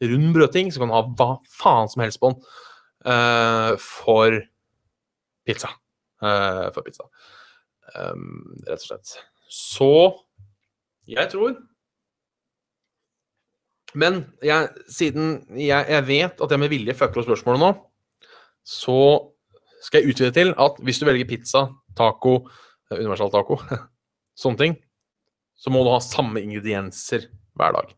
rund 0.00 0.32
brødting, 0.36 0.72
så 0.72 0.80
kan 0.80 0.90
du 0.90 0.96
ha 0.96 1.04
hva 1.18 1.30
faen 1.60 1.90
som 1.92 2.04
helst 2.04 2.20
på 2.22 2.32
den 2.32 2.40
uh, 3.10 3.74
for 3.80 4.40
pizza. 5.46 5.72
for 6.20 6.84
pizza. 6.84 7.06
Um, 7.96 8.56
rett 8.68 8.82
og 8.82 8.86
slett. 8.86 9.14
Så 9.50 9.92
jeg 11.10 11.26
tror 11.32 11.56
Men 13.98 14.20
jeg, 14.46 14.68
siden 14.86 15.40
jeg, 15.58 15.86
jeg, 15.90 16.06
vet 16.06 16.42
at 16.44 16.52
jeg 16.52 16.62
med 16.62 16.70
vilje 16.70 16.94
fucker 16.94 17.22
opp 17.22 17.26
spørsmålet 17.26 17.62
nå, 17.64 17.70
så 18.62 18.98
skal 19.82 20.04
jeg 20.04 20.12
utvide 20.12 20.34
til 20.36 20.52
at 20.54 20.78
hvis 20.86 21.00
du 21.00 21.08
velger 21.08 21.26
pizza, 21.26 21.64
taco, 21.98 22.36
eh, 22.86 23.00
universal 23.00 23.32
taco, 23.34 23.58
sånne 24.42 24.60
ting, 24.60 24.76
så 25.58 25.72
må 25.74 25.82
du 25.82 25.90
ha 25.90 25.98
samme 26.04 26.38
ingredienser 26.38 27.26
hver 27.58 27.74
dag. 27.80 27.90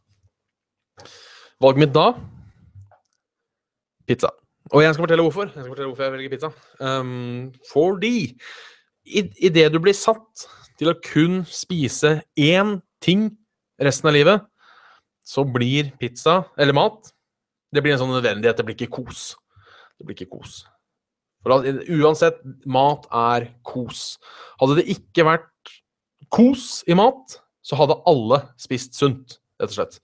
Valget 1.63 1.85
mitt 1.85 1.95
da 1.95 2.11
pizza. 4.07 4.33
Og 4.73 4.83
jeg 4.83 4.95
skal 4.95 5.05
fortelle 5.05 5.23
hvorfor. 5.23 5.51
Jeg 5.51 5.63
skal 5.63 5.71
fortelle 5.71 5.91
hvorfor 5.91 6.07
jeg 6.07 6.13
velger 6.13 6.33
pizza. 6.33 6.51
Um, 6.81 7.53
fordi 7.73 8.35
idet 9.05 9.69
du 9.73 9.79
blir 9.83 9.97
satt 9.97 10.47
til 10.79 10.91
å 10.91 10.99
kun 11.05 11.43
spise 11.47 12.21
én 12.39 12.81
ting 13.03 13.29
resten 13.83 14.11
av 14.11 14.17
livet, 14.17 14.45
så 15.27 15.45
blir 15.47 15.93
pizza, 16.01 16.43
eller 16.59 16.75
mat, 16.75 17.13
det 17.73 17.83
blir 17.83 17.95
en 17.95 18.03
sånn 18.03 18.15
nødvendighet. 18.15 18.59
Det 18.59 18.67
blir 18.67 18.77
ikke 18.79 19.03
kos. 19.03 19.33
Det 19.99 20.07
blir 20.07 20.19
ikke 20.19 20.33
kos. 20.35 20.63
For 21.43 21.67
uansett, 21.99 22.43
mat 22.67 23.07
er 23.11 23.49
kos. 23.67 24.17
Hadde 24.61 24.79
det 24.79 24.89
ikke 24.95 25.27
vært 25.27 25.73
kos 26.33 26.83
i 26.91 26.97
mat, 26.99 27.39
så 27.63 27.79
hadde 27.79 27.99
alle 28.09 28.43
spist 28.61 28.99
sunt, 28.99 29.39
rett 29.63 29.73
og 29.73 29.79
slett. 29.79 29.99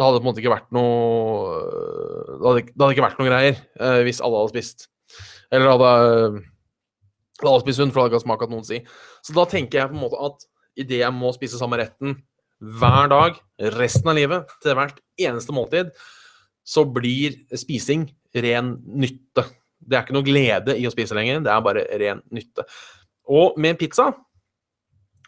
Det 0.00 0.06
hadde 0.06 0.20
på 0.22 0.24
en 0.24 0.28
måte 0.30 0.40
ikke 0.40 0.54
vært 0.54 0.70
noe 0.72 1.56
Det 1.60 2.46
hadde, 2.46 2.62
det 2.70 2.80
hadde 2.80 2.94
ikke 2.94 3.04
vært 3.04 3.18
noe 3.20 3.28
greier 3.28 3.58
eh, 3.58 3.98
hvis 4.06 4.22
alle 4.24 4.38
hadde 4.40 4.54
spist. 4.54 4.86
Eller 5.52 5.68
hadde 5.74 5.90
alle 7.40 7.52
hadde 7.52 7.64
spist 7.66 7.82
hund, 7.82 7.92
for 7.92 8.00
det 8.00 8.06
hadde 8.06 8.14
ikke 8.14 8.24
smak 8.24 8.44
at 8.46 8.52
noen 8.54 8.64
si. 8.64 8.78
Så 9.24 9.36
da 9.36 9.44
tenker 9.48 9.82
jeg 9.82 9.90
på 9.90 9.98
en 9.98 10.04
måte 10.06 10.20
at 10.24 10.46
idet 10.80 11.02
jeg 11.02 11.16
må 11.16 11.32
spise 11.36 11.60
samme 11.60 11.76
retten 11.80 12.16
hver 12.80 13.10
dag 13.12 13.36
resten 13.76 14.08
av 14.12 14.16
livet, 14.16 14.50
til 14.64 14.76
hvert 14.76 14.98
eneste 15.20 15.54
måltid, 15.56 15.92
så 16.64 16.84
blir 16.84 17.36
spising 17.56 18.06
ren 18.44 18.74
nytte. 18.84 19.46
Det 19.80 19.96
er 19.96 20.04
ikke 20.04 20.16
noe 20.16 20.28
glede 20.28 20.76
i 20.80 20.84
å 20.88 20.92
spise 20.92 21.16
lenger, 21.16 21.40
det 21.44 21.52
er 21.52 21.64
bare 21.64 21.84
ren 22.00 22.20
nytte. 22.32 22.64
Og 23.32 23.56
med 23.60 23.80
pizza 23.80 24.10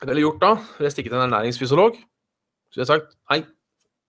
eller 0.02 0.24
gjort 0.24 0.40
da? 0.42 0.54
Ville 0.76 0.88
jeg 0.88 0.96
stikket 0.96 1.14
til 1.14 1.20
en 1.20 1.28
ernæringsfysiolog 1.28 2.00
så 2.72 2.80
jeg 2.80 2.88
sagt 2.88 3.10
hei, 3.28 3.42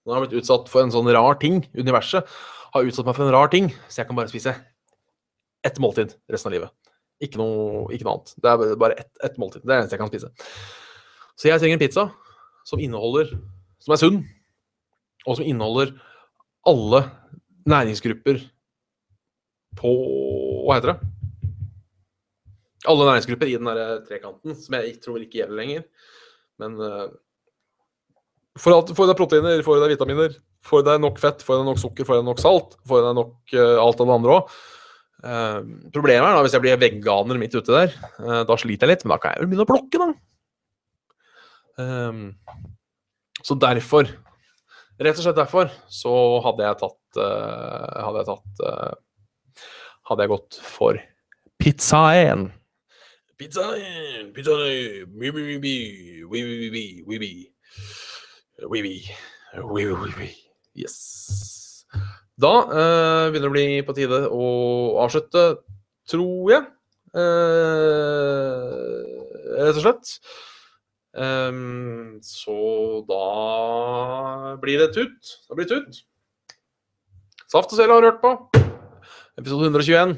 nå 0.04 0.12
har 0.12 0.20
jeg 0.20 0.30
blitt 0.30 0.44
utsatt 0.44 0.70
for 0.72 0.84
en 0.84 0.92
sånn 0.92 1.10
rar 1.16 1.38
ting. 1.40 1.62
Universet 1.80 2.28
har 2.74 2.88
utsatt 2.88 3.08
meg 3.08 3.16
for 3.16 3.26
en 3.26 3.36
rar 3.36 3.52
ting, 3.54 3.70
så 3.88 4.02
jeg 4.02 4.10
kan 4.10 4.18
bare 4.18 4.32
spise 4.32 4.56
ett 5.64 5.80
måltid 5.80 6.16
resten 6.32 6.50
av 6.52 6.56
livet. 6.58 6.74
Ikke 7.24 7.40
noe, 7.40 7.88
ikke 7.96 8.04
noe, 8.08 8.18
annet. 8.18 8.34
Det 8.36 8.52
er 8.52 8.80
bare 8.82 8.98
ett 9.00 9.24
ett 9.24 9.38
måltid. 9.40 9.64
Det 9.64 9.70
er 9.70 9.76
det 9.76 9.82
eneste 9.84 9.96
jeg 9.96 10.02
kan 10.02 10.12
spise. 10.12 10.32
Så 11.40 11.48
jeg 11.48 11.62
trenger 11.62 11.78
en 11.78 11.84
pizza 11.86 12.08
som 12.68 12.80
inneholder 12.80 13.32
Som 13.84 13.92
er 13.92 14.00
sunn, 14.00 14.18
og 15.28 15.36
som 15.36 15.44
inneholder 15.44 15.90
alle 16.68 17.02
næringsgrupper 17.68 18.38
på 19.80 19.92
Hva 20.64 20.78
heter 20.78 20.94
det? 20.94 21.10
Alle 22.88 23.08
næringsgrupper 23.10 23.50
i 23.52 23.58
den 23.58 23.68
der 23.68 24.00
trekanten, 24.08 24.56
som 24.56 24.76
jeg 24.78 24.98
tror 25.04 25.20
ikke 25.20 25.42
gjelder 25.42 25.60
lenger. 25.60 25.84
Men 26.60 26.80
uh, 26.80 27.12
får 28.60 29.06
i 29.06 29.10
deg 29.10 29.18
proteiner, 29.20 29.64
får 29.66 29.80
i 29.80 29.84
deg 29.84 29.96
vitaminer, 29.96 30.36
får 30.66 30.84
i 30.84 30.88
deg 30.92 31.02
nok 31.04 31.22
fett, 31.22 31.42
får 31.46 31.56
i 31.56 31.62
deg 31.62 31.70
nok 31.72 31.82
sukker, 31.82 32.08
får 32.08 32.20
i 32.20 32.22
deg 32.22 32.30
nok 32.30 32.44
salt, 32.44 32.78
får 32.90 33.02
i 33.02 33.08
deg 33.08 33.18
nok 33.20 33.56
uh, 33.58 33.78
alt 33.84 34.04
av 34.04 34.10
det 34.10 34.18
andre 34.20 34.38
òg. 34.38 34.60
problemet 35.96 36.28
er 36.28 36.36
da 36.36 36.44
hvis 36.44 36.54
jeg 36.58 36.64
blir 36.66 36.82
veganer 36.82 37.40
midt 37.40 37.56
ute 37.56 37.72
der. 37.72 37.96
Uh, 38.20 38.44
da 38.48 38.58
sliter 38.60 38.86
jeg 38.86 38.94
litt, 38.94 39.06
men 39.06 39.16
da 39.16 39.22
kan 39.24 39.34
jeg 39.34 39.44
vel 39.44 39.52
begynne 39.54 39.66
å 39.66 39.72
plukke, 39.72 40.02
da. 40.02 40.12
Um, 41.80 42.36
så 43.42 43.56
derfor 43.58 44.06
Rett 45.02 45.18
og 45.18 45.26
slett 45.26 45.40
derfor 45.40 45.72
så 45.90 46.12
hadde 46.46 46.68
jeg 46.68 46.78
tatt 46.84 47.18
uh, 47.18 48.04
Hadde 48.06 48.22
jeg 48.22 48.28
tatt 48.28 48.62
eh, 48.68 48.92
Hadde 50.06 50.26
jeg 50.26 50.32
gått 50.34 50.60
for 50.62 51.00
pizzaen. 51.64 52.50
Pizzaen, 53.40 54.30
pizzaen, 54.36 54.60
oui, 55.16 55.30
oui, 55.32 55.56
oui, 55.64 55.76
oui, 56.28 56.42
oui, 56.68 57.18
oui, 57.22 57.30
oui, 58.62 58.82
oui, 58.82 59.04
oui. 59.62 59.86
Oui, 59.88 60.14
oui. 60.18 60.30
Yes. 60.76 61.86
Da 62.42 62.54
eh, 62.66 63.28
begynner 63.30 63.46
det 63.46 63.52
å 63.52 63.54
bli 63.54 63.68
på 63.86 63.94
tide 63.98 64.20
å 64.34 64.48
avslutte, 65.04 65.44
tror 66.10 66.50
jeg. 66.50 66.66
Eh, 67.14 69.04
rett 69.60 69.78
og 69.78 69.84
slett. 69.84 70.16
Ehm, 71.14 72.18
så 72.26 72.58
da 73.06 74.58
blir 74.62 74.82
det 74.82 74.94
tut. 74.98 75.36
Da 75.46 75.58
blir 75.58 75.70
det 75.70 75.78
tut. 75.78 76.02
Saft 77.54 77.70
og 77.70 77.78
Svele 77.78 77.94
har 77.94 78.02
du 78.02 78.10
hørt 78.10 78.24
på. 78.24 78.34
Episode 79.38 79.70
121. 79.70 80.18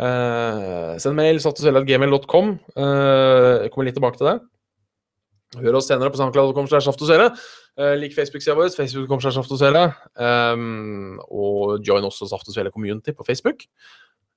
Eh, 0.00 0.96
send 0.98 1.20
mail 1.20 1.38
saftogsvele.gmail.com. 1.44 2.56
Uh, 2.74 3.62
jeg 3.62 3.70
kommer 3.74 3.86
litt 3.90 3.98
tilbake 4.00 4.18
til 4.18 4.32
det. 4.32 4.38
Hør 5.60 5.78
oss 5.78 5.88
senere 5.90 6.12
på 6.12 6.20
soundcloud.com 6.20 6.68
slash 6.70 6.90
og 6.90 7.08
svele. 7.08 7.28
Eh, 7.78 7.94
lik 8.00 8.16
Facebook-sida 8.16 8.56
vår, 8.58 8.72
facebook.com 8.74 9.22
slash 9.22 9.38
saft 9.38 9.54
og. 11.28 11.78
Join 11.84 12.04
også 12.04 12.28
Saft 12.30 12.48
og 12.48 12.56
Svele 12.56 12.72
Community 12.74 13.12
på 13.12 13.26
Facebook. 13.26 13.66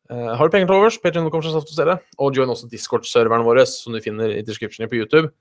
Uh, 0.08 0.32
har 0.40 0.48
du 0.48 0.54
penger 0.54 0.70
til 0.70 0.78
overs, 0.78 0.98
patreon.com 1.04 1.42
slash 1.44 1.98
og 2.18 2.38
join 2.38 2.50
også 2.50 2.70
Discord-serveren 2.72 3.44
vår, 3.44 3.66
som 3.68 3.94
du 3.94 4.00
finner 4.00 4.38
i 4.38 4.42
descriptionen 4.42 4.88
på 4.88 4.96
YouTube 4.96 5.34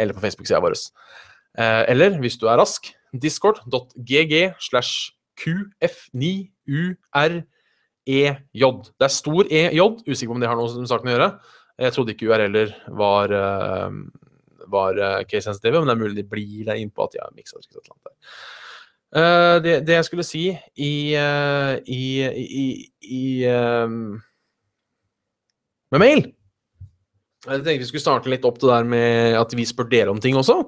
eller 0.00 0.16
på 0.16 0.22
Facebook-sida 0.22 0.62
vår. 0.64 0.78
Uh, 1.58 1.84
eller 1.92 2.16
hvis 2.22 2.38
du 2.40 2.46
er 2.48 2.56
rask, 2.56 2.88
discord.gg 3.12 4.54
slash 4.60 5.12
qf9urej. 5.40 7.42
Det 8.06 9.06
er 9.06 9.12
stor 9.12 9.48
EJ, 9.50 9.80
usikker 10.08 10.32
på 10.32 10.36
om 10.36 10.42
det 10.42 10.50
har 10.50 10.58
noe 10.58 10.80
med 10.80 10.90
saken 10.90 11.08
å 11.08 11.14
gjøre. 11.14 11.30
Jeg 11.84 11.94
trodde 11.94 12.14
ikke 12.14 12.28
URL-er 12.30 12.74
var, 12.94 13.32
eh, 13.34 13.90
var 14.72 14.98
eh, 14.98 15.24
case-sensitive, 15.28 15.80
men 15.80 15.90
det 15.90 15.94
er 15.94 16.02
mulig 16.02 16.18
de 16.18 16.28
blir 16.28 16.68
der 16.68 16.80
innpå 16.80 17.06
at 17.06 17.14
de 17.14 17.22
har 17.22 17.34
miksa 17.36 17.58
annet. 17.58 18.14
Eh, 19.14 19.56
det, 19.62 19.74
det 19.86 19.98
jeg 19.98 20.06
skulle 20.08 20.26
si 20.26 20.44
i, 20.50 20.94
eh, 21.14 21.74
i, 21.86 22.04
i, 22.26 22.64
i 23.14 23.24
um, 23.46 24.16
Med 25.94 26.02
mail 26.02 26.22
Jeg 27.46 27.60
tenkte 27.60 27.76
vi 27.84 27.86
skulle 27.92 28.02
starte 28.02 28.32
litt 28.32 28.46
opp 28.48 28.58
det 28.58 28.72
der 28.72 28.88
med 28.88 29.38
at 29.38 29.54
vi 29.54 29.66
spør 29.68 29.86
dere 29.92 30.10
om 30.10 30.18
ting 30.18 30.34
også. 30.40 30.62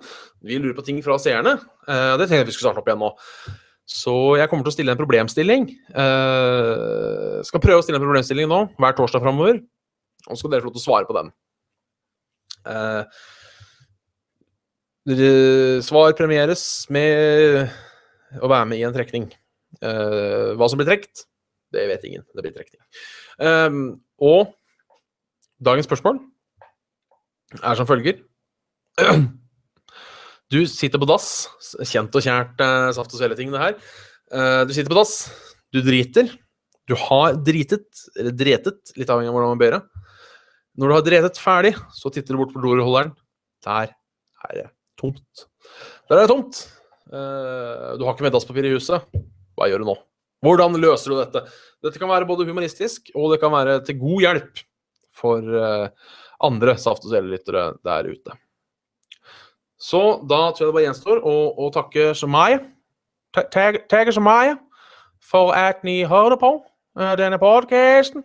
Vi 0.47 0.61
lurer 0.61 0.77
på 0.77 0.85
ting 0.87 1.01
fra 1.03 1.17
seerne. 1.19 1.57
Det 1.57 2.27
tenkte 2.27 2.43
jeg 2.43 2.51
vi 2.51 2.55
skulle 2.55 2.69
starte 2.69 2.83
opp 2.83 2.91
igjen 2.91 3.01
nå. 3.01 3.09
Så 3.89 4.13
jeg 4.37 4.51
kommer 4.51 4.67
til 4.67 4.75
å 4.75 4.77
stille 4.77 4.93
en 4.93 5.01
problemstilling. 5.01 5.65
Uh, 5.97 7.41
skal 7.49 7.63
prøve 7.65 7.81
å 7.81 7.87
stille 7.87 7.97
en 7.97 8.05
problemstilling 8.05 8.51
nå, 8.51 8.61
hver 8.77 8.99
torsdag 8.99 9.25
framover. 9.25 9.63
Og 10.27 10.35
så 10.35 10.43
skal 10.43 10.53
dere 10.53 10.67
få 10.67 10.69
lov 10.69 10.77
til 10.77 10.85
å 10.85 10.87
svare 10.87 11.09
på 11.09 11.17
den. 11.17 11.33
Dere- 12.67 13.07
svar 15.87 16.17
premieres 16.19 16.87
med 16.91 17.71
å 18.43 18.51
være 18.51 18.67
med 18.71 18.81
i 18.81 18.87
en 18.87 18.95
trekning. 18.95 19.29
Uh, 19.83 20.57
hva 20.57 20.69
som 20.71 20.81
blir 20.81 20.89
trukket, 20.89 21.27
det 21.75 21.87
vet 21.91 22.07
ingen. 22.09 22.25
Det 22.33 22.45
blir 22.45 22.55
trekning. 22.55 22.81
Eh, 23.43 23.79
og 24.23 24.55
dagens 25.61 25.89
spørsmål 25.89 26.21
er 27.61 27.79
som 27.79 27.89
følger. 27.89 28.23
Du 30.47 30.61
sitter 30.71 31.01
på 31.03 31.09
dass. 31.11 31.49
Kjent 31.91 32.15
og 32.15 32.23
kjært 32.23 32.61
uh, 32.63 32.93
saft 32.95 33.11
og 33.11 33.19
svele-ting, 33.19 33.51
det 33.51 33.59
her. 33.59 33.73
Uh, 34.31 34.63
du 34.63 34.71
sitter 34.71 34.93
på 34.93 35.01
dass. 35.01 35.17
Du 35.75 35.81
driter. 35.83 36.31
Du 36.87 36.95
har 37.01 37.35
dritet, 37.43 37.89
eller 38.15 38.31
dretet, 38.31 38.95
litt 38.95 39.11
avhengig 39.11 39.33
av 39.33 39.35
hvordan 39.35 39.57
man 39.57 39.65
ber 39.65 39.75
det. 39.75 39.83
Når 40.79 40.87
du 40.87 40.97
har 41.01 41.05
dretet 41.11 41.43
ferdig, 41.43 41.75
så 41.99 42.15
titter 42.15 42.37
du 42.39 42.45
bort 42.45 42.55
på 42.55 42.63
dorullholderen. 42.63 43.11
Der 43.67 43.91
er 44.47 44.55
det 44.55 44.69
tomt. 45.01 45.47
Der 46.09 46.19
er 46.19 46.25
det 46.27 46.33
tomt. 46.33 46.61
Eh, 47.07 47.89
du 47.99 48.05
har 48.07 48.15
ikke 48.15 48.27
middagspapir 48.27 48.67
i 48.69 48.75
huset. 48.75 49.05
Hva 49.57 49.69
gjør 49.71 49.85
du 49.85 49.91
nå? 49.93 49.97
Hvordan 50.45 50.77
løser 50.81 51.13
du 51.13 51.19
dette? 51.21 51.45
Dette 51.85 52.01
kan 52.01 52.11
være 52.11 52.29
både 52.29 52.47
humanistisk, 52.49 53.11
og 53.17 53.33
det 53.33 53.41
kan 53.43 53.55
være 53.55 53.79
til 53.87 53.99
god 54.01 54.25
hjelp 54.27 54.63
for 55.17 55.57
eh, 55.61 56.13
andre 56.45 56.77
saft- 56.81 57.07
og 57.07 57.13
svele-lyttere 57.13 57.71
der 57.87 58.11
ute. 58.11 58.37
Så 59.81 60.03
da 60.25 60.49
tror 60.51 60.65
jeg 60.65 60.71
det 60.71 60.77
bare 60.77 60.87
gjenstår 60.89 61.21
å, 61.21 61.35
å 61.61 61.69
takke 61.75 62.13
meg. 62.33 62.65
Takke 63.37 63.85
Takke 63.91 64.15
Shemaya 64.15 64.57
for 65.21 65.53
at 65.57 65.83
ni 65.85 66.01
hørte 66.09 66.39
på 66.41 66.53
eh, 66.99 67.15
denne 67.21 67.41
podcasten. 67.43 68.25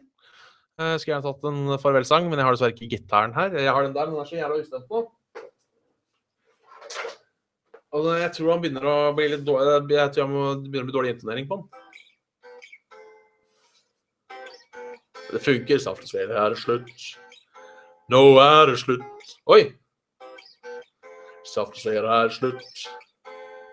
Jeg 0.82 1.02
skulle 1.02 1.14
gjerne 1.14 1.28
tatt 1.28 1.44
en 1.46 1.80
farvelsang, 1.82 2.30
men 2.30 2.40
jeg 2.40 2.48
har 2.48 2.56
dessverre 2.56 2.74
ikke 2.74 2.90
gitaren 2.96 3.36
her. 3.36 3.52
Jeg 3.60 3.70
har 3.70 3.84
den 3.86 3.94
der, 3.94 4.08
men 4.08 4.18
den 4.18 4.24
er 4.24 4.30
så 4.30 4.40
jævla 4.40 4.62
ustemt 4.64 4.90
nå. 4.90 5.04
Og 7.92 8.08
jeg 8.16 8.32
tror 8.38 8.54
han 8.54 8.62
begynner 8.64 8.88
å 8.88 8.98
bli 9.16 9.28
litt 9.34 9.44
dårlig 9.44 9.98
Jeg 9.98 10.14
tror 10.16 10.28
han 10.28 10.34
må 10.36 10.44
å 10.54 10.60
bli 10.64 10.94
dårlig 10.96 11.16
intonering 11.18 11.48
på 11.50 11.60
han. 11.60 11.70
Det 15.32 15.40
funker. 15.44 15.80
Saft 15.80 16.08
og 16.08 16.12
svele 16.12 16.36
er 16.40 16.54
det 16.54 16.60
slutt. 16.60 17.06
Nå 18.12 18.22
er 18.44 18.72
det 18.72 18.80
slutt. 18.82 19.36
Oi! 19.52 19.62
Saft 21.48 21.78
og 21.78 21.84
svele 21.84 22.18
er 22.24 22.34
slutt. 22.36 22.86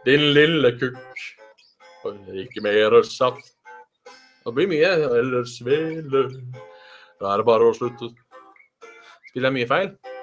Din 0.07 0.31
lille 0.35 0.75
kukk. 0.79 1.25
Ikke 2.43 2.63
mer 2.65 3.01
saft. 3.07 3.55
Det 4.45 4.55
blir 4.55 4.71
mye. 4.71 4.93
Eller 5.19 5.47
svele. 5.51 6.29
Da 7.19 7.33
er 7.33 7.43
det 7.43 7.49
bare 7.51 7.71
å 7.71 7.75
slutte. 7.75 8.13
Spiller 9.31 9.51
jeg 9.51 9.59
mye 9.59 9.71
feil? 9.71 10.18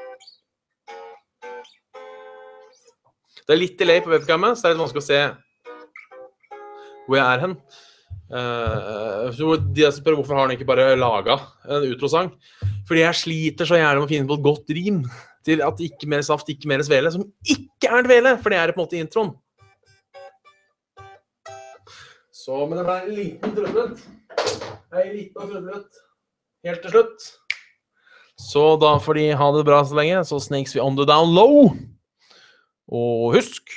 Det 3.46 3.54
er 3.54 3.62
litt 3.62 3.78
delay 3.78 4.02
på 4.02 4.10
webcammet, 4.10 4.58
så 4.58 4.66
det 4.66 4.72
er 4.72 4.76
litt 4.76 4.84
vanskelig 4.84 5.04
å 5.04 5.10
se 5.10 5.20
hvor 7.06 7.20
jeg 7.20 7.26
er 7.26 7.44
hen. 7.44 7.60
Uh, 8.26 9.30
de 9.70 9.86
som 9.86 10.00
spør 10.00 10.16
hvorfor 10.18 10.34
har 10.34 10.48
han 10.48 10.56
ikke 10.56 10.66
bare 10.66 10.96
laga 10.98 11.38
en 11.70 11.86
utrosang. 11.92 12.32
Fordi 12.90 13.04
jeg 13.04 13.20
sliter 13.22 13.70
så 13.70 13.78
gjerne 13.78 14.02
med 14.02 14.08
å 14.08 14.10
finne 14.10 14.30
på 14.30 14.40
et 14.40 14.46
godt 14.48 14.74
rim 14.74 15.04
til 15.46 15.62
at 15.62 15.82
ikke 15.86 16.10
mer 16.10 16.26
saft, 16.26 16.50
ikke 16.50 16.70
mer 16.72 16.82
svele, 16.86 17.12
som 17.14 17.28
ikke 17.46 17.92
er 17.94 18.08
dvele, 18.08 18.34
for 18.42 18.50
det 18.50 18.62
er 18.62 18.74
på 18.74 18.82
en 18.82 18.88
måte 18.88 18.98
introen. 18.98 19.36
Så, 22.34 22.66
men 22.66 22.78
det 22.80 22.86
ble 22.86 22.98
en 22.98 23.16
liten 23.18 23.56
trøblet. 23.58 24.06
Ei 24.96 25.08
lita 25.14 25.46
trøblet 25.46 26.02
helt 26.66 26.82
til 26.82 26.94
slutt. 26.94 27.28
Så 28.42 28.64
da 28.82 28.98
får 29.02 29.18
de 29.20 29.26
ha 29.38 29.52
det 29.56 29.66
bra 29.68 29.80
så 29.86 29.98
lenge. 29.98 30.24
Så 30.26 30.42
snakes 30.44 30.76
vi 30.76 30.82
on 30.82 30.98
the 30.98 31.06
down 31.10 31.34
low. 31.34 31.72
Og 32.88 33.34
husk 33.34 33.72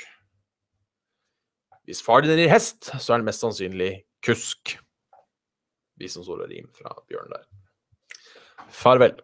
Hvis 1.89 2.03
far 2.05 2.21
din 2.21 2.35
rir 2.37 2.51
hest, 2.51 2.91
så 3.01 3.13
er 3.13 3.17
det 3.17 3.25
mest 3.25 3.41
sannsynlig 3.41 4.03
kusk. 4.21 4.75
Vi 5.97 6.07
som 6.07 6.21
står 6.23 6.43
og 6.43 6.51
rim 6.51 6.67
fra 6.77 6.93
Bjørn 7.09 7.31
der. 7.33 7.47
Farvel. 8.69 9.15